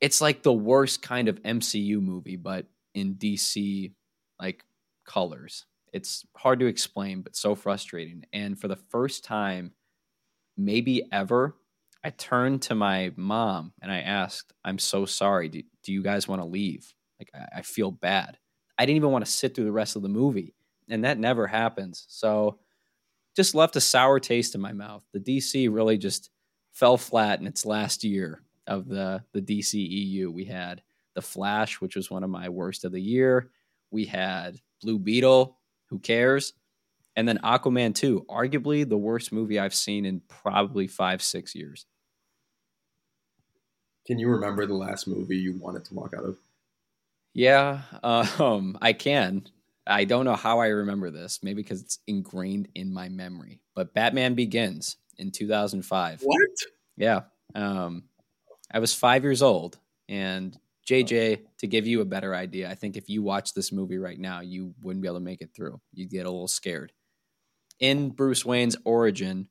it's 0.00 0.20
like 0.20 0.42
the 0.42 0.52
worst 0.52 1.02
kind 1.02 1.28
of 1.28 1.42
MCU 1.42 2.00
movie, 2.00 2.36
but 2.36 2.66
in 2.94 3.14
DC, 3.14 3.92
like 4.40 4.64
colors. 5.06 5.66
It's 5.92 6.26
hard 6.36 6.60
to 6.60 6.66
explain, 6.66 7.22
but 7.22 7.36
so 7.36 7.54
frustrating. 7.54 8.24
And 8.32 8.58
for 8.58 8.68
the 8.68 8.76
first 8.76 9.24
time, 9.24 9.72
maybe 10.56 11.02
ever, 11.12 11.56
I 12.04 12.10
turned 12.10 12.62
to 12.62 12.74
my 12.74 13.12
mom 13.16 13.72
and 13.80 13.90
I 13.90 14.00
asked, 14.00 14.52
I'm 14.64 14.78
so 14.78 15.06
sorry. 15.06 15.48
Do, 15.48 15.62
do 15.82 15.92
you 15.92 16.02
guys 16.02 16.28
want 16.28 16.42
to 16.42 16.46
leave? 16.46 16.92
Like, 17.18 17.30
I, 17.34 17.58
I 17.58 17.62
feel 17.62 17.90
bad. 17.90 18.38
I 18.78 18.86
didn't 18.86 18.96
even 18.96 19.10
want 19.10 19.24
to 19.24 19.30
sit 19.30 19.54
through 19.54 19.64
the 19.64 19.72
rest 19.72 19.96
of 19.96 20.02
the 20.02 20.08
movie. 20.08 20.54
And 20.88 21.04
that 21.04 21.18
never 21.18 21.46
happens. 21.46 22.06
So 22.08 22.58
just 23.34 23.54
left 23.54 23.76
a 23.76 23.80
sour 23.80 24.20
taste 24.20 24.54
in 24.54 24.60
my 24.60 24.72
mouth. 24.72 25.02
The 25.12 25.20
DC 25.20 25.72
really 25.72 25.98
just 25.98 26.30
fell 26.72 26.96
flat 26.96 27.40
in 27.40 27.46
its 27.46 27.66
last 27.66 28.04
year 28.04 28.42
of 28.66 28.88
the, 28.88 29.22
the 29.32 29.42
DCEU. 29.42 30.32
We 30.32 30.44
had 30.44 30.82
The 31.14 31.22
Flash, 31.22 31.80
which 31.80 31.96
was 31.96 32.10
one 32.10 32.22
of 32.22 32.30
my 32.30 32.48
worst 32.48 32.84
of 32.84 32.92
the 32.92 33.00
year. 33.00 33.50
We 33.90 34.04
had 34.04 34.60
Blue 34.82 34.98
Beetle, 34.98 35.56
who 35.86 35.98
cares? 35.98 36.52
And 37.16 37.26
then 37.26 37.38
Aquaman 37.38 37.94
2, 37.94 38.26
arguably 38.28 38.86
the 38.86 38.98
worst 38.98 39.32
movie 39.32 39.58
I've 39.58 39.74
seen 39.74 40.04
in 40.04 40.20
probably 40.28 40.86
five, 40.86 41.22
six 41.22 41.54
years. 41.54 41.86
Can 44.06 44.18
you 44.18 44.28
remember 44.28 44.66
the 44.66 44.74
last 44.74 45.08
movie 45.08 45.38
you 45.38 45.54
wanted 45.54 45.84
to 45.86 45.94
walk 45.94 46.14
out 46.14 46.24
of? 46.24 46.36
Yeah, 47.36 47.82
um, 48.02 48.78
I 48.80 48.94
can. 48.94 49.44
I 49.86 50.04
don't 50.04 50.24
know 50.24 50.34
how 50.34 50.58
I 50.58 50.68
remember 50.68 51.10
this. 51.10 51.40
Maybe 51.42 51.62
because 51.62 51.82
it's 51.82 51.98
ingrained 52.06 52.68
in 52.74 52.92
my 52.92 53.08
memory. 53.08 53.60
But 53.74 53.94
Batman 53.94 54.34
Begins 54.34 54.96
in 55.18 55.30
2005. 55.30 56.22
What? 56.22 56.36
Yeah. 56.96 57.20
Um, 57.54 58.04
I 58.72 58.78
was 58.78 58.94
five 58.94 59.22
years 59.22 59.42
old, 59.42 59.78
and 60.08 60.58
JJ, 60.88 61.42
to 61.58 61.66
give 61.66 61.86
you 61.86 62.00
a 62.00 62.06
better 62.06 62.34
idea, 62.34 62.70
I 62.70 62.74
think 62.74 62.96
if 62.96 63.08
you 63.08 63.22
watch 63.22 63.52
this 63.52 63.70
movie 63.70 63.98
right 63.98 64.18
now, 64.18 64.40
you 64.40 64.74
wouldn't 64.82 65.02
be 65.02 65.08
able 65.08 65.18
to 65.18 65.24
make 65.24 65.42
it 65.42 65.50
through. 65.54 65.80
You'd 65.92 66.10
get 66.10 66.26
a 66.26 66.30
little 66.30 66.48
scared. 66.48 66.92
In 67.78 68.10
Bruce 68.10 68.46
Wayne's 68.46 68.76
origin, 68.84 69.48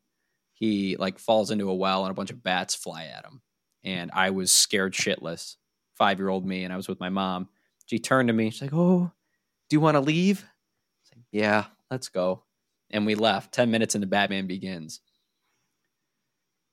he 0.54 0.98
like 0.98 1.20
falls 1.20 1.52
into 1.52 1.70
a 1.70 1.76
well 1.76 2.04
and 2.04 2.12
a 2.12 2.16
bunch 2.16 2.32
of 2.32 2.42
bats 2.42 2.74
fly 2.74 3.06
at 3.06 3.26
him. 3.26 3.42
And 3.84 4.10
I 4.12 4.32
was 4.32 4.52
scared 4.52 4.94
shitless, 4.94 5.56
five 5.94 6.18
year 6.18 6.30
old 6.30 6.46
me, 6.48 6.64
and 6.64 6.74
I 6.74 6.78
was 6.78 6.88
with 6.88 7.00
my 7.00 7.10
mom. 7.10 7.48
She 7.86 8.00
turned 8.00 8.28
to 8.30 8.34
me, 8.34 8.50
she's 8.50 8.64
like, 8.64 8.74
Oh, 8.74 9.12
do 9.70 9.76
you 9.76 9.80
want 9.80 9.96
to 9.96 10.02
leave? 10.02 10.46
Like, 11.16 11.26
yeah, 11.32 11.66
let's 11.90 12.10
go. 12.10 12.44
And 12.92 13.06
we 13.06 13.16
left 13.16 13.54
10 13.54 13.72
minutes 13.72 13.96
into 13.96 14.08
Batman 14.08 14.48
Begins. 14.48 15.02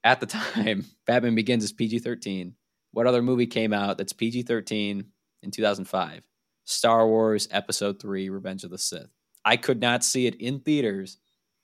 At 0.05 0.21
the 0.21 0.27
time, 0.27 0.85
Batman 1.07 1.35
Begins 1.35 1.65
is 1.65 1.73
PG 1.73 2.01
13. 2.01 2.55
What 2.93 3.07
other 3.07 3.23
movie 3.23 3.47
came 3.47 3.73
out 3.73 3.99
that's 3.99 4.13
PG 4.13 4.43
13 4.43 5.05
in 5.43 5.51
2005? 5.51 6.23
Star 6.65 7.07
Wars 7.07 7.49
Episode 7.51 8.01
3 8.01 8.29
Revenge 8.29 8.65
of 8.65 8.71
the 8.71 8.79
Sith. 8.79 9.09
I 9.45 9.57
could 9.57 9.81
not 9.81 10.05
see 10.05 10.27
it 10.27 10.37
in 10.37 10.61
theaters 10.61 11.19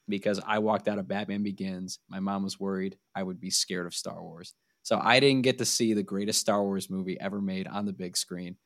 because 0.09 0.41
I 0.45 0.59
walked 0.59 0.89
out 0.89 0.99
of 0.99 1.07
Batman 1.07 1.43
Begins. 1.43 1.99
My 2.09 2.19
mom 2.19 2.43
was 2.43 2.59
worried 2.59 2.97
I 3.15 3.23
would 3.23 3.41
be 3.41 3.51
scared 3.51 3.87
of 3.87 3.95
Star 3.95 4.23
Wars. 4.23 4.55
So 4.83 4.99
I 5.01 5.21
didn't 5.21 5.43
get 5.43 5.59
to 5.59 5.65
see 5.65 5.93
the 5.93 6.03
greatest 6.03 6.41
Star 6.41 6.63
Wars 6.63 6.89
movie 6.89 7.21
ever 7.21 7.41
made 7.41 7.69
on 7.69 7.85
the 7.85 7.93
big 7.93 8.17
screen 8.17 8.57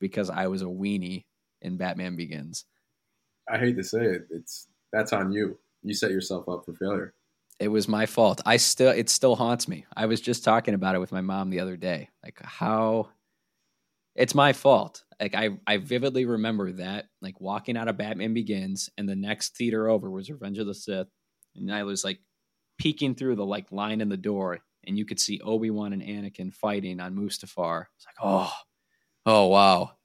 because 0.00 0.30
I 0.30 0.46
was 0.46 0.62
a 0.62 0.66
weenie 0.66 1.24
in 1.62 1.76
Batman 1.76 2.16
Begins. 2.16 2.64
I 3.48 3.58
hate 3.58 3.76
to 3.76 3.84
say 3.84 4.04
it, 4.04 4.26
it's 4.30 4.68
that's 4.92 5.12
on 5.12 5.32
you. 5.32 5.58
You 5.82 5.94
set 5.94 6.10
yourself 6.10 6.48
up 6.48 6.64
for 6.64 6.74
failure. 6.74 7.14
It 7.58 7.68
was 7.68 7.88
my 7.88 8.06
fault. 8.06 8.40
I 8.44 8.56
still 8.56 8.90
it 8.90 9.08
still 9.08 9.36
haunts 9.36 9.68
me. 9.68 9.86
I 9.96 10.06
was 10.06 10.20
just 10.20 10.44
talking 10.44 10.74
about 10.74 10.94
it 10.94 11.00
with 11.00 11.12
my 11.12 11.20
mom 11.20 11.50
the 11.50 11.60
other 11.60 11.76
day. 11.76 12.10
Like 12.22 12.38
how 12.42 13.08
it's 14.14 14.34
my 14.34 14.52
fault. 14.52 15.04
Like 15.20 15.34
I 15.34 15.50
I 15.66 15.78
vividly 15.78 16.24
remember 16.24 16.72
that 16.72 17.06
like 17.22 17.40
walking 17.40 17.76
out 17.76 17.88
of 17.88 17.96
Batman 17.96 18.34
Begins 18.34 18.90
and 18.98 19.08
the 19.08 19.16
next 19.16 19.56
theater 19.56 19.88
over 19.88 20.10
was 20.10 20.30
Revenge 20.30 20.58
of 20.58 20.66
the 20.66 20.74
Sith 20.74 21.08
and 21.54 21.72
I 21.72 21.84
was 21.84 22.04
like 22.04 22.18
peeking 22.78 23.14
through 23.14 23.36
the 23.36 23.46
like 23.46 23.72
line 23.72 24.00
in 24.00 24.08
the 24.08 24.16
door 24.16 24.58
and 24.86 24.98
you 24.98 25.04
could 25.04 25.18
see 25.18 25.40
Obi-Wan 25.40 25.92
and 25.92 26.02
Anakin 26.02 26.52
fighting 26.52 27.00
on 27.00 27.16
Mustafar. 27.16 27.86
It's 27.96 28.06
like, 28.06 28.16
"Oh. 28.22 28.52
Oh 29.26 29.48
wow." 29.48 29.96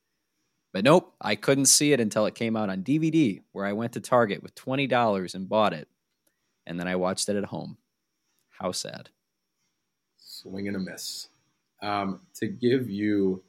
But 0.74 0.86
nope, 0.86 1.14
I 1.20 1.36
couldn't 1.36 1.66
see 1.66 1.92
it 1.92 2.00
until 2.00 2.26
it 2.26 2.36
came 2.36 2.56
out 2.56 2.70
on 2.70 2.84
DVD, 2.84 3.42
where 3.52 3.66
I 3.66 3.74
went 3.74 3.94
to 3.94 4.00
Target 4.00 4.42
with 4.42 4.56
$20 4.56 5.36
and 5.36 5.50
bought 5.50 5.74
it. 5.74 5.88
And 6.66 6.80
then 6.80 6.88
I 6.88 6.96
watched 6.96 7.28
it 7.28 7.36
at 7.36 7.46
home. 7.46 7.78
How 8.50 8.72
sad. 8.72 9.10
Swing 10.18 10.68
and 10.68 10.78
a 10.78 10.80
miss. 10.80 11.28
Um, 11.82 12.22
to 12.36 12.48
give 12.48 12.90
you 12.90 13.44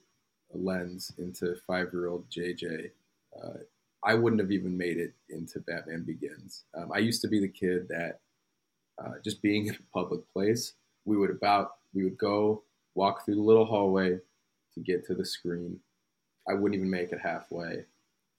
a 0.54 0.56
lens 0.56 1.12
into 1.18 1.54
five 1.66 1.88
year 1.92 2.08
old 2.08 2.28
JJ, 2.30 2.90
uh, 3.40 3.58
I 4.02 4.14
wouldn't 4.14 4.40
have 4.40 4.50
even 4.50 4.76
made 4.76 4.96
it 4.96 5.14
into 5.28 5.60
Batman 5.60 6.02
Begins. 6.02 6.64
Um, 6.74 6.90
I 6.92 6.98
used 6.98 7.22
to 7.22 7.28
be 7.28 7.40
the 7.40 7.48
kid 7.48 7.86
that 7.88 8.20
uh, 8.98 9.12
just 9.22 9.42
being 9.42 9.66
in 9.66 9.74
a 9.74 9.92
public 9.92 10.20
place, 10.32 10.72
we 11.04 11.16
would 11.16 11.30
about 11.30 11.74
we 11.94 12.04
would 12.04 12.18
go 12.18 12.64
walk 12.94 13.24
through 13.24 13.36
the 13.36 13.42
little 13.42 13.64
hallway 13.64 14.18
to 14.74 14.80
get 14.80 15.04
to 15.06 15.14
the 15.14 15.24
screen 15.24 15.78
I 16.48 16.54
wouldn't 16.54 16.74
even 16.74 16.90
make 16.90 17.12
it 17.12 17.20
halfway. 17.22 17.84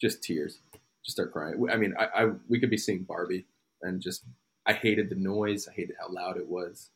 Just 0.01 0.23
tears. 0.23 0.59
Just 1.03 1.17
start 1.17 1.31
crying. 1.31 1.65
I 1.71 1.77
mean, 1.77 1.93
I, 1.97 2.23
I 2.23 2.29
we 2.47 2.59
could 2.59 2.69
be 2.69 2.77
seeing 2.77 3.03
Barbie 3.03 3.45
and 3.81 4.01
just 4.01 4.23
I 4.65 4.73
hated 4.73 5.09
the 5.09 5.15
noise. 5.15 5.67
I 5.67 5.73
hated 5.73 5.95
how 5.99 6.11
loud 6.11 6.37
it 6.37 6.47
was. 6.47 6.89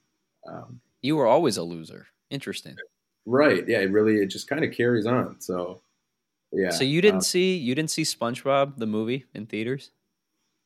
Um, 0.47 0.79
you 1.01 1.15
were 1.15 1.27
always 1.27 1.57
a 1.57 1.63
loser. 1.63 2.07
Interesting. 2.29 2.75
Right. 3.25 3.67
Yeah. 3.67 3.79
It 3.79 3.91
really 3.91 4.17
it 4.17 4.27
just 4.27 4.47
kind 4.47 4.63
of 4.63 4.71
carries 4.71 5.05
on. 5.05 5.39
So 5.39 5.81
yeah. 6.51 6.69
So 6.69 6.83
you 6.83 7.01
didn't 7.01 7.19
uh, 7.19 7.21
see 7.21 7.57
you 7.57 7.75
didn't 7.75 7.91
see 7.91 8.03
SpongeBob 8.03 8.77
the 8.77 8.85
movie 8.85 9.25
in 9.33 9.45
theaters? 9.45 9.91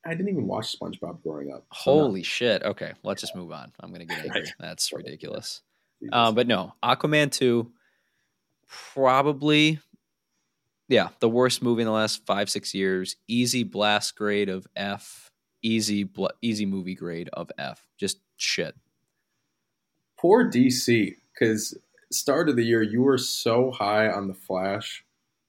I 0.05 0.12
didn't 0.12 0.29
even 0.29 0.47
watch 0.47 0.75
SpongeBob 0.79 1.21
growing 1.21 1.51
up. 1.51 1.65
So 1.73 1.91
Holy 1.91 2.21
no. 2.21 2.23
shit! 2.23 2.63
Okay, 2.63 2.93
let's 3.03 3.21
just 3.21 3.36
move 3.36 3.51
on. 3.51 3.71
I'm 3.79 3.91
gonna 3.91 4.05
get 4.05 4.19
angry. 4.25 4.51
That's 4.60 4.91
ridiculous. 4.93 5.62
Um, 6.12 6.34
but 6.34 6.47
no, 6.47 6.73
Aquaman 6.84 7.31
two, 7.31 7.71
probably 8.93 9.79
yeah, 10.91 11.07
the 11.21 11.29
worst 11.29 11.63
movie 11.63 11.84
in 11.84 11.86
the 11.86 11.93
last 11.93 12.25
five 12.25 12.49
six 12.49 12.73
years. 12.73 13.15
Easy 13.25 13.63
blast 13.63 14.15
grade 14.17 14.49
of 14.49 14.67
F. 14.75 15.31
Easy 15.63 16.03
bl- 16.03 16.27
easy 16.41 16.65
movie 16.65 16.95
grade 16.95 17.29
of 17.31 17.49
F. 17.57 17.86
Just 17.97 18.19
shit. 18.36 18.75
Poor 20.19 20.51
DC, 20.51 21.15
because 21.34 21.77
start 22.12 22.49
of 22.49 22.57
the 22.57 22.65
year 22.65 22.81
you 22.81 23.01
were 23.03 23.17
so 23.17 23.71
high 23.71 24.10
on 24.10 24.27
the 24.27 24.34
Flash, 24.34 25.05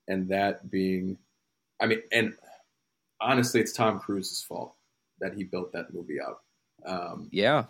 and 0.06 0.28
that 0.28 0.70
being, 0.70 1.18
I 1.80 1.87
mean, 1.87 2.02
and 2.12 2.35
honestly, 3.20 3.61
it's 3.61 3.72
Tom 3.72 3.98
Cruise's 3.98 4.44
fault 4.44 4.76
that 5.18 5.35
he 5.35 5.42
built 5.42 5.72
that 5.72 5.92
movie 5.92 6.20
up. 6.20 6.44
Um, 6.87 7.28
yeah, 7.32 7.64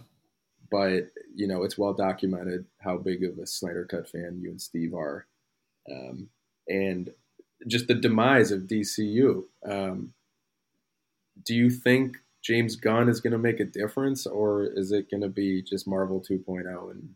but 0.71 1.05
you 1.35 1.47
know 1.47 1.63
it's 1.63 1.79
well 1.79 1.95
documented 1.95 2.67
how 2.81 2.99
big 2.99 3.25
of 3.25 3.39
a 3.39 3.47
Snyder 3.47 3.87
Cut 3.87 4.11
fan 4.11 4.41
you 4.43 4.51
and 4.51 4.61
Steve 4.61 4.93
are, 4.93 5.27
um, 5.91 6.29
and 6.69 7.11
just 7.69 7.89
the 7.89 7.95
demise 7.95 8.51
of 8.51 8.63
DCU. 8.63 9.45
Um, 9.69 10.15
do 11.45 11.55
you 11.55 11.71
think 11.71 12.19
James 12.43 12.77
Gunn 12.77 13.09
is 13.09 13.21
going 13.21 13.33
to 13.33 13.39
make 13.39 13.61
a 13.61 13.65
difference, 13.65 14.27
or 14.27 14.65
is 14.65 14.93
it 14.93 15.11
going 15.11 15.23
to 15.23 15.29
be 15.29 15.63
just 15.63 15.87
Marvel 15.87 16.21
2.0? 16.21 16.91
And 16.91 17.15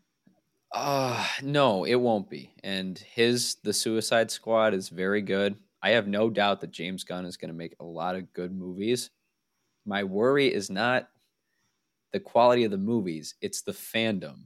uh, 0.73 1.25
no, 1.43 1.83
it 1.83 1.95
won't 1.95 2.29
be. 2.29 2.53
And 2.63 2.97
his 2.97 3.55
The 3.63 3.73
Suicide 3.73 4.31
Squad 4.31 4.73
is 4.73 4.89
very 4.89 5.21
good. 5.21 5.55
I 5.81 5.91
have 5.91 6.07
no 6.07 6.29
doubt 6.29 6.61
that 6.61 6.71
James 6.71 7.03
Gunn 7.03 7.25
is 7.25 7.37
going 7.37 7.49
to 7.49 7.57
make 7.57 7.75
a 7.79 7.85
lot 7.85 8.15
of 8.15 8.33
good 8.33 8.51
movies. 8.51 9.09
My 9.85 10.03
worry 10.03 10.53
is 10.53 10.69
not 10.69 11.09
the 12.11 12.19
quality 12.19 12.63
of 12.63 12.71
the 12.71 12.77
movies; 12.77 13.35
it's 13.41 13.61
the 13.61 13.71
fandom. 13.71 14.45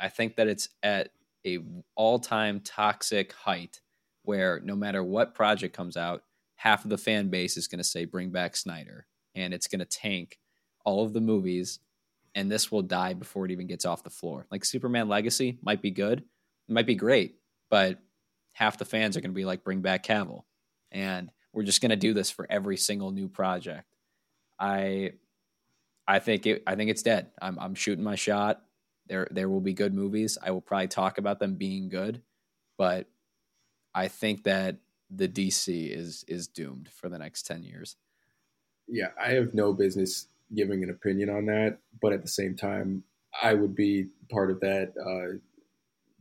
I 0.00 0.08
think 0.08 0.36
that 0.36 0.48
it's 0.48 0.68
at 0.82 1.10
a 1.46 1.58
all-time 1.94 2.60
toxic 2.60 3.32
height 3.32 3.80
where 4.22 4.60
no 4.64 4.74
matter 4.74 5.02
what 5.02 5.34
project 5.34 5.76
comes 5.76 5.96
out, 5.96 6.22
half 6.56 6.84
of 6.84 6.90
the 6.90 6.98
fan 6.98 7.28
base 7.28 7.56
is 7.56 7.68
going 7.68 7.78
to 7.78 7.84
say 7.84 8.04
bring 8.04 8.30
back 8.30 8.56
Snyder, 8.56 9.06
and 9.34 9.52
it's 9.52 9.66
going 9.66 9.80
to 9.80 9.84
tank 9.84 10.38
all 10.84 11.04
of 11.04 11.12
the 11.12 11.20
movies, 11.20 11.80
and 12.34 12.50
this 12.50 12.72
will 12.72 12.82
die 12.82 13.14
before 13.14 13.44
it 13.44 13.50
even 13.50 13.66
gets 13.66 13.84
off 13.84 14.02
the 14.02 14.10
floor. 14.10 14.46
Like 14.50 14.64
Superman 14.64 15.08
Legacy 15.08 15.58
might 15.62 15.82
be 15.82 15.90
good, 15.90 16.24
might 16.68 16.86
be 16.86 16.94
great, 16.94 17.36
but 17.70 17.98
half 18.54 18.78
the 18.78 18.84
fans 18.84 19.16
are 19.16 19.20
going 19.20 19.30
to 19.30 19.34
be 19.34 19.44
like 19.44 19.64
bring 19.64 19.82
back 19.82 20.04
Cavill, 20.04 20.44
and 20.90 21.30
we're 21.52 21.62
just 21.64 21.80
going 21.80 21.90
to 21.90 21.96
do 21.96 22.14
this 22.14 22.30
for 22.30 22.46
every 22.50 22.76
single 22.76 23.10
new 23.10 23.28
project. 23.28 23.94
I 24.58 25.12
I 26.06 26.18
think 26.18 26.46
it 26.46 26.62
I 26.66 26.76
think 26.76 26.90
it's 26.90 27.02
dead. 27.02 27.28
I'm 27.40 27.58
I'm 27.58 27.74
shooting 27.74 28.04
my 28.04 28.14
shot. 28.14 28.62
There 29.06 29.28
there 29.30 29.48
will 29.48 29.60
be 29.60 29.74
good 29.74 29.94
movies. 29.94 30.38
I 30.42 30.50
will 30.50 30.60
probably 30.60 30.88
talk 30.88 31.18
about 31.18 31.38
them 31.38 31.54
being 31.54 31.88
good, 31.88 32.22
but 32.78 33.06
I 33.94 34.08
think 34.08 34.44
that 34.44 34.76
the 35.10 35.28
DC 35.28 35.90
is 35.90 36.24
is 36.26 36.48
doomed 36.48 36.88
for 36.88 37.08
the 37.08 37.18
next 37.18 37.46
10 37.46 37.62
years. 37.62 37.96
Yeah, 38.88 39.08
I 39.20 39.30
have 39.30 39.54
no 39.54 39.72
business 39.72 40.26
giving 40.54 40.82
an 40.82 40.90
opinion 40.90 41.30
on 41.30 41.46
that, 41.46 41.78
but 42.02 42.12
at 42.12 42.22
the 42.22 42.28
same 42.28 42.56
time, 42.56 43.02
I 43.42 43.54
would 43.54 43.74
be 43.74 44.08
part 44.30 44.50
of 44.50 44.60
that 44.60 44.92
uh, 44.98 45.38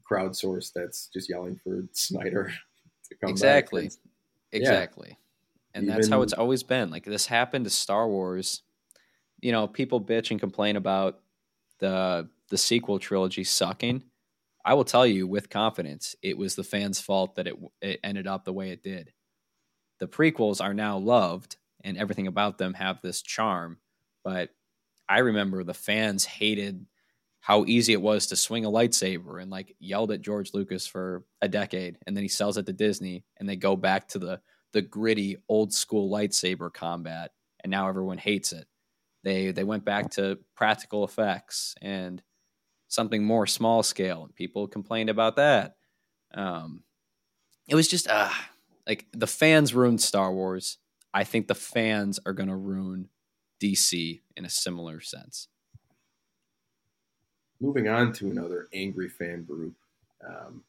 crowdsource 0.10 0.72
that's 0.74 1.08
just 1.08 1.30
yelling 1.30 1.60
for 1.64 1.86
Snyder 1.92 2.54
to 3.10 3.16
come 3.16 3.30
exactly. 3.30 3.88
back. 3.88 3.98
Exactly. 4.52 5.10
Yeah. 5.10 5.16
And 5.76 5.86
Even, 5.86 5.96
that's 5.96 6.08
how 6.10 6.22
it's 6.22 6.34
always 6.34 6.64
been. 6.64 6.92
Like 6.92 7.04
this 7.04 7.26
happened 7.26 7.66
to 7.66 7.72
Star 7.72 8.08
Wars. 8.08 8.62
You 9.42 9.52
know, 9.52 9.68
people 9.68 10.00
bitch 10.00 10.32
and 10.32 10.40
complain 10.40 10.76
about 10.76 11.20
the 11.84 12.30
the 12.50 12.58
sequel 12.58 12.98
trilogy 12.98 13.44
sucking. 13.44 14.04
I 14.64 14.74
will 14.74 14.86
tell 14.86 15.06
you 15.06 15.28
with 15.28 15.50
confidence, 15.50 16.16
it 16.22 16.38
was 16.38 16.56
the 16.56 16.64
fans' 16.64 17.02
fault 17.02 17.36
that 17.36 17.48
it, 17.48 17.56
it 17.82 18.00
ended 18.04 18.26
up 18.26 18.46
the 18.46 18.54
way 18.54 18.70
it 18.70 18.82
did. 18.82 19.12
The 20.00 20.08
prequels 20.08 20.64
are 20.64 20.74
now 20.74 20.98
loved, 20.98 21.58
and 21.84 21.98
everything 21.98 22.28
about 22.28 22.58
them 22.58 22.74
have 22.76 23.02
this 23.02 23.22
charm. 23.22 23.80
But 24.24 24.52
I 25.10 25.20
remember 25.20 25.64
the 25.64 25.74
fans 25.74 26.24
hated 26.24 26.86
how 27.42 27.66
easy 27.66 27.92
it 27.92 28.02
was 28.02 28.28
to 28.28 28.38
swing 28.38 28.64
a 28.64 28.72
lightsaber 28.72 29.42
and 29.42 29.52
like 29.52 29.76
yelled 29.80 30.12
at 30.12 30.22
George 30.22 30.54
Lucas 30.54 30.88
for 30.88 31.26
a 31.42 31.50
decade, 31.50 31.98
and 32.08 32.16
then 32.16 32.24
he 32.24 32.30
sells 32.30 32.58
it 32.58 32.66
to 32.68 32.74
Disney, 32.74 33.26
and 33.38 33.50
they 33.50 33.58
go 33.58 33.76
back 33.76 34.08
to 34.10 34.20
the 34.20 34.40
the 34.72 34.82
gritty 34.82 35.36
old 35.50 35.74
school 35.74 36.10
lightsaber 36.10 36.74
combat, 36.74 37.32
and 37.62 37.72
now 37.72 37.90
everyone 37.90 38.20
hates 38.20 38.54
it. 38.54 38.68
They 39.24 39.52
they 39.52 39.64
went 39.64 39.86
back 39.86 40.12
to 40.12 40.40
practical 40.56 41.04
effects 41.04 41.76
and 41.82 42.22
something 42.88 43.24
more 43.24 43.48
small 43.48 43.84
scale, 43.84 44.24
and 44.24 44.36
people 44.36 44.68
complained 44.68 45.10
about 45.10 45.38
that. 45.38 45.76
Um, 46.34 46.84
it 47.68 47.76
was 47.76 47.88
just 47.88 48.08
uh, 48.08 48.30
like 48.88 49.08
the 49.12 49.28
fans 49.28 49.74
ruined 49.74 50.02
Star 50.02 50.32
Wars. 50.34 50.78
I 51.14 51.24
think 51.24 51.48
the 51.48 51.56
fans 51.56 52.20
are 52.26 52.34
going 52.34 52.50
to 52.50 52.56
ruin 52.56 53.10
DC 53.62 54.22
in 54.36 54.46
a 54.46 54.50
similar 54.50 55.00
sense. 55.00 55.48
Moving 57.62 57.88
on 57.88 58.12
to 58.14 58.30
another 58.30 58.68
angry 58.74 59.10
fan 59.10 59.44
group. 59.44 59.76
Um, 60.28 60.64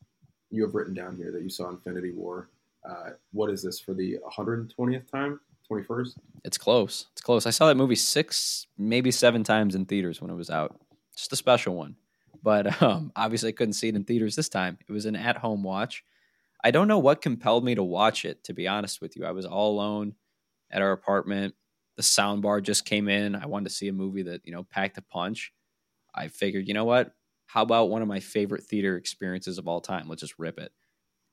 you 0.51 0.63
have 0.63 0.75
written 0.75 0.95
down 0.95 1.17
here 1.17 1.33
that 1.33 1.43
you 1.43 1.49
saw 1.49 1.71
Infinity 1.71 2.13
War. 2.13 2.51
Uh, 2.89 3.11
what 3.33 3.51
is 3.51 3.63
this 3.63 3.81
for 3.81 3.95
the 3.95 4.19
120th 4.31 5.11
time? 5.11 5.41
21st? 5.71 6.17
It's 6.45 6.59
close. 6.59 7.07
It's 7.13 7.23
close. 7.23 7.47
I 7.47 7.51
saw 7.51 7.67
that 7.67 7.77
movie 7.77 7.95
six, 7.95 8.67
maybe 8.77 9.11
seven 9.11 9.45
times 9.45 9.75
in 9.75 9.87
theaters 9.87 10.21
when 10.21 10.31
it 10.31 10.35
was 10.35 10.51
out. 10.51 10.79
Just 11.17 11.33
a 11.33 11.37
special 11.37 11.75
one. 11.75 11.97
But 12.43 12.83
um, 12.83 13.13
obviously, 13.17 13.49
I 13.49 13.53
couldn't 13.53 13.75
see 13.75 13.89
it 13.89 13.97
in 13.97 14.05
theaters 14.05 14.37
this 14.37 14.49
time. 14.49 14.79
It 14.87 14.93
was 14.93 15.07
an 15.07 15.17
at 15.17 15.39
home 15.39 15.63
watch. 15.63 16.05
I 16.63 16.71
don't 16.71 16.89
know 16.89 16.99
what 16.99 17.21
compelled 17.21 17.65
me 17.65 17.75
to 17.75 17.83
watch 17.83 18.25
it, 18.25 18.43
to 18.45 18.55
be 18.55 18.67
honest 18.67 19.01
with 19.01 19.17
you. 19.17 19.25
I 19.25 19.33
was 19.33 19.45
all 19.45 19.73
alone 19.73 20.15
at 20.71 20.83
our 20.83 20.93
apartment. 20.93 21.55
The 21.97 22.03
sound 22.03 22.43
bar 22.43 22.61
just 22.61 22.85
came 22.85 23.09
in. 23.09 23.37
I 23.37 23.47
wanted 23.47 23.69
to 23.69 23.75
see 23.75 23.89
a 23.89 23.93
movie 23.93 24.23
that, 24.23 24.41
you 24.45 24.53
know, 24.53 24.65
packed 24.65 24.99
a 24.99 25.03
punch. 25.03 25.53
I 26.15 26.29
figured, 26.29 26.67
you 26.67 26.75
know 26.75 26.85
what? 26.85 27.13
How 27.47 27.63
about 27.63 27.91
one 27.91 28.03
of 28.03 28.09
my 28.09 28.21
favorite 28.21 28.65
theater 28.65 28.97
experiences 28.97 29.59
of 29.59 29.69
all 29.69 29.81
time? 29.81 30.09
Let's 30.09 30.23
just 30.23 30.39
rip 30.39 30.59
it. 30.59 30.73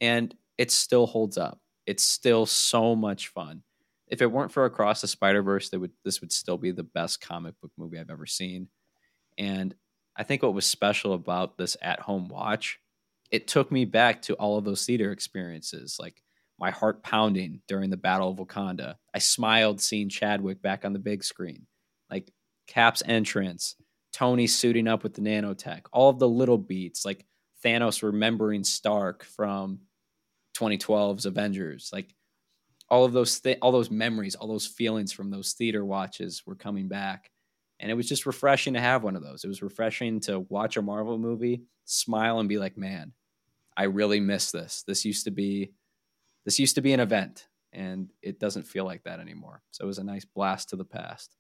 And 0.02 0.36
it 0.58 0.70
still 0.70 1.08
holds 1.08 1.38
up. 1.38 1.60
It's 1.88 2.04
still 2.04 2.46
so 2.46 2.96
much 2.96 3.30
fun. 3.30 3.64
If 4.12 4.22
it 4.22 4.32
weren't 4.32 4.52
for 4.52 4.66
Across 4.66 5.02
the 5.02 5.08
Spider 5.08 5.42
Verse, 5.42 5.72
would 5.72 5.92
this 6.06 6.22
would 6.22 6.32
still 6.32 6.58
be 6.58 6.72
the 6.72 6.84
best 6.84 7.22
comic 7.22 7.56
book 7.62 7.72
movie 7.78 7.98
I've 7.98 8.12
ever 8.12 8.28
seen. 8.28 8.68
And 9.38 9.74
I 10.16 10.24
think 10.24 10.44
what 10.44 10.54
was 10.54 10.66
special 10.66 11.14
about 11.14 11.58
this 11.58 11.78
at 11.82 12.02
home 12.02 12.28
watch 12.28 12.80
it 13.32 13.48
took 13.48 13.72
me 13.72 13.86
back 13.86 14.22
to 14.24 14.36
all 14.36 14.58
of 14.58 14.66
those 14.66 14.86
theater 14.86 15.12
experiences, 15.12 15.98
like 16.00 16.22
my 16.60 16.70
heart 16.70 17.02
pounding 17.02 17.62
during 17.68 17.90
the 17.90 17.98
Battle 17.98 18.30
of 18.30 18.38
Wakanda. 18.38 18.96
I 19.16 19.20
smiled 19.20 19.82
seeing 19.82 20.10
Chadwick 20.10 20.62
back 20.62 20.86
on 20.86 20.94
the 20.94 21.00
big 21.00 21.24
screen, 21.24 21.66
like 22.12 22.30
Cap's 22.68 23.02
entrance, 23.06 23.76
Tony 24.12 24.48
suiting 24.48 24.88
up 24.88 25.02
with 25.02 25.14
the 25.14 25.22
nanotech, 25.22 25.84
all 25.94 26.10
of 26.10 26.20
the 26.20 26.28
little 26.28 26.58
beats, 26.58 27.06
like 27.06 27.26
Thanos 27.64 28.04
remembering 28.04 28.66
Stark 28.66 29.24
from 29.24 29.80
2012's 30.58 31.26
Avengers, 31.26 31.90
like 31.94 32.14
all 32.92 33.06
of 33.06 33.14
those 33.14 33.40
th- 33.40 33.58
all 33.62 33.72
those 33.72 33.90
memories, 33.90 34.36
all 34.36 34.50
those 34.50 34.68
feelings 34.68 35.14
from 35.14 35.32
those 35.32 35.54
theater 35.54 35.84
watches 35.84 36.44
were 36.46 36.56
coming 36.56 36.90
back. 36.90 37.32
And 37.80 37.90
it 37.90 37.96
was 37.96 38.08
just 38.08 38.28
refreshing 38.28 38.76
to 38.76 38.82
have 38.82 39.04
one 39.04 39.16
of 39.16 39.24
those. 39.24 39.44
It 39.44 39.48
was 39.48 39.64
refreshing 39.64 40.20
to 40.22 40.42
watch 40.42 40.78
a 40.78 40.84
Marvel 40.84 41.18
movie, 41.18 41.64
smile 41.86 42.40
and 42.40 42.50
be 42.50 42.60
like, 42.60 42.78
"Man, 42.78 43.14
I 43.76 43.84
really 43.86 44.20
miss 44.20 44.52
this. 44.52 44.84
This 44.86 45.06
used 45.06 45.24
to 45.24 45.32
be 45.32 45.72
this 46.46 46.60
used 46.60 46.76
to 46.76 46.82
be 46.82 46.94
an 46.94 47.00
event 47.00 47.48
and 47.72 48.12
it 48.22 48.40
doesn't 48.40 48.64
feel 48.64 48.84
like 48.84 49.04
that 49.04 49.20
anymore. 49.20 49.62
So 49.72 49.86
it 49.86 49.88
was 49.88 50.00
a 50.00 50.04
nice 50.04 50.26
blast 50.26 50.70
to 50.70 50.76
the 50.76 50.84
past. 50.84 51.36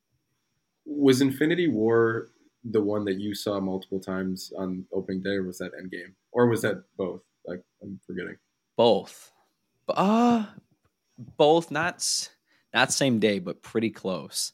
Was 0.85 1.21
Infinity 1.21 1.67
War 1.67 2.29
the 2.63 2.81
one 2.81 3.03
that 3.05 3.19
you 3.19 3.33
saw 3.33 3.59
multiple 3.59 3.99
times 3.99 4.53
on 4.57 4.85
opening 4.93 5.21
day 5.21 5.31
or 5.31 5.43
was 5.43 5.57
that 5.57 5.71
Endgame? 5.73 6.13
Or 6.31 6.47
was 6.47 6.61
that 6.61 6.83
both? 6.97 7.21
Like 7.45 7.61
I'm 7.83 7.99
forgetting. 8.07 8.37
Both. 8.77 9.31
Uh 9.89 10.45
both 11.17 11.71
not 11.71 12.05
not 12.73 12.91
same 12.91 13.19
day 13.19 13.39
but 13.39 13.61
pretty 13.61 13.89
close. 13.89 14.53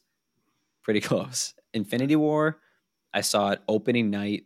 Pretty 0.82 1.00
close. 1.02 1.54
Infinity 1.74 2.16
War 2.16 2.58
I 3.12 3.22
saw 3.22 3.50
it 3.50 3.62
opening 3.68 4.10
night 4.10 4.44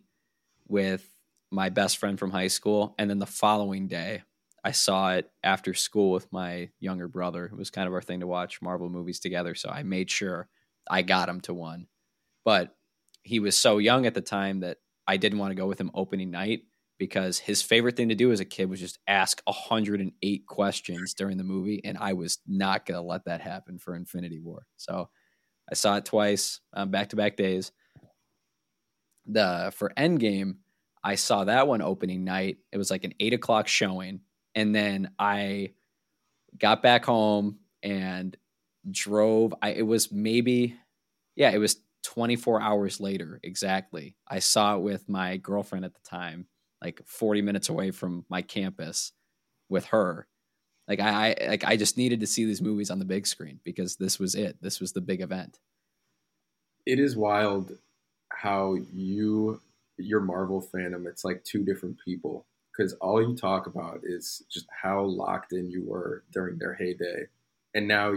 with 0.68 1.08
my 1.50 1.68
best 1.68 1.98
friend 1.98 2.18
from 2.18 2.30
high 2.30 2.48
school. 2.48 2.94
And 2.98 3.10
then 3.10 3.18
the 3.18 3.26
following 3.26 3.88
day, 3.88 4.22
I 4.64 4.70
saw 4.72 5.12
it 5.12 5.30
after 5.42 5.74
school 5.74 6.12
with 6.12 6.32
my 6.32 6.70
younger 6.80 7.08
brother. 7.08 7.46
It 7.46 7.56
was 7.56 7.70
kind 7.70 7.88
of 7.88 7.94
our 7.94 8.00
thing 8.02 8.20
to 8.20 8.26
watch 8.26 8.62
Marvel 8.62 8.88
movies 8.88 9.20
together. 9.20 9.54
So 9.54 9.68
I 9.68 9.82
made 9.82 10.10
sure 10.10 10.48
I 10.88 11.02
got 11.02 11.28
him 11.28 11.40
to 11.42 11.54
one. 11.54 11.88
But 12.44 12.74
he 13.24 13.40
was 13.40 13.56
so 13.56 13.78
young 13.78 14.06
at 14.06 14.14
the 14.14 14.20
time 14.20 14.60
that 14.60 14.78
I 15.06 15.16
didn't 15.16 15.38
want 15.38 15.50
to 15.50 15.56
go 15.56 15.66
with 15.66 15.80
him 15.80 15.90
opening 15.94 16.30
night 16.30 16.62
because 16.98 17.38
his 17.38 17.62
favorite 17.62 17.96
thing 17.96 18.08
to 18.10 18.14
do 18.14 18.32
as 18.32 18.40
a 18.40 18.44
kid 18.44 18.70
was 18.70 18.80
just 18.80 18.98
ask 19.08 19.42
108 19.46 20.46
questions 20.46 21.14
during 21.14 21.36
the 21.36 21.44
movie. 21.44 21.80
And 21.84 21.98
I 21.98 22.12
was 22.12 22.38
not 22.46 22.86
going 22.86 23.00
to 23.00 23.06
let 23.06 23.24
that 23.24 23.40
happen 23.40 23.78
for 23.78 23.94
Infinity 23.94 24.38
War. 24.38 24.66
So 24.76 25.08
I 25.70 25.74
saw 25.74 25.96
it 25.96 26.04
twice, 26.04 26.60
back 26.88 27.08
to 27.10 27.16
back 27.16 27.36
days. 27.36 27.72
The 29.26 29.72
for 29.76 29.92
Endgame, 29.96 30.56
I 31.02 31.14
saw 31.14 31.44
that 31.44 31.66
one 31.66 31.82
opening 31.82 32.24
night. 32.24 32.58
It 32.72 32.78
was 32.78 32.90
like 32.90 33.04
an 33.04 33.14
eight 33.20 33.32
o'clock 33.32 33.68
showing. 33.68 34.20
And 34.54 34.74
then 34.74 35.10
I 35.18 35.72
got 36.58 36.82
back 36.82 37.04
home 37.04 37.58
and 37.82 38.36
drove. 38.90 39.54
I 39.62 39.70
it 39.70 39.86
was 39.86 40.12
maybe 40.12 40.76
yeah, 41.36 41.50
it 41.50 41.58
was 41.58 41.76
24 42.04 42.60
hours 42.60 43.00
later 43.00 43.40
exactly. 43.42 44.16
I 44.28 44.40
saw 44.40 44.76
it 44.76 44.80
with 44.80 45.08
my 45.08 45.36
girlfriend 45.36 45.84
at 45.84 45.94
the 45.94 46.00
time, 46.00 46.46
like 46.82 47.00
40 47.06 47.42
minutes 47.42 47.68
away 47.68 47.90
from 47.90 48.24
my 48.28 48.42
campus 48.42 49.12
with 49.68 49.86
her. 49.86 50.26
Like 50.88 51.00
I, 51.00 51.30
I 51.40 51.46
like 51.48 51.64
I 51.64 51.76
just 51.76 51.96
needed 51.96 52.20
to 52.20 52.26
see 52.26 52.44
these 52.44 52.60
movies 52.60 52.90
on 52.90 52.98
the 52.98 53.04
big 53.04 53.26
screen 53.26 53.60
because 53.64 53.96
this 53.96 54.18
was 54.18 54.34
it. 54.34 54.56
This 54.60 54.80
was 54.80 54.92
the 54.92 55.00
big 55.00 55.20
event. 55.20 55.58
It 56.84 56.98
is 56.98 57.16
wild 57.16 57.78
how 58.30 58.76
you 58.92 59.60
your 59.96 60.20
Marvel 60.20 60.66
fandom, 60.74 61.06
it's 61.06 61.24
like 61.24 61.44
two 61.44 61.64
different 61.64 61.98
people 62.04 62.46
because 62.72 62.94
all 62.94 63.20
you 63.20 63.36
talk 63.36 63.66
about 63.66 64.00
is 64.02 64.42
just 64.50 64.66
how 64.70 65.02
locked 65.02 65.52
in 65.52 65.70
you 65.70 65.84
were 65.86 66.24
during 66.32 66.58
their 66.58 66.74
heyday, 66.74 67.26
and 67.74 67.86
now 67.86 68.14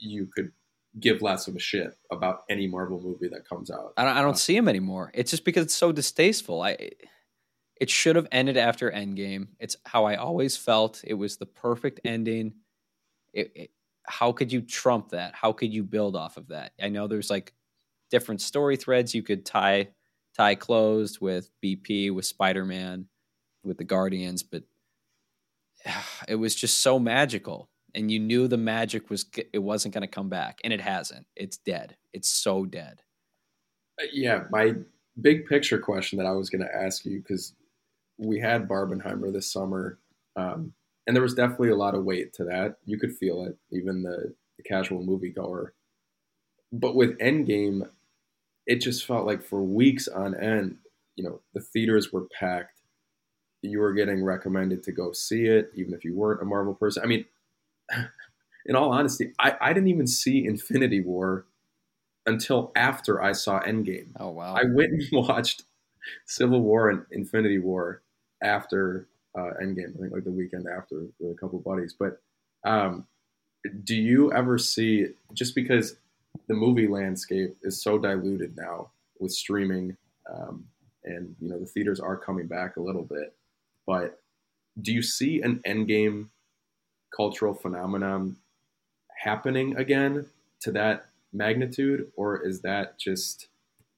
you 0.00 0.26
could 0.26 0.52
give 1.00 1.22
less 1.22 1.48
of 1.48 1.56
a 1.56 1.58
shit 1.58 1.96
about 2.10 2.44
any 2.48 2.66
Marvel 2.66 3.00
movie 3.00 3.28
that 3.28 3.48
comes 3.48 3.70
out. 3.70 3.94
I 3.96 4.04
don't, 4.04 4.16
I 4.16 4.22
don't 4.22 4.34
uh, 4.34 4.36
see 4.36 4.56
him 4.56 4.68
anymore. 4.68 5.10
It's 5.14 5.30
just 5.30 5.44
because 5.44 5.64
it's 5.64 5.74
so 5.74 5.90
distasteful. 5.90 6.62
I 6.62 6.90
it 7.82 7.90
should 7.90 8.14
have 8.14 8.28
ended 8.30 8.56
after 8.56 8.92
Endgame. 8.92 9.48
It's 9.58 9.76
how 9.84 10.04
I 10.04 10.14
always 10.14 10.56
felt. 10.56 11.00
It 11.02 11.14
was 11.14 11.36
the 11.36 11.46
perfect 11.46 11.98
ending. 12.04 12.52
It, 13.32 13.50
it, 13.56 13.70
how 14.06 14.30
could 14.30 14.52
you 14.52 14.60
trump 14.60 15.08
that? 15.08 15.34
How 15.34 15.50
could 15.50 15.74
you 15.74 15.82
build 15.82 16.14
off 16.14 16.36
of 16.36 16.46
that? 16.50 16.74
I 16.80 16.90
know 16.90 17.08
there's 17.08 17.28
like 17.28 17.52
different 18.08 18.40
story 18.40 18.76
threads 18.76 19.16
you 19.16 19.24
could 19.24 19.44
tie 19.44 19.88
tie 20.36 20.54
closed 20.54 21.20
with 21.20 21.50
BP, 21.60 22.14
with 22.14 22.24
Spider 22.24 22.64
Man, 22.64 23.06
with 23.64 23.78
the 23.78 23.84
Guardians, 23.84 24.44
but 24.44 24.62
it 26.28 26.36
was 26.36 26.54
just 26.54 26.84
so 26.84 27.00
magical. 27.00 27.68
And 27.96 28.12
you 28.12 28.20
knew 28.20 28.46
the 28.46 28.56
magic 28.56 29.10
was 29.10 29.26
it 29.52 29.58
wasn't 29.58 29.92
going 29.92 30.02
to 30.02 30.06
come 30.06 30.28
back, 30.28 30.60
and 30.62 30.72
it 30.72 30.80
hasn't. 30.80 31.26
It's 31.34 31.56
dead. 31.56 31.96
It's 32.12 32.28
so 32.28 32.64
dead. 32.64 33.02
Uh, 34.00 34.06
yeah, 34.12 34.44
my 34.52 34.74
big 35.20 35.46
picture 35.46 35.80
question 35.80 36.16
that 36.18 36.28
I 36.28 36.32
was 36.32 36.48
going 36.48 36.62
to 36.62 36.72
ask 36.72 37.04
you 37.04 37.18
because 37.18 37.54
we 38.18 38.40
had 38.40 38.68
Barbenheimer 38.68 39.32
this 39.32 39.52
summer, 39.52 39.98
um, 40.36 40.72
and 41.06 41.16
there 41.16 41.22
was 41.22 41.34
definitely 41.34 41.70
a 41.70 41.76
lot 41.76 41.94
of 41.94 42.04
weight 42.04 42.32
to 42.34 42.44
that. 42.44 42.76
You 42.84 42.98
could 42.98 43.16
feel 43.16 43.44
it, 43.44 43.56
even 43.70 44.02
the, 44.02 44.34
the 44.56 44.62
casual 44.62 45.04
moviegoer. 45.04 45.70
But 46.72 46.94
with 46.94 47.18
Endgame, 47.18 47.88
it 48.66 48.76
just 48.76 49.04
felt 49.04 49.26
like 49.26 49.42
for 49.42 49.62
weeks 49.62 50.08
on 50.08 50.34
end, 50.34 50.78
you 51.16 51.24
know, 51.24 51.40
the 51.54 51.60
theaters 51.60 52.12
were 52.12 52.26
packed. 52.38 52.80
You 53.62 53.80
were 53.80 53.92
getting 53.92 54.24
recommended 54.24 54.82
to 54.84 54.92
go 54.92 55.12
see 55.12 55.44
it, 55.44 55.70
even 55.74 55.94
if 55.94 56.04
you 56.04 56.14
weren't 56.14 56.42
a 56.42 56.44
Marvel 56.44 56.74
person. 56.74 57.02
I 57.02 57.06
mean, 57.06 57.24
in 58.66 58.76
all 58.76 58.92
honesty, 58.92 59.32
I, 59.38 59.56
I 59.60 59.72
didn't 59.72 59.88
even 59.88 60.06
see 60.06 60.44
Infinity 60.44 61.00
War 61.00 61.46
until 62.26 62.72
after 62.76 63.22
I 63.22 63.32
saw 63.32 63.60
Endgame. 63.60 64.08
Oh 64.18 64.30
wow! 64.30 64.54
I 64.54 64.64
went 64.64 64.92
and 64.92 65.02
watched 65.12 65.64
Civil 66.26 66.62
War 66.62 66.90
and 66.90 67.04
Infinity 67.10 67.58
War 67.58 68.02
after 68.42 69.08
uh, 69.36 69.50
Endgame. 69.62 69.94
I 69.96 70.00
think 70.00 70.12
like 70.12 70.24
the 70.24 70.30
weekend 70.30 70.66
after 70.66 71.06
with 71.18 71.36
a 71.36 71.40
couple 71.40 71.58
buddies. 71.60 71.94
But 71.98 72.20
um, 72.64 73.06
do 73.84 73.94
you 73.94 74.32
ever 74.32 74.58
see 74.58 75.06
just 75.32 75.54
because 75.54 75.96
the 76.48 76.54
movie 76.54 76.86
landscape 76.88 77.56
is 77.62 77.82
so 77.82 77.98
diluted 77.98 78.56
now 78.56 78.90
with 79.18 79.32
streaming, 79.32 79.96
um, 80.32 80.64
and 81.04 81.34
you 81.40 81.48
know 81.48 81.58
the 81.58 81.66
theaters 81.66 82.00
are 82.00 82.16
coming 82.16 82.46
back 82.46 82.76
a 82.76 82.82
little 82.82 83.02
bit. 83.04 83.34
But 83.86 84.20
do 84.80 84.92
you 84.92 85.02
see 85.02 85.40
an 85.42 85.60
endgame 85.66 86.28
cultural 87.14 87.54
phenomenon 87.54 88.36
happening 89.22 89.76
again 89.76 90.26
to 90.60 90.72
that 90.72 91.06
magnitude, 91.32 92.10
or 92.16 92.44
is 92.44 92.62
that 92.62 92.98
just 92.98 93.48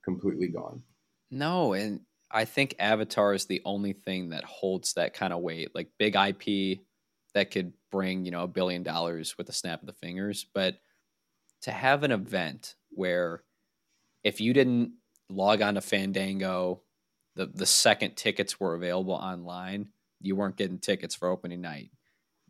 completely 0.03 0.49
gone? 0.49 0.83
No, 1.35 1.73
and 1.73 2.01
I 2.31 2.45
think 2.45 2.77
Avatar 2.79 3.35
is 3.35 3.47
the 3.47 3.61
only 3.65 3.93
thing 3.93 4.29
that 4.31 4.45
holds 4.45 4.95
that 4.95 5.15
kind 5.15 5.33
of 5.33 5.41
weight, 5.41 5.75
like 5.75 5.91
big 5.99 6.15
IP 6.15 6.79
that 7.35 7.51
could 7.51 7.73
bring 7.91 8.25
you 8.25 8.31
know 8.31 8.45
a 8.45 8.49
billion 8.49 8.85
dollars 8.85 9.37
with 9.37 9.49
a 9.49 9.53
snap 9.53 9.81
of 9.81 9.87
the 9.87 9.95
fingers, 9.95 10.47
but 10.55 10.79
to 11.63 11.73
have 11.73 12.05
an 12.05 12.13
event 12.13 12.77
where 12.91 13.43
if 14.23 14.41
you 14.41 14.53
didn't 14.53 14.93
log 15.29 15.61
on 15.61 15.75
to 15.75 15.81
Fandango 15.81 16.83
the 17.35 17.47
the 17.47 17.67
second 17.67 18.17
tickets 18.17 18.61
were 18.61 18.75
available 18.75 19.15
online, 19.15 19.89
you 20.21 20.37
weren't 20.37 20.57
getting 20.57 20.79
tickets 20.79 21.17
for 21.17 21.29
opening 21.29 21.61
night. 21.61 21.91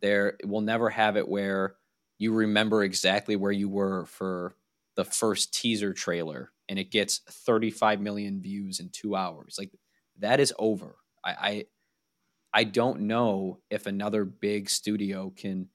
There 0.01 0.37
we'll 0.43 0.61
never 0.61 0.91
have 0.91 1.17
it 1.17 1.27
where 1.27 1.75
you 2.19 2.33
remember 2.33 2.83
exactly 2.83 3.35
where 3.35 3.51
you 3.51 3.67
were 3.67 4.05
for 4.05 4.55
the 4.95 5.05
first 5.05 5.55
teaser 5.55 5.91
trailer 5.91 6.51
and 6.69 6.79
it 6.79 6.91
gets 6.91 7.19
35 7.29 8.01
million 8.01 8.41
views 8.41 8.79
in 8.79 8.89
two 8.89 9.15
hours. 9.15 9.55
Like 9.57 9.71
that 10.19 10.39
is 10.39 10.53
over. 10.57 10.95
I, 11.23 11.31
I 11.31 11.65
I 12.57 12.63
don't 12.63 13.01
know 13.01 13.59
if 13.69 13.85
another 13.85 14.23
big 14.23 14.69
studio 14.69 15.33
can 15.35 15.67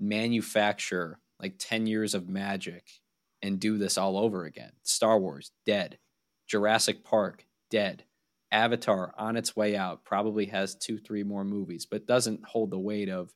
manufacture 0.00 1.20
like 1.40 1.54
10 1.58 1.86
years 1.86 2.12
of 2.12 2.28
magic 2.28 2.88
and 3.40 3.60
do 3.60 3.78
this 3.78 3.96
all 3.96 4.18
over 4.18 4.44
again. 4.44 4.72
Star 4.82 5.18
Wars, 5.18 5.52
dead. 5.64 5.98
Jurassic 6.48 7.04
Park, 7.04 7.46
dead. 7.70 8.04
Avatar 8.50 9.14
on 9.16 9.36
its 9.36 9.54
way 9.54 9.76
out 9.76 10.04
probably 10.04 10.46
has 10.46 10.74
two, 10.74 10.98
three 10.98 11.22
more 11.22 11.44
movies, 11.44 11.86
but 11.86 12.06
doesn't 12.06 12.44
hold 12.44 12.70
the 12.70 12.78
weight 12.78 13.08
of 13.08 13.32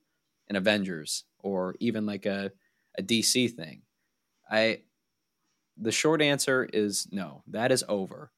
an 0.48 0.56
Avengers 0.56 1.24
or 1.38 1.76
even 1.78 2.04
like 2.04 2.26
a, 2.26 2.50
a 2.98 3.02
DC 3.02 3.52
thing. 3.54 3.82
I 4.50 4.82
the 5.81 5.93
short 5.93 6.20
answer 6.22 6.68
is 6.72 7.09
no, 7.11 7.43
that 7.49 7.72
is 7.72 7.85
over. 7.89 8.31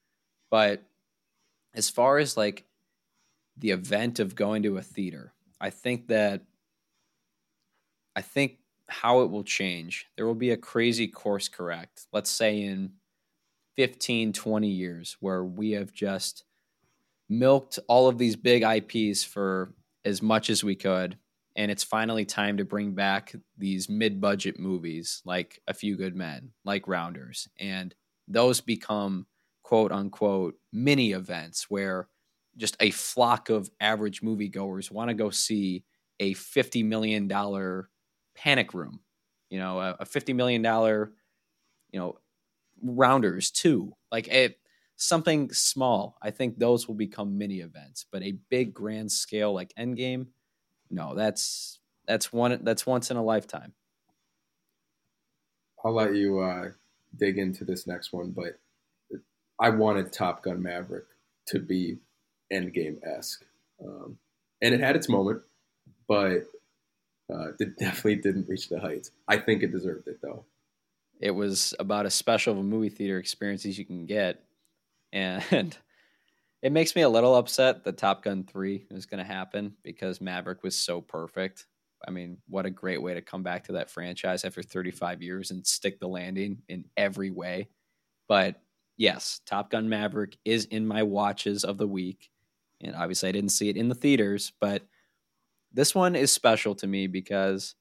But 0.50 0.82
as 1.74 1.88
far 1.88 2.18
as 2.18 2.36
like 2.36 2.64
the 3.56 3.70
event 3.70 4.18
of 4.18 4.34
going 4.34 4.62
to 4.64 4.76
a 4.76 4.82
theater, 4.82 5.32
I 5.60 5.70
think 5.70 6.08
that 6.08 6.42
I 8.16 8.22
think 8.22 8.58
how 8.88 9.22
it 9.22 9.30
will 9.30 9.44
change. 9.44 10.06
There 10.16 10.26
will 10.26 10.34
be 10.34 10.50
a 10.50 10.56
crazy 10.56 11.06
course 11.06 11.48
correct. 11.48 12.06
Let's 12.12 12.30
say 12.30 12.62
in 12.62 12.92
15, 13.76 14.32
20 14.32 14.68
years 14.68 15.16
where 15.20 15.44
we 15.44 15.72
have 15.72 15.92
just 15.92 16.44
milked 17.28 17.78
all 17.86 18.08
of 18.08 18.18
these 18.18 18.36
big 18.36 18.62
IPs 18.62 19.22
for 19.22 19.72
as 20.04 20.20
much 20.20 20.50
as 20.50 20.64
we 20.64 20.74
could. 20.74 21.16
And 21.56 21.70
it's 21.70 21.84
finally 21.84 22.24
time 22.24 22.58
to 22.58 22.64
bring 22.64 22.94
back 22.94 23.34
these 23.58 23.88
mid 23.88 24.20
budget 24.20 24.58
movies 24.58 25.20
like 25.24 25.60
A 25.66 25.74
Few 25.74 25.96
Good 25.96 26.14
Men, 26.14 26.52
like 26.64 26.86
Rounders. 26.86 27.48
And 27.58 27.94
those 28.28 28.60
become 28.60 29.26
quote 29.62 29.92
unquote 29.92 30.54
mini 30.72 31.12
events 31.12 31.66
where 31.68 32.08
just 32.56 32.76
a 32.80 32.90
flock 32.90 33.48
of 33.48 33.70
average 33.80 34.22
moviegoers 34.22 34.90
want 34.90 35.08
to 35.08 35.14
go 35.14 35.30
see 35.30 35.84
a 36.18 36.34
$50 36.34 36.84
million 36.84 37.28
panic 38.36 38.74
room, 38.74 39.00
you 39.48 39.58
know, 39.58 39.78
a, 39.78 40.04
$50 40.04 40.34
million, 40.34 40.62
you 41.92 42.00
know, 42.00 42.18
Rounders 42.82 43.50
too. 43.50 43.94
Like 44.10 44.28
it, 44.28 44.58
something 44.96 45.52
small. 45.52 46.16
I 46.22 46.30
think 46.30 46.58
those 46.58 46.86
will 46.86 46.94
become 46.94 47.38
mini 47.38 47.60
events, 47.60 48.04
but 48.10 48.22
a 48.22 48.38
big 48.50 48.74
grand 48.74 49.10
scale 49.10 49.52
like 49.52 49.72
Endgame, 49.78 50.26
no, 50.90 51.14
that's 51.14 51.78
that's 52.06 52.32
one 52.32 52.60
that's 52.62 52.86
once 52.86 53.10
in 53.10 53.16
a 53.16 53.22
lifetime. 53.22 53.72
I'll 55.84 55.94
let 55.94 56.14
you 56.14 56.40
uh, 56.40 56.70
dig 57.16 57.38
into 57.38 57.64
this 57.64 57.86
next 57.86 58.12
one, 58.12 58.32
but 58.32 58.58
I 59.58 59.70
wanted 59.70 60.12
Top 60.12 60.42
Gun 60.42 60.62
Maverick 60.62 61.04
to 61.46 61.58
be 61.58 61.98
Endgame 62.52 62.98
esque, 63.04 63.44
um, 63.84 64.18
and 64.60 64.74
it 64.74 64.80
had 64.80 64.96
its 64.96 65.08
moment, 65.08 65.42
but 66.08 66.46
uh, 67.32 67.52
it 67.58 67.78
definitely 67.78 68.16
didn't 68.16 68.48
reach 68.48 68.68
the 68.68 68.80
heights. 68.80 69.10
I 69.28 69.38
think 69.38 69.62
it 69.62 69.72
deserved 69.72 70.08
it 70.08 70.20
though. 70.22 70.44
It 71.20 71.32
was 71.32 71.74
about 71.78 72.06
as 72.06 72.14
special 72.14 72.52
of 72.54 72.58
a 72.58 72.62
movie 72.62 72.88
theater 72.88 73.18
experience 73.18 73.66
as 73.66 73.78
you 73.78 73.84
can 73.84 74.06
get 74.06 74.42
and 75.12 75.76
it 76.62 76.72
makes 76.72 76.94
me 76.94 77.02
a 77.02 77.08
little 77.08 77.34
upset 77.36 77.84
that 77.84 77.96
Top 77.96 78.22
Gun 78.22 78.44
3 78.44 78.86
is 78.90 79.06
going 79.06 79.18
to 79.18 79.32
happen 79.32 79.74
because 79.82 80.20
Maverick 80.20 80.62
was 80.62 80.76
so 80.76 81.00
perfect. 81.00 81.66
I 82.06 82.10
mean, 82.10 82.38
what 82.48 82.66
a 82.66 82.70
great 82.70 83.02
way 83.02 83.14
to 83.14 83.22
come 83.22 83.42
back 83.42 83.64
to 83.64 83.72
that 83.72 83.90
franchise 83.90 84.44
after 84.44 84.62
35 84.62 85.22
years 85.22 85.50
and 85.50 85.66
stick 85.66 86.00
the 86.00 86.08
landing 86.08 86.62
in 86.68 86.84
every 86.96 87.30
way. 87.30 87.68
But 88.28 88.60
yes, 88.96 89.40
Top 89.46 89.70
Gun 89.70 89.88
Maverick 89.88 90.36
is 90.44 90.66
in 90.66 90.86
my 90.86 91.02
watches 91.02 91.64
of 91.64 91.78
the 91.78 91.88
week. 91.88 92.30
And 92.82 92.94
obviously, 92.94 93.28
I 93.28 93.32
didn't 93.32 93.50
see 93.50 93.68
it 93.68 93.76
in 93.76 93.88
the 93.88 93.94
theaters, 93.94 94.52
but 94.60 94.82
this 95.72 95.94
one 95.94 96.16
is 96.16 96.32
special 96.32 96.74
to 96.76 96.86
me 96.86 97.06
because 97.06 97.74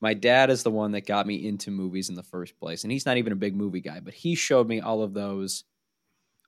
my 0.00 0.14
dad 0.14 0.50
is 0.50 0.62
the 0.62 0.70
one 0.70 0.92
that 0.92 1.06
got 1.06 1.26
me 1.26 1.46
into 1.46 1.70
movies 1.70 2.08
in 2.08 2.14
the 2.14 2.22
first 2.22 2.58
place. 2.58 2.84
And 2.84 2.92
he's 2.92 3.06
not 3.06 3.16
even 3.16 3.32
a 3.32 3.36
big 3.36 3.54
movie 3.54 3.80
guy, 3.80 4.00
but 4.00 4.14
he 4.14 4.34
showed 4.34 4.68
me 4.68 4.80
all 4.80 5.02
of 5.02 5.14
those 5.14 5.64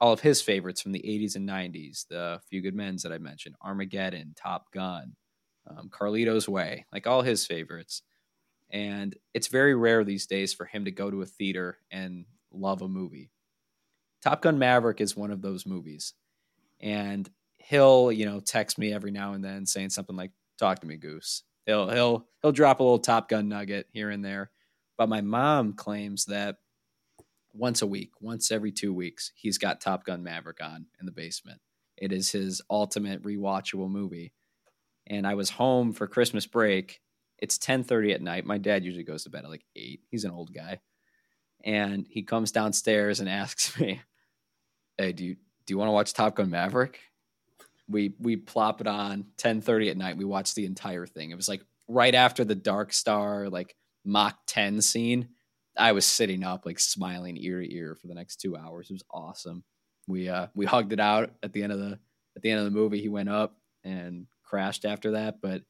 all 0.00 0.12
of 0.12 0.20
his 0.20 0.42
favorites 0.42 0.82
from 0.82 0.92
the 0.92 1.00
80s 1.00 1.36
and 1.36 1.48
90s, 1.48 2.06
the 2.08 2.40
Few 2.48 2.60
Good 2.60 2.74
Men's 2.74 3.02
that 3.02 3.12
I 3.12 3.18
mentioned, 3.18 3.54
Armageddon, 3.64 4.34
Top 4.36 4.70
Gun, 4.72 5.16
um, 5.66 5.88
Carlito's 5.88 6.48
Way, 6.48 6.86
like 6.92 7.06
all 7.06 7.22
his 7.22 7.46
favorites. 7.46 8.02
And 8.70 9.16
it's 9.32 9.46
very 9.46 9.74
rare 9.74 10.04
these 10.04 10.26
days 10.26 10.52
for 10.52 10.64
him 10.66 10.84
to 10.84 10.90
go 10.90 11.10
to 11.10 11.22
a 11.22 11.26
theater 11.26 11.78
and 11.90 12.26
love 12.52 12.82
a 12.82 12.88
movie. 12.88 13.30
Top 14.22 14.42
Gun 14.42 14.58
Maverick 14.58 15.00
is 15.00 15.16
one 15.16 15.30
of 15.30 15.40
those 15.40 15.66
movies. 15.66 16.14
And 16.80 17.28
he'll, 17.58 18.12
you 18.12 18.26
know, 18.26 18.40
text 18.40 18.78
me 18.78 18.92
every 18.92 19.10
now 19.10 19.32
and 19.32 19.44
then 19.44 19.66
saying 19.66 19.90
something 19.90 20.16
like, 20.16 20.32
talk 20.58 20.80
to 20.80 20.86
me, 20.86 20.96
Goose. 20.96 21.42
He'll 21.64 21.90
he'll 21.90 22.26
he'll 22.42 22.52
drop 22.52 22.80
a 22.80 22.82
little 22.82 22.98
Top 22.98 23.28
Gun 23.28 23.48
nugget 23.48 23.88
here 23.92 24.10
and 24.10 24.24
there. 24.24 24.50
But 24.98 25.08
my 25.08 25.20
mom 25.20 25.72
claims 25.72 26.26
that 26.26 26.56
once 27.56 27.82
a 27.82 27.86
week, 27.86 28.10
once 28.20 28.50
every 28.50 28.72
two 28.72 28.92
weeks, 28.92 29.32
he's 29.34 29.58
got 29.58 29.80
Top 29.80 30.04
Gun 30.04 30.22
Maverick 30.22 30.62
on 30.62 30.86
in 31.00 31.06
the 31.06 31.12
basement. 31.12 31.60
It 31.96 32.12
is 32.12 32.30
his 32.30 32.60
ultimate 32.70 33.22
rewatchable 33.22 33.90
movie. 33.90 34.32
And 35.06 35.26
I 35.26 35.34
was 35.34 35.50
home 35.50 35.92
for 35.92 36.06
Christmas 36.06 36.46
break. 36.46 37.00
It's 37.38 37.58
10:30 37.58 38.14
at 38.14 38.22
night. 38.22 38.44
My 38.44 38.58
dad 38.58 38.84
usually 38.84 39.04
goes 39.04 39.24
to 39.24 39.30
bed 39.30 39.44
at 39.44 39.50
like 39.50 39.64
8. 39.74 40.00
He's 40.10 40.24
an 40.24 40.30
old 40.30 40.52
guy. 40.52 40.80
And 41.64 42.06
he 42.08 42.22
comes 42.22 42.52
downstairs 42.52 43.20
and 43.20 43.28
asks 43.42 43.78
me, 43.78 44.00
"Hey, 44.98 45.12
do 45.12 45.24
you 45.24 45.36
do 45.66 45.72
you 45.72 45.78
want 45.78 45.88
to 45.88 45.92
watch 45.92 46.12
Top 46.12 46.36
Gun 46.36 46.50
Maverick?" 46.50 47.00
We 47.88 48.14
we 48.18 48.36
plop 48.36 48.80
it 48.80 48.86
on 48.86 49.26
10:30 49.38 49.90
at 49.90 49.96
night. 49.96 50.16
We 50.16 50.24
watch 50.24 50.54
the 50.54 50.66
entire 50.66 51.06
thing. 51.06 51.30
It 51.30 51.36
was 51.36 51.48
like 51.48 51.62
right 51.88 52.14
after 52.14 52.44
the 52.44 52.54
Dark 52.54 52.92
Star 52.92 53.48
like 53.48 53.76
Mach 54.04 54.36
10 54.46 54.80
scene 54.82 55.28
I 55.76 55.92
was 55.92 56.06
sitting 56.06 56.44
up 56.44 56.66
like 56.66 56.78
smiling 56.78 57.36
ear 57.38 57.60
to 57.60 57.74
ear 57.74 57.94
for 57.94 58.06
the 58.06 58.14
next 58.14 58.36
two 58.36 58.56
hours. 58.56 58.90
It 58.90 58.94
was 58.94 59.04
awesome. 59.10 59.64
We 60.08 60.28
uh 60.28 60.46
we 60.54 60.66
hugged 60.66 60.92
it 60.92 61.00
out 61.00 61.30
at 61.42 61.52
the 61.52 61.62
end 61.62 61.72
of 61.72 61.78
the 61.78 61.98
at 62.36 62.42
the 62.42 62.50
end 62.50 62.60
of 62.60 62.64
the 62.64 62.78
movie. 62.78 63.00
He 63.00 63.08
went 63.08 63.28
up 63.28 63.56
and 63.84 64.26
crashed 64.42 64.84
after 64.84 65.12
that, 65.12 65.40
but 65.40 65.62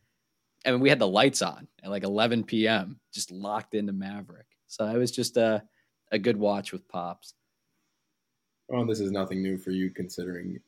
I 0.64 0.70
mean 0.70 0.80
we 0.80 0.88
had 0.88 0.98
the 0.98 1.08
lights 1.08 1.42
on 1.42 1.68
at 1.82 1.90
like 1.90 2.04
11 2.04 2.44
p.m. 2.44 3.00
just 3.12 3.30
locked 3.30 3.74
into 3.74 3.92
Maverick. 3.92 4.46
So 4.66 4.86
it 4.86 4.98
was 4.98 5.10
just 5.10 5.36
a 5.36 5.62
a 6.12 6.18
good 6.18 6.36
watch 6.36 6.72
with 6.72 6.88
pops. 6.88 7.34
Oh, 8.72 8.84
this 8.84 9.00
is 9.00 9.12
nothing 9.12 9.42
new 9.42 9.58
for 9.58 9.70
you 9.70 9.90
considering 9.90 10.60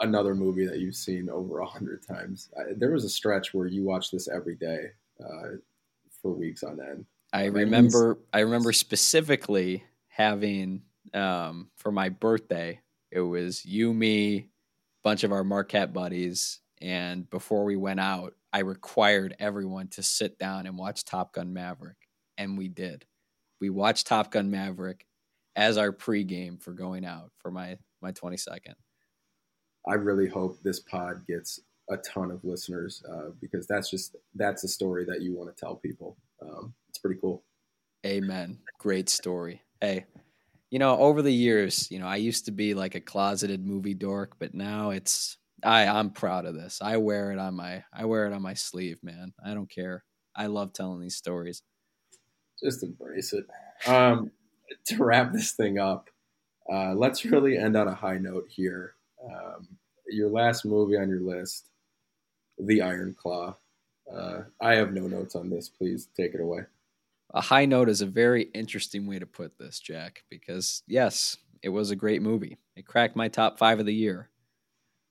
another 0.00 0.34
movie 0.34 0.66
that 0.66 0.78
you've 0.78 0.96
seen 0.96 1.28
over 1.28 1.60
a 1.60 1.66
hundred 1.66 2.06
times. 2.06 2.50
I, 2.58 2.72
there 2.76 2.90
was 2.90 3.04
a 3.04 3.08
stretch 3.08 3.54
where 3.54 3.66
you 3.66 3.84
watched 3.84 4.12
this 4.12 4.28
every 4.28 4.56
day 4.56 4.90
uh, 5.20 5.56
for 6.20 6.32
weeks 6.32 6.62
on 6.62 6.80
end. 6.80 7.06
I 7.32 7.46
remember 7.46 8.18
I 8.32 8.40
remember 8.40 8.72
specifically 8.72 9.84
having 10.08 10.82
um, 11.14 11.70
for 11.76 11.90
my 11.90 12.10
birthday. 12.10 12.80
It 13.10 13.20
was 13.20 13.64
you, 13.64 13.92
me, 13.92 14.36
a 14.36 14.44
bunch 15.02 15.24
of 15.24 15.32
our 15.32 15.44
Marquette 15.44 15.92
buddies, 15.92 16.60
and 16.80 17.28
before 17.30 17.64
we 17.64 17.76
went 17.76 18.00
out, 18.00 18.34
I 18.52 18.60
required 18.60 19.36
everyone 19.38 19.88
to 19.88 20.02
sit 20.02 20.38
down 20.38 20.66
and 20.66 20.76
watch 20.76 21.04
Top 21.04 21.32
Gun 21.32 21.52
Maverick, 21.52 21.96
and 22.36 22.58
we 22.58 22.68
did. 22.68 23.06
We 23.60 23.70
watched 23.70 24.06
Top 24.06 24.30
Gun 24.30 24.50
Maverick 24.50 25.06
as 25.56 25.78
our 25.78 25.92
pregame 25.92 26.62
for 26.62 26.72
going 26.72 27.04
out 27.04 27.30
for 27.38 27.50
my 27.50 27.78
my 28.00 28.12
twenty 28.12 28.36
second. 28.36 28.74
I 29.86 29.94
really 29.94 30.28
hope 30.28 30.62
this 30.62 30.80
pod 30.80 31.26
gets 31.26 31.60
a 31.90 31.96
ton 31.98 32.30
of 32.30 32.44
listeners 32.44 33.02
uh, 33.10 33.30
because 33.40 33.66
that's 33.66 33.90
just 33.90 34.16
that's 34.34 34.64
a 34.64 34.68
story 34.68 35.04
that 35.06 35.22
you 35.22 35.34
want 35.34 35.54
to 35.54 35.60
tell 35.60 35.76
people. 35.76 36.16
Um, 36.42 36.74
it's 36.88 36.98
pretty 36.98 37.20
cool. 37.20 37.44
Amen. 38.04 38.58
Great 38.78 39.08
story. 39.08 39.62
Hey, 39.80 40.06
you 40.70 40.78
know, 40.78 40.98
over 40.98 41.22
the 41.22 41.32
years, 41.32 41.90
you 41.90 41.98
know, 41.98 42.06
I 42.06 42.16
used 42.16 42.46
to 42.46 42.52
be 42.52 42.74
like 42.74 42.94
a 42.94 43.00
closeted 43.00 43.64
movie 43.64 43.94
dork, 43.94 44.36
but 44.38 44.54
now 44.54 44.90
it's 44.90 45.36
I 45.62 45.86
I'm 45.86 46.10
proud 46.10 46.46
of 46.46 46.54
this. 46.54 46.80
I 46.82 46.96
wear 46.96 47.30
it 47.30 47.38
on 47.38 47.54
my 47.54 47.84
I 47.92 48.06
wear 48.06 48.26
it 48.26 48.32
on 48.32 48.42
my 48.42 48.54
sleeve, 48.54 48.98
man. 49.02 49.32
I 49.44 49.54
don't 49.54 49.70
care. 49.70 50.04
I 50.34 50.46
love 50.46 50.72
telling 50.72 51.00
these 51.00 51.16
stories. 51.16 51.62
Just 52.62 52.82
embrace 52.82 53.32
it. 53.32 53.46
Um, 53.86 54.30
to 54.86 55.04
wrap 55.04 55.32
this 55.32 55.52
thing 55.52 55.78
up, 55.78 56.08
uh, 56.72 56.94
let's 56.94 57.24
really 57.24 57.58
end 57.58 57.76
on 57.76 57.88
a 57.88 57.94
high 57.94 58.18
note 58.18 58.46
here. 58.48 58.94
Um, 59.24 59.68
your 60.08 60.30
last 60.30 60.64
movie 60.64 60.96
on 60.96 61.08
your 61.08 61.20
list, 61.20 61.68
The 62.58 62.82
Iron 62.82 63.14
Claw. 63.18 63.56
Uh, 64.14 64.42
I 64.60 64.74
have 64.74 64.92
no 64.92 65.06
notes 65.06 65.34
on 65.34 65.50
this. 65.50 65.68
Please 65.68 66.08
take 66.16 66.34
it 66.34 66.40
away. 66.40 66.60
a 67.34 67.40
high 67.40 67.64
note 67.64 67.88
is 67.88 68.02
a 68.02 68.06
very 68.06 68.42
interesting 68.54 69.06
way 69.06 69.18
to 69.18 69.26
put 69.26 69.58
this, 69.58 69.80
Jack, 69.80 70.24
because 70.30 70.82
yes, 70.86 71.36
it 71.62 71.70
was 71.70 71.90
a 71.90 71.96
great 71.96 72.22
movie. 72.22 72.58
It 72.76 72.86
cracked 72.86 73.16
my 73.16 73.28
top 73.28 73.58
five 73.58 73.80
of 73.80 73.86
the 73.86 73.94
year. 73.94 74.28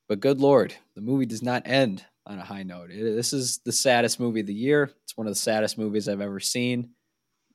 But 0.08 0.20
good 0.20 0.40
Lord, 0.40 0.76
the 0.96 1.02
movie 1.02 1.26
does 1.26 1.42
not 1.42 1.64
end 1.66 2.06
on 2.28 2.38
a 2.38 2.44
high 2.44 2.64
note. 2.64 2.92
It, 2.92 3.16
this 3.16 3.34
is 3.34 3.60
the 3.66 3.72
saddest 3.72 4.20
movie 4.20 4.42
of 4.42 4.48
the 4.48 4.54
year. 4.54 4.92
It's 5.04 5.18
one 5.18 5.26
of 5.26 5.32
the 5.32 5.40
saddest 5.40 5.78
movies 5.78 6.08
I've 6.08 6.22
ever 6.22 6.40
seen. 6.40 6.92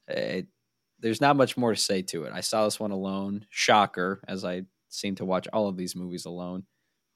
It, 0.08 0.46
there's 0.98 1.20
not 1.20 1.36
much 1.36 1.56
more 1.56 1.74
to 1.74 1.80
say 1.80 2.02
to 2.02 2.24
it. 2.24 2.32
I 2.32 2.40
saw 2.40 2.64
this 2.64 2.80
one 2.80 2.90
alone. 2.90 3.46
Shocker, 3.50 4.22
as 4.26 4.44
I 4.44 4.62
seem 4.88 5.14
to 5.16 5.24
watch 5.24 5.46
all 5.52 5.68
of 5.68 5.76
these 5.76 5.94
movies 5.94 6.24
alone. 6.24 6.64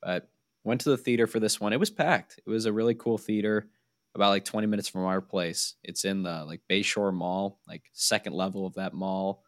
But 0.03 0.28
went 0.62 0.83
to 0.83 0.91
the 0.91 0.99
theater 0.99 1.26
for 1.26 1.41
this 1.41 1.59
one. 1.59 1.72
It 1.72 1.81
was 1.81 1.91
packed. 1.91 2.39
It 2.47 2.51
was 2.51 2.66
a 2.66 2.72
really 2.72 2.95
cool 2.95 3.16
theater 3.16 3.68
about 4.14 4.30
like 4.30 4.44
20 4.44 4.66
minutes 4.66 4.88
from 4.88 5.04
our 5.04 5.20
place. 5.20 5.74
It's 5.84 6.04
in 6.04 6.22
the 6.22 6.44
like 6.44 6.61
Bayshore 6.68 7.14
Mall, 7.14 7.61
like 7.68 7.84
second 7.92 8.34
level 8.34 8.66
of 8.66 8.74
that 8.74 8.94
mall. 8.94 9.44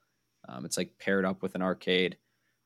Um, 0.49 0.65
it's 0.65 0.77
like 0.77 0.99
paired 0.99 1.25
up 1.25 1.43
with 1.43 1.55
an 1.55 1.63
arcade, 1.63 2.17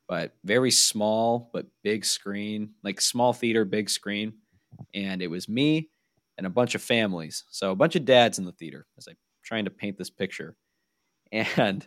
but 0.08 0.34
very 0.44 0.70
small 0.70 1.50
but 1.52 1.66
big 1.82 2.04
screen, 2.04 2.70
like 2.82 3.00
small 3.00 3.32
theater, 3.32 3.64
big 3.64 3.90
screen. 3.90 4.34
And 4.94 5.22
it 5.22 5.28
was 5.28 5.48
me 5.48 5.90
and 6.36 6.46
a 6.46 6.50
bunch 6.50 6.74
of 6.74 6.82
families. 6.82 7.44
So 7.50 7.70
a 7.70 7.76
bunch 7.76 7.96
of 7.96 8.04
dads 8.04 8.38
in 8.38 8.44
the 8.44 8.52
theater 8.52 8.86
as 8.98 9.06
I'm 9.08 9.16
trying 9.42 9.64
to 9.64 9.70
paint 9.70 9.96
this 9.98 10.10
picture. 10.10 10.56
And 11.32 11.86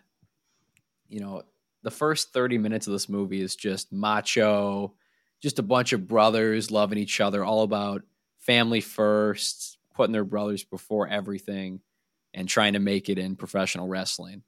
you 1.07 1.19
know, 1.19 1.43
the 1.81 1.91
first 1.91 2.33
30 2.33 2.57
minutes 2.57 2.87
of 2.87 2.93
this 2.93 3.09
movie 3.09 3.41
is 3.41 3.55
just 3.55 3.91
macho, 3.91 4.93
just 5.41 5.59
a 5.59 5.63
bunch 5.63 5.93
of 5.93 6.07
brothers 6.07 6.71
loving 6.71 6.97
each 6.97 7.19
other, 7.19 7.43
all 7.43 7.63
about 7.63 8.03
family 8.39 8.81
first, 8.81 9.78
putting 9.99 10.13
their 10.13 10.23
brothers 10.23 10.63
before 10.63 11.07
everything, 11.07 11.81
and 12.33 12.47
trying 12.47 12.73
to 12.73 12.79
make 12.79 13.09
it 13.09 13.17
in 13.17 13.35
professional 13.35 13.87
wrestling. 13.87 14.43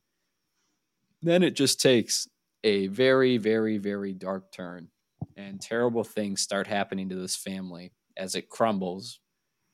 Then 1.22 1.44
it 1.44 1.56
just 1.56 1.82
takes 1.82 2.28
a 2.64 2.88
very, 2.88 3.38
very, 3.38 3.78
very 3.78 4.14
dark 4.14 4.52
turn, 4.52 4.88
and 5.36 5.60
terrible 5.60 6.04
things 6.04 6.42
start 6.42 6.68
happening 6.68 7.10
to 7.10 7.16
this 7.16 7.36
family 7.36 7.92
as 8.16 8.36
it 8.36 8.50
crumbles. 8.50 9.20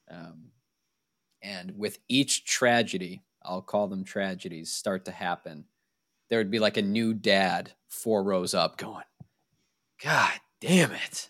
Um, 0.10 0.52
and 1.42 1.78
with 1.78 2.00
each 2.08 2.46
tragedy, 2.46 3.24
I'll 3.44 3.62
call 3.62 3.88
them 3.88 4.04
tragedies, 4.04 4.74
start 4.74 5.06
to 5.06 5.12
happen 5.12 5.66
there 6.30 6.40
would 6.40 6.52
be 6.52 6.60
like 6.60 6.78
a 6.78 6.82
new 6.82 7.14
dad 7.14 7.72
four 7.88 8.24
rows 8.24 8.54
up 8.54 8.78
going, 8.78 9.06
God 10.04 10.34
damn 10.60 10.92
it. 10.92 11.30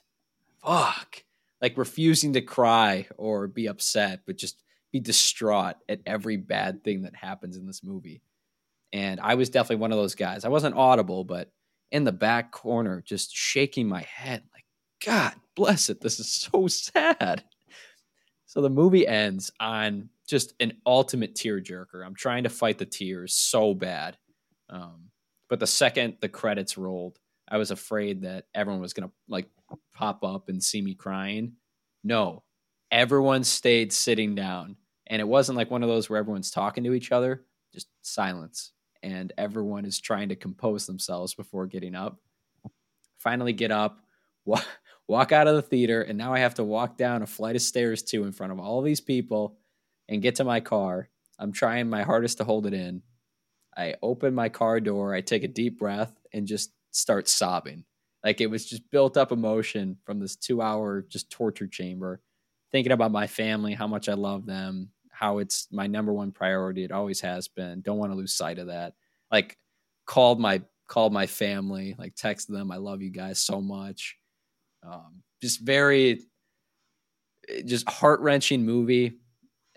Fuck. 0.64 1.24
Like 1.62 1.78
refusing 1.78 2.34
to 2.34 2.42
cry 2.42 3.08
or 3.18 3.48
be 3.48 3.68
upset, 3.68 4.22
but 4.26 4.38
just 4.38 4.62
be 4.92 5.00
distraught 5.00 5.76
at 5.90 6.02
every 6.06 6.38
bad 6.38 6.84
thing 6.84 7.04
that 7.04 7.16
happens 7.16 7.58
in 7.58 7.66
this 7.66 7.84
movie. 7.84 8.22
And 8.94 9.20
I 9.20 9.36
was 9.36 9.50
definitely 9.50 9.82
one 9.82 9.92
of 9.92 9.98
those 9.98 10.16
guys. 10.16 10.46
I 10.46 10.50
wasn't 10.50 10.76
audible, 10.76 11.24
but 11.24 11.52
in 11.92 12.04
the 12.04 12.12
back 12.12 12.52
corner, 12.52 13.02
just 13.06 13.36
shaking 13.36 13.88
my 13.88 14.02
head, 14.02 14.44
like, 14.54 14.66
God 15.06 15.34
bless 15.56 15.90
it. 15.90 16.02
This 16.02 16.20
is 16.20 16.32
so 16.32 16.68
sad. 16.68 17.44
So 18.46 18.62
the 18.62 18.70
movie 18.70 19.08
ends 19.08 19.52
on 19.60 20.10
just 20.28 20.54
an 20.60 20.74
ultimate 20.86 21.36
tearjerker. 21.36 22.06
I'm 22.06 22.16
trying 22.16 22.44
to 22.44 22.50
fight 22.50 22.78
the 22.78 22.86
tears 22.86 23.34
so 23.34 23.74
bad. 23.74 24.18
Um, 24.70 25.10
but 25.50 25.60
the 25.60 25.68
second 25.68 26.18
the 26.22 26.30
credits 26.30 26.78
rolled, 26.78 27.20
I 27.48 27.58
was 27.58 27.72
afraid 27.72 28.22
that 28.22 28.46
everyone 28.54 28.82
was 28.82 28.94
gonna 28.94 29.12
like 29.28 29.48
pop 29.94 30.24
up 30.24 30.50
and 30.50 30.64
see 30.64 30.82
me 30.82 30.94
crying. 30.94 31.54
No, 32.04 32.44
everyone 32.92 33.44
stayed 33.44 33.92
sitting 33.94 34.36
down, 34.36 34.76
and 35.08 35.20
it 35.20 35.28
wasn't 35.28 35.58
like 35.58 35.72
one 35.72 35.84
of 35.84 35.90
those 35.90 36.10
where 36.10 36.20
everyone's 36.20 36.52
talking 36.52 36.84
to 36.84 36.94
each 36.94 37.12
other. 37.12 37.46
Just 37.74 37.88
silence, 38.02 38.74
and 39.04 39.34
everyone 39.38 39.86
is 39.86 40.00
trying 40.00 40.30
to 40.30 40.36
compose 40.36 40.86
themselves 40.86 41.34
before 41.34 41.68
getting 41.68 41.96
up. 41.96 42.20
Finally, 43.18 43.54
get 43.54 43.72
up, 43.72 44.00
walk, 44.46 44.66
walk 45.08 45.32
out 45.32 45.48
of 45.48 45.56
the 45.56 45.62
theater, 45.62 46.02
and 46.02 46.18
now 46.18 46.34
I 46.34 46.40
have 46.40 46.56
to 46.56 46.64
walk 46.64 46.98
down 46.98 47.22
a 47.22 47.28
flight 47.28 47.56
of 47.56 47.62
stairs 47.62 48.04
too 48.04 48.26
in 48.26 48.32
front 48.32 48.52
of 48.52 48.60
all 48.60 48.82
these 48.82 49.02
people 49.02 49.58
and 50.10 50.22
get 50.22 50.36
to 50.36 50.44
my 50.44 50.60
car. 50.60 51.10
I'm 51.40 51.52
trying 51.52 51.90
my 51.90 52.04
hardest 52.04 52.40
to 52.40 52.44
hold 52.44 52.66
it 52.66 52.74
in, 52.74 53.04
I 53.78 53.94
open 54.02 54.34
my 54.34 54.50
car 54.50 54.80
door, 54.80 55.14
I 55.14 55.22
take 55.22 55.44
a 55.44 55.48
deep 55.48 55.78
breath, 55.78 56.12
and 56.34 56.48
just 56.48 56.72
start 56.92 57.28
sobbing. 57.28 57.84
Like 58.24 58.42
it 58.42 58.48
was 58.48 58.66
just 58.66 58.90
built 58.92 59.18
up 59.18 59.32
emotion 59.32 59.98
from 60.04 60.20
this 60.20 60.36
two 60.36 60.62
hour 60.62 61.06
just 61.08 61.30
torture 61.30 61.68
chamber, 61.68 62.22
thinking 62.72 62.92
about 62.92 63.12
my 63.12 63.28
family, 63.28 63.74
how 63.74 63.88
much 63.88 64.10
I 64.10 64.14
love 64.14 64.46
them, 64.46 64.90
how 65.12 65.38
it's 65.38 65.68
my 65.72 65.88
number 65.88 66.14
one 66.14 66.32
priority. 66.32 66.84
It 66.84 66.92
always 66.92 67.22
has 67.22 67.48
been. 67.48 67.82
Don't 67.82 67.98
want 67.98 68.12
to 68.12 68.18
lose 68.18 68.34
sight 68.34 68.60
of 68.60 68.68
that. 68.68 68.94
Like 69.32 69.58
called 70.06 70.40
my 70.40 70.62
called 70.88 71.14
my 71.14 71.28
family, 71.28 71.96
like 71.98 72.16
texted 72.16 72.48
them, 72.48 72.72
I 72.72 72.78
love 72.78 73.02
you 73.02 73.10
guys 73.10 73.40
so 73.40 73.62
much. 73.62 74.18
Um, 74.84 75.22
just 75.42 75.62
very 75.62 76.22
just 77.66 77.90
heart 77.90 78.20
wrenching 78.22 78.66
movie 78.66 79.20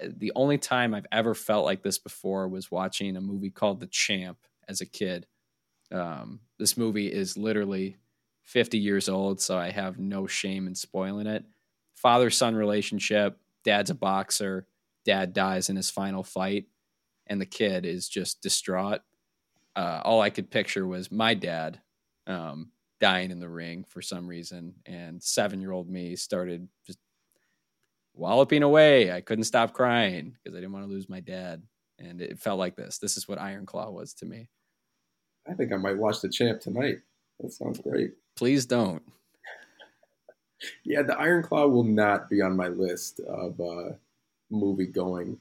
the 0.03 0.33
only 0.35 0.59
time 0.59 0.95
I've 0.95 1.07
ever 1.13 1.35
felt 1.35 1.65
like 1.65 1.83
this 1.83 1.99
before 1.99 2.49
was 2.49 2.71
watching 2.71 3.17
a 3.17 3.21
movie 3.21 3.51
called 3.51 3.81
The 3.81 3.87
Champ 3.87 4.39
as 4.69 4.81
a 4.81 4.87
kid. 4.87 5.27
Um, 5.93 6.41
this 6.59 6.77
movie 6.77 7.07
is 7.07 7.37
literally 7.37 7.97
50 8.43 8.79
years 8.79 9.09
old, 9.09 9.41
so 9.41 9.57
I 9.59 9.71
have 9.71 9.99
no 9.99 10.27
shame 10.27 10.67
in 10.67 10.75
spoiling 10.75 11.27
it. 11.27 11.45
Father 11.95 12.31
son 12.31 12.55
relationship, 12.55 13.39
dad's 13.65 13.91
a 13.91 13.95
boxer, 13.95 14.67
dad 15.05 15.33
dies 15.33 15.69
in 15.69 15.77
his 15.77 15.91
final 15.91 16.23
fight, 16.23 16.67
and 17.27 17.41
the 17.41 17.47
kid 17.47 17.85
is 17.85 18.09
just 18.09 18.43
distraught. 18.43 19.01
Uh, 19.77 20.01
all 20.05 20.21
I 20.21 20.31
could 20.31 20.51
picture 20.51 20.87
was 20.87 21.13
my 21.13 21.35
dad 21.35 21.81
um, 22.27 22.71
dying 23.01 23.31
in 23.31 23.41
the 23.41 23.49
ring 23.49 23.85
for 23.89 24.03
some 24.03 24.27
reason, 24.27 24.75
and 24.87 25.23
seven 25.23 25.61
year 25.61 25.73
old 25.73 25.89
me 25.89 26.17
started 26.17 26.69
just 26.87 26.99
walloping 28.15 28.63
away. 28.63 29.13
I 29.13 29.21
couldn't 29.21 29.45
stop 29.45 29.73
crying 29.73 30.37
because 30.43 30.57
I 30.57 30.61
didn't 30.61 30.73
want 30.73 30.87
to 30.87 30.93
lose 30.93 31.09
my 31.09 31.21
dad. 31.21 31.63
And 31.99 32.21
it 32.21 32.39
felt 32.39 32.59
like 32.59 32.77
this. 32.77 32.99
This 32.99 33.17
is 33.17 33.29
what 33.29 33.41
Iron 33.41 33.67
Claw 33.67 33.91
was 33.91 34.15
to 34.15 34.27
me. 34.27 34.49
I 35.49 35.55
think 35.55 35.73
I 35.73 35.77
might 35.77 35.99
watch 35.99 36.21
the 36.21 36.29
champ 36.29 36.61
tonight. 36.61 36.99
That 37.41 37.53
sounds 37.53 37.79
great. 37.81 38.13
Please 38.37 38.67
don't. 38.67 39.03
yeah, 40.85 41.03
the 41.03 41.19
Iron 41.19 41.43
Claw 41.43 41.67
will 41.67 41.85
not 41.85 42.29
be 42.29 42.43
on 42.43 42.57
my 42.57 42.69
list 42.69 43.21
of 43.21 43.61
uh, 43.61 43.95
movie 44.51 44.87
going. 44.87 45.39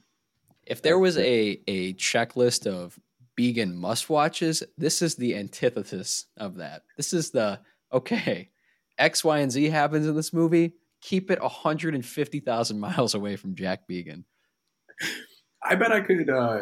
If 0.66 0.82
there 0.82 0.98
was 0.98 1.18
a 1.18 1.60
a 1.66 1.94
checklist 1.94 2.66
of 2.66 2.98
vegan 3.36 3.76
must 3.76 4.10
watches, 4.10 4.62
this 4.76 5.02
is 5.02 5.16
the 5.16 5.36
antithesis 5.36 6.26
of 6.36 6.56
that. 6.56 6.82
This 6.96 7.12
is 7.12 7.30
the 7.30 7.60
okay, 7.92 8.50
X, 8.98 9.24
Y, 9.24 9.38
and 9.38 9.52
Z 9.52 9.64
happens 9.70 10.06
in 10.06 10.14
this 10.14 10.32
movie 10.32 10.74
keep 11.00 11.30
it 11.30 11.40
150,000 11.40 12.80
miles 12.80 13.14
away 13.14 13.36
from 13.36 13.54
Jack 13.54 13.86
Began. 13.86 14.24
I 15.62 15.74
bet 15.74 15.92
I 15.92 16.00
could 16.00 16.28
uh, 16.28 16.60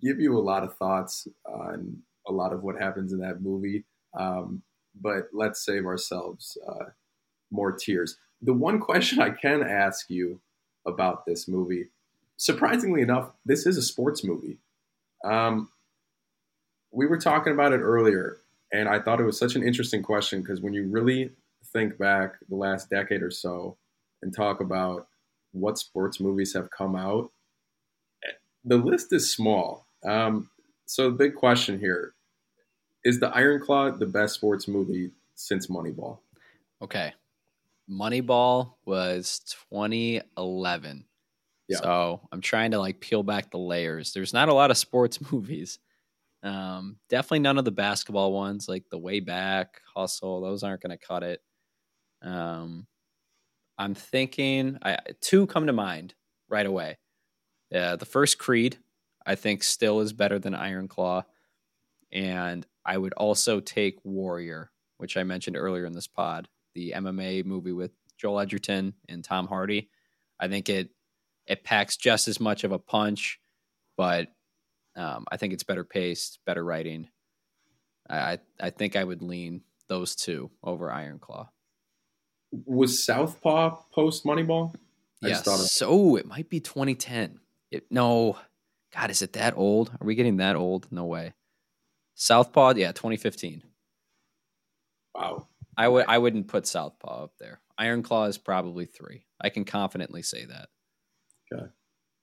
give 0.00 0.20
you 0.20 0.36
a 0.36 0.40
lot 0.40 0.64
of 0.64 0.76
thoughts 0.76 1.26
on 1.44 1.98
a 2.26 2.32
lot 2.32 2.52
of 2.52 2.62
what 2.62 2.80
happens 2.80 3.12
in 3.12 3.20
that 3.20 3.42
movie, 3.42 3.84
um, 4.18 4.62
but 5.00 5.28
let's 5.32 5.64
save 5.64 5.86
ourselves 5.86 6.56
uh, 6.68 6.86
more 7.50 7.72
tears. 7.72 8.16
The 8.42 8.52
one 8.52 8.80
question 8.80 9.20
I 9.20 9.30
can 9.30 9.62
ask 9.62 10.08
you 10.08 10.40
about 10.86 11.26
this 11.26 11.48
movie, 11.48 11.88
surprisingly 12.36 13.02
enough, 13.02 13.30
this 13.44 13.66
is 13.66 13.76
a 13.76 13.82
sports 13.82 14.24
movie. 14.24 14.58
Um, 15.24 15.68
we 16.92 17.06
were 17.06 17.18
talking 17.18 17.52
about 17.52 17.72
it 17.72 17.80
earlier, 17.80 18.38
and 18.72 18.88
I 18.88 19.00
thought 19.00 19.20
it 19.20 19.24
was 19.24 19.38
such 19.38 19.56
an 19.56 19.62
interesting 19.62 20.02
question 20.02 20.40
because 20.40 20.60
when 20.60 20.72
you 20.72 20.88
really 20.88 21.30
think 21.72 21.98
back 21.98 22.36
the 22.48 22.56
last 22.56 22.88
decade 22.90 23.22
or 23.22 23.30
so 23.30 23.76
and 24.22 24.34
talk 24.34 24.60
about 24.60 25.06
what 25.52 25.78
sports 25.78 26.20
movies 26.20 26.54
have 26.54 26.70
come 26.70 26.96
out, 26.96 27.30
the 28.64 28.76
list 28.76 29.12
is 29.12 29.32
small. 29.32 29.86
Um, 30.04 30.50
so, 30.90 31.04
the 31.04 31.16
big 31.16 31.36
question 31.36 31.78
here 31.78 32.14
is 33.04 33.20
the 33.20 33.28
Iron 33.28 33.60
Claw 33.60 33.92
the 33.92 34.06
best 34.06 34.34
sports 34.34 34.66
movie 34.66 35.12
since 35.36 35.68
Moneyball? 35.68 36.18
Okay. 36.82 37.12
Moneyball 37.88 38.74
was 38.84 39.40
2011. 39.70 41.04
Yeah. 41.68 41.76
So 41.76 42.28
I'm 42.32 42.40
trying 42.40 42.72
to 42.72 42.80
like 42.80 42.98
peel 42.98 43.22
back 43.22 43.52
the 43.52 43.58
layers. 43.58 44.12
There's 44.12 44.32
not 44.32 44.48
a 44.48 44.52
lot 44.52 44.72
of 44.72 44.76
sports 44.76 45.20
movies. 45.32 45.78
Um, 46.42 46.96
definitely 47.08 47.38
none 47.38 47.58
of 47.58 47.64
the 47.64 47.70
basketball 47.70 48.32
ones, 48.32 48.68
like 48.68 48.82
the 48.90 48.98
way 48.98 49.20
back, 49.20 49.80
hustle. 49.94 50.40
Those 50.40 50.64
aren't 50.64 50.82
going 50.82 50.98
to 50.98 51.06
cut 51.06 51.22
it. 51.22 51.40
Um, 52.20 52.88
I'm 53.78 53.94
thinking 53.94 54.76
I, 54.82 54.98
two 55.20 55.46
come 55.46 55.68
to 55.68 55.72
mind 55.72 56.14
right 56.48 56.66
away. 56.66 56.98
Uh, 57.72 57.94
the 57.94 58.06
first 58.06 58.38
Creed, 58.38 58.78
I 59.26 59.34
think, 59.34 59.62
still 59.62 60.00
is 60.00 60.12
better 60.12 60.38
than 60.38 60.54
Iron 60.54 60.88
Claw, 60.88 61.24
and 62.12 62.66
I 62.84 62.96
would 62.96 63.12
also 63.14 63.60
take 63.60 63.98
Warrior, 64.04 64.70
which 64.98 65.16
I 65.16 65.22
mentioned 65.24 65.56
earlier 65.56 65.84
in 65.86 65.92
this 65.92 66.06
pod, 66.08 66.48
the 66.74 66.92
MMA 66.96 67.44
movie 67.44 67.72
with 67.72 67.92
Joel 68.16 68.40
Edgerton 68.40 68.94
and 69.08 69.22
Tom 69.24 69.46
Hardy. 69.46 69.90
I 70.38 70.48
think 70.48 70.68
it 70.68 70.90
it 71.46 71.64
packs 71.64 71.96
just 71.96 72.28
as 72.28 72.38
much 72.40 72.64
of 72.64 72.72
a 72.72 72.78
punch, 72.78 73.40
but 73.96 74.28
Um, 74.96 75.24
I 75.30 75.36
think 75.36 75.52
it's 75.52 75.62
better 75.62 75.84
paced, 75.84 76.40
better 76.44 76.64
writing. 76.64 77.08
I 78.08 78.38
I 78.60 78.70
think 78.70 78.96
I 78.96 79.04
would 79.04 79.22
lean 79.22 79.62
those 79.88 80.16
two 80.16 80.50
over 80.64 80.90
Iron 80.90 81.18
Claw. 81.20 81.48
Was 82.66 83.04
Southpaw 83.04 83.76
post 83.92 84.24
Moneyball? 84.24 84.74
Yes. 85.22 85.44
So 85.70 86.16
it 86.16 86.26
might 86.26 86.48
be 86.48 86.60
2010. 86.60 87.38
It, 87.70 87.84
no, 87.90 88.36
God, 88.94 89.10
is 89.10 89.22
it 89.22 89.34
that 89.34 89.56
old? 89.56 89.90
Are 90.00 90.06
we 90.06 90.14
getting 90.14 90.38
that 90.38 90.56
old? 90.56 90.88
No 90.90 91.04
way. 91.04 91.34
Southpaw, 92.14 92.74
yeah, 92.76 92.92
2015. 92.92 93.62
Wow. 95.14 95.46
I 95.76 95.88
would 95.88 96.06
I 96.08 96.18
wouldn't 96.18 96.48
put 96.48 96.66
Southpaw 96.66 97.24
up 97.24 97.32
there. 97.38 97.60
Iron 97.78 98.02
Claw 98.02 98.24
is 98.24 98.36
probably 98.36 98.84
three. 98.84 99.24
I 99.40 99.48
can 99.48 99.64
confidently 99.64 100.22
say 100.22 100.44
that. 100.44 100.68
Okay. 101.52 101.66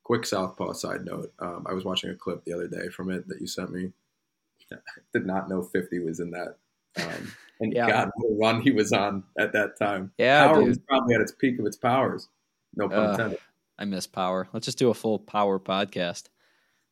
Quick 0.04 0.26
Southpaw 0.26 0.74
side 0.74 1.04
note. 1.04 1.34
Um, 1.40 1.66
I 1.68 1.74
was 1.74 1.84
watching 1.84 2.12
a 2.12 2.16
clip 2.16 2.46
the 2.46 2.54
other 2.54 2.68
day 2.68 2.90
from 2.90 3.10
it 3.10 3.28
that 3.28 3.42
you 3.42 3.48
sent 3.48 3.72
me. 3.72 3.92
I 4.72 4.76
did 5.14 5.26
not 5.26 5.50
know 5.50 5.64
50 5.64 6.00
was 6.00 6.20
in 6.20 6.32
that. 6.32 6.58
Um, 6.98 7.34
and 7.60 7.74
yeah. 7.74 7.90
God, 7.90 8.12
what 8.16 8.32
a 8.32 8.36
run 8.36 8.62
he 8.62 8.72
was 8.72 8.94
on 8.94 9.24
at 9.40 9.54
that 9.54 9.78
time. 9.80 10.12
Yeah, 10.18 10.48
Power 10.48 10.60
dude. 10.60 10.68
was 10.70 10.78
probably 10.88 11.16
at 11.16 11.22
its 11.22 11.32
peak 11.32 11.60
of 11.60 11.66
its 11.66 11.78
powers. 11.78 12.30
No 12.76 12.88
pun 12.88 13.00
uh, 13.00 13.12
intended. 13.12 13.40
I 13.80 13.86
miss 13.86 14.08
Power. 14.08 14.48
Let's 14.54 14.66
just 14.66 14.78
do 14.78 14.90
a 14.90 14.94
full 14.94 15.20
Power 15.20 15.60
podcast. 15.60 16.26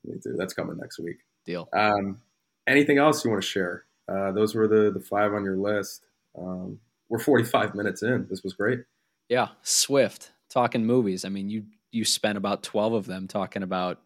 Me 0.05 0.15
too. 0.21 0.35
That's 0.37 0.53
coming 0.53 0.77
next 0.77 0.99
week. 0.99 1.17
Deal. 1.45 1.69
Um, 1.73 2.21
anything 2.67 2.97
else 2.97 3.23
you 3.23 3.31
want 3.31 3.43
to 3.43 3.47
share? 3.47 3.85
Uh, 4.07 4.31
those 4.31 4.55
were 4.55 4.67
the 4.67 4.91
the 4.91 4.99
five 4.99 5.33
on 5.33 5.43
your 5.43 5.57
list. 5.57 6.05
Um, 6.37 6.79
we're 7.09 7.19
45 7.19 7.75
minutes 7.75 8.03
in. 8.03 8.27
This 8.29 8.43
was 8.43 8.53
great. 8.53 8.79
Yeah, 9.29 9.49
Swift 9.61 10.31
talking 10.49 10.85
movies. 10.85 11.25
I 11.25 11.29
mean, 11.29 11.49
you 11.49 11.65
you 11.91 12.05
spent 12.05 12.37
about 12.37 12.63
12 12.63 12.93
of 12.93 13.05
them 13.05 13.27
talking 13.27 13.63
about 13.63 14.01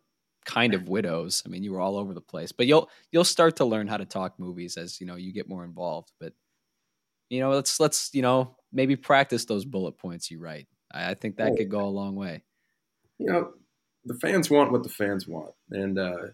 kind 0.45 0.73
of 0.73 0.87
widows. 0.87 1.43
I 1.45 1.49
mean, 1.49 1.63
you 1.63 1.71
were 1.71 1.79
all 1.79 1.97
over 1.97 2.13
the 2.13 2.21
place. 2.21 2.51
But 2.51 2.67
you'll 2.67 2.89
you'll 3.11 3.23
start 3.23 3.57
to 3.57 3.65
learn 3.65 3.87
how 3.87 3.97
to 3.97 4.05
talk 4.05 4.39
movies 4.39 4.77
as, 4.77 4.99
you 4.99 5.07
know, 5.07 5.15
you 5.15 5.31
get 5.33 5.49
more 5.49 5.63
involved. 5.63 6.11
But 6.19 6.33
you 7.29 7.39
know, 7.39 7.51
let's 7.51 7.79
let's, 7.79 8.09
you 8.13 8.21
know, 8.21 8.55
maybe 8.71 8.95
practice 8.95 9.45
those 9.45 9.65
bullet 9.65 9.97
points 9.97 10.31
you 10.31 10.39
write. 10.39 10.67
I, 10.91 11.11
I 11.11 11.13
think 11.13 11.37
that 11.37 11.51
oh, 11.51 11.55
could 11.55 11.69
go 11.69 11.81
a 11.81 11.89
long 11.89 12.15
way. 12.15 12.43
You 13.17 13.27
know, 13.27 13.53
the 14.05 14.15
fans 14.15 14.49
want 14.49 14.71
what 14.71 14.83
the 14.83 14.89
fans 14.89 15.27
want. 15.27 15.53
And 15.71 15.97
uh 15.99 16.27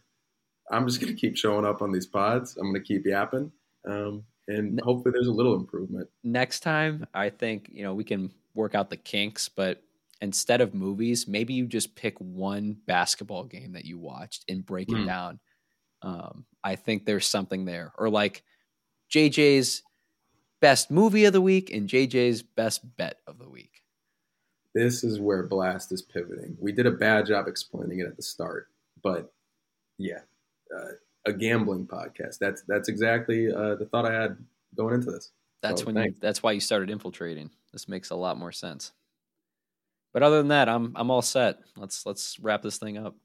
I'm 0.72 0.88
just 0.88 0.99
going 0.99 1.13
to 1.13 1.20
keep 1.20 1.38
showing 1.38 1.66
up 1.66 1.82
on 1.82 1.91
these 1.91 2.07
pods. 2.07 2.57
I'm 2.57 2.72
going 2.72 2.76
to 2.76 2.88
keep 2.88 3.05
yapping. 3.05 3.51
Um, 3.88 4.24
and 4.47 4.80
hopefully 4.84 5.11
there's 5.13 5.28
a 5.28 5.32
little 5.32 5.55
improvement. 5.55 6.09
Next 6.24 6.61
time, 6.61 7.05
I 7.13 7.30
think, 7.30 7.70
you 7.72 7.84
know, 7.84 7.93
we 7.93 8.03
can 8.03 8.32
work 8.53 8.76
out 8.76 8.89
the 8.89 8.97
kinks, 8.97 9.49
but 9.49 9.82
instead 10.22 10.61
of 10.61 10.74
movies, 10.74 11.28
maybe 11.28 11.53
you 11.53 11.68
just 11.68 11.95
pick 11.95 12.18
one 12.20 12.78
basketball 12.88 13.43
game 13.43 13.74
that 13.74 13.86
you 13.86 13.99
watched 13.99 14.45
and 14.49 14.66
break 14.66 14.88
mm. 14.88 14.95
it 14.95 15.01
hmm. 15.01 15.07
down. 15.07 15.39
Um, 16.01 16.45
I 16.63 16.76
think 16.76 17.05
there's 17.05 17.28
something 17.28 17.66
there. 17.66 17.91
Or 17.97 18.09
like 18.09 18.43
JJ's 19.13 19.84
best 20.61 20.89
movie 20.89 21.26
of 21.26 21.34
the 21.34 21.41
week 21.41 21.72
and 21.72 21.89
JJ's 21.89 22.41
best 22.41 22.97
bet 22.97 23.20
of 23.28 23.39
the 23.39 23.49
week. 23.49 23.82
This 24.76 25.06
is 25.06 25.22
where 25.22 25.44
Blast 25.44 25.94
is 25.94 26.02
pivoting. 26.02 26.58
We 26.60 26.74
did 26.74 26.86
a 26.86 26.92
bad 26.92 27.26
job 27.26 27.48
explaining 27.48 28.00
it 28.00 28.08
at 28.08 28.18
the 28.18 28.22
start, 28.22 28.68
but 29.02 29.32
yeah, 29.98 30.20
uh, 30.76 30.92
a 31.26 31.32
gambling 31.32 31.88
podcast. 31.88 32.40
That's 32.40 32.62
that's 32.68 32.90
exactly 32.90 33.50
uh, 33.50 33.76
the 33.76 33.86
thought 33.86 34.06
I 34.06 34.14
had 34.14 34.38
going 34.76 34.96
into 34.96 35.12
this. 35.12 35.32
That's 35.62 35.82
so, 35.82 35.88
when 35.88 35.96
you, 35.96 36.14
that's 36.20 36.44
why 36.44 36.52
you 36.52 36.60
started 36.60 36.90
infiltrating. 36.90 37.52
This 37.72 37.88
makes 37.88 38.10
a 38.10 38.16
lot 38.16 38.38
more 38.38 38.52
sense. 38.52 38.92
But 40.14 40.24
other 40.24 40.38
than 40.40 40.50
that, 40.50 40.68
I'm 40.68 40.92
I'm 40.98 41.10
all 41.10 41.22
set. 41.22 41.60
Let's 41.78 42.06
let's 42.06 42.38
wrap 42.42 42.62
this 42.62 42.78
thing 42.78 42.98
up. 42.98 43.16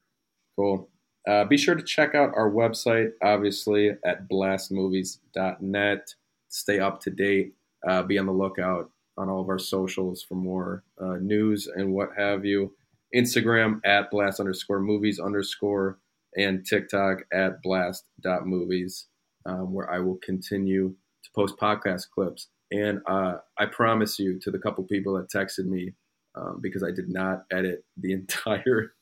Cool. 0.56 0.88
Uh, 1.26 1.44
be 1.44 1.58
sure 1.58 1.74
to 1.74 1.82
check 1.82 2.14
out 2.14 2.32
our 2.36 2.50
website, 2.50 3.10
obviously 3.22 3.90
at 4.04 4.28
blastmovies.net. 4.28 6.14
Stay 6.48 6.78
up 6.78 7.00
to 7.00 7.10
date. 7.10 7.54
Uh, 7.86 8.04
be 8.04 8.18
on 8.18 8.26
the 8.26 8.32
lookout 8.32 8.90
on 9.20 9.28
all 9.28 9.42
of 9.42 9.48
our 9.48 9.58
socials 9.58 10.22
for 10.22 10.34
more 10.34 10.82
uh, 11.00 11.16
news 11.20 11.68
and 11.74 11.92
what 11.92 12.08
have 12.16 12.44
you. 12.44 12.72
Instagram 13.14 13.80
at 13.84 14.10
blast 14.10 14.40
underscore 14.40 14.80
movies 14.80 15.20
underscore 15.20 15.98
and 16.36 16.64
TikTok 16.64 17.18
at 17.32 17.62
blast.movies, 17.62 19.06
um, 19.46 19.74
where 19.74 19.90
I 19.90 19.98
will 19.98 20.18
continue 20.22 20.94
to 21.24 21.30
post 21.34 21.56
podcast 21.58 22.08
clips. 22.14 22.48
And 22.70 23.00
uh, 23.06 23.38
I 23.58 23.66
promise 23.66 24.18
you 24.18 24.38
to 24.40 24.50
the 24.50 24.58
couple 24.58 24.84
people 24.84 25.14
that 25.14 25.28
texted 25.28 25.66
me, 25.66 25.92
um, 26.36 26.60
because 26.62 26.82
I 26.84 26.92
did 26.92 27.08
not 27.08 27.44
edit 27.50 27.84
the 27.96 28.12
entire 28.14 28.94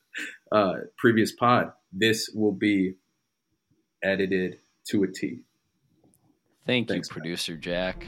uh, 0.50 0.74
previous 0.96 1.32
pod, 1.32 1.72
this 1.92 2.30
will 2.34 2.52
be 2.52 2.94
edited 4.02 4.58
to 4.88 5.04
a 5.04 5.06
T. 5.06 5.40
Thank 6.66 6.88
Thanks, 6.88 7.08
you, 7.08 7.12
producer 7.12 7.56
Jack. 7.56 8.06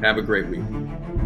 Have 0.00 0.16
a 0.16 0.22
great 0.22 0.48
week. 0.48 1.19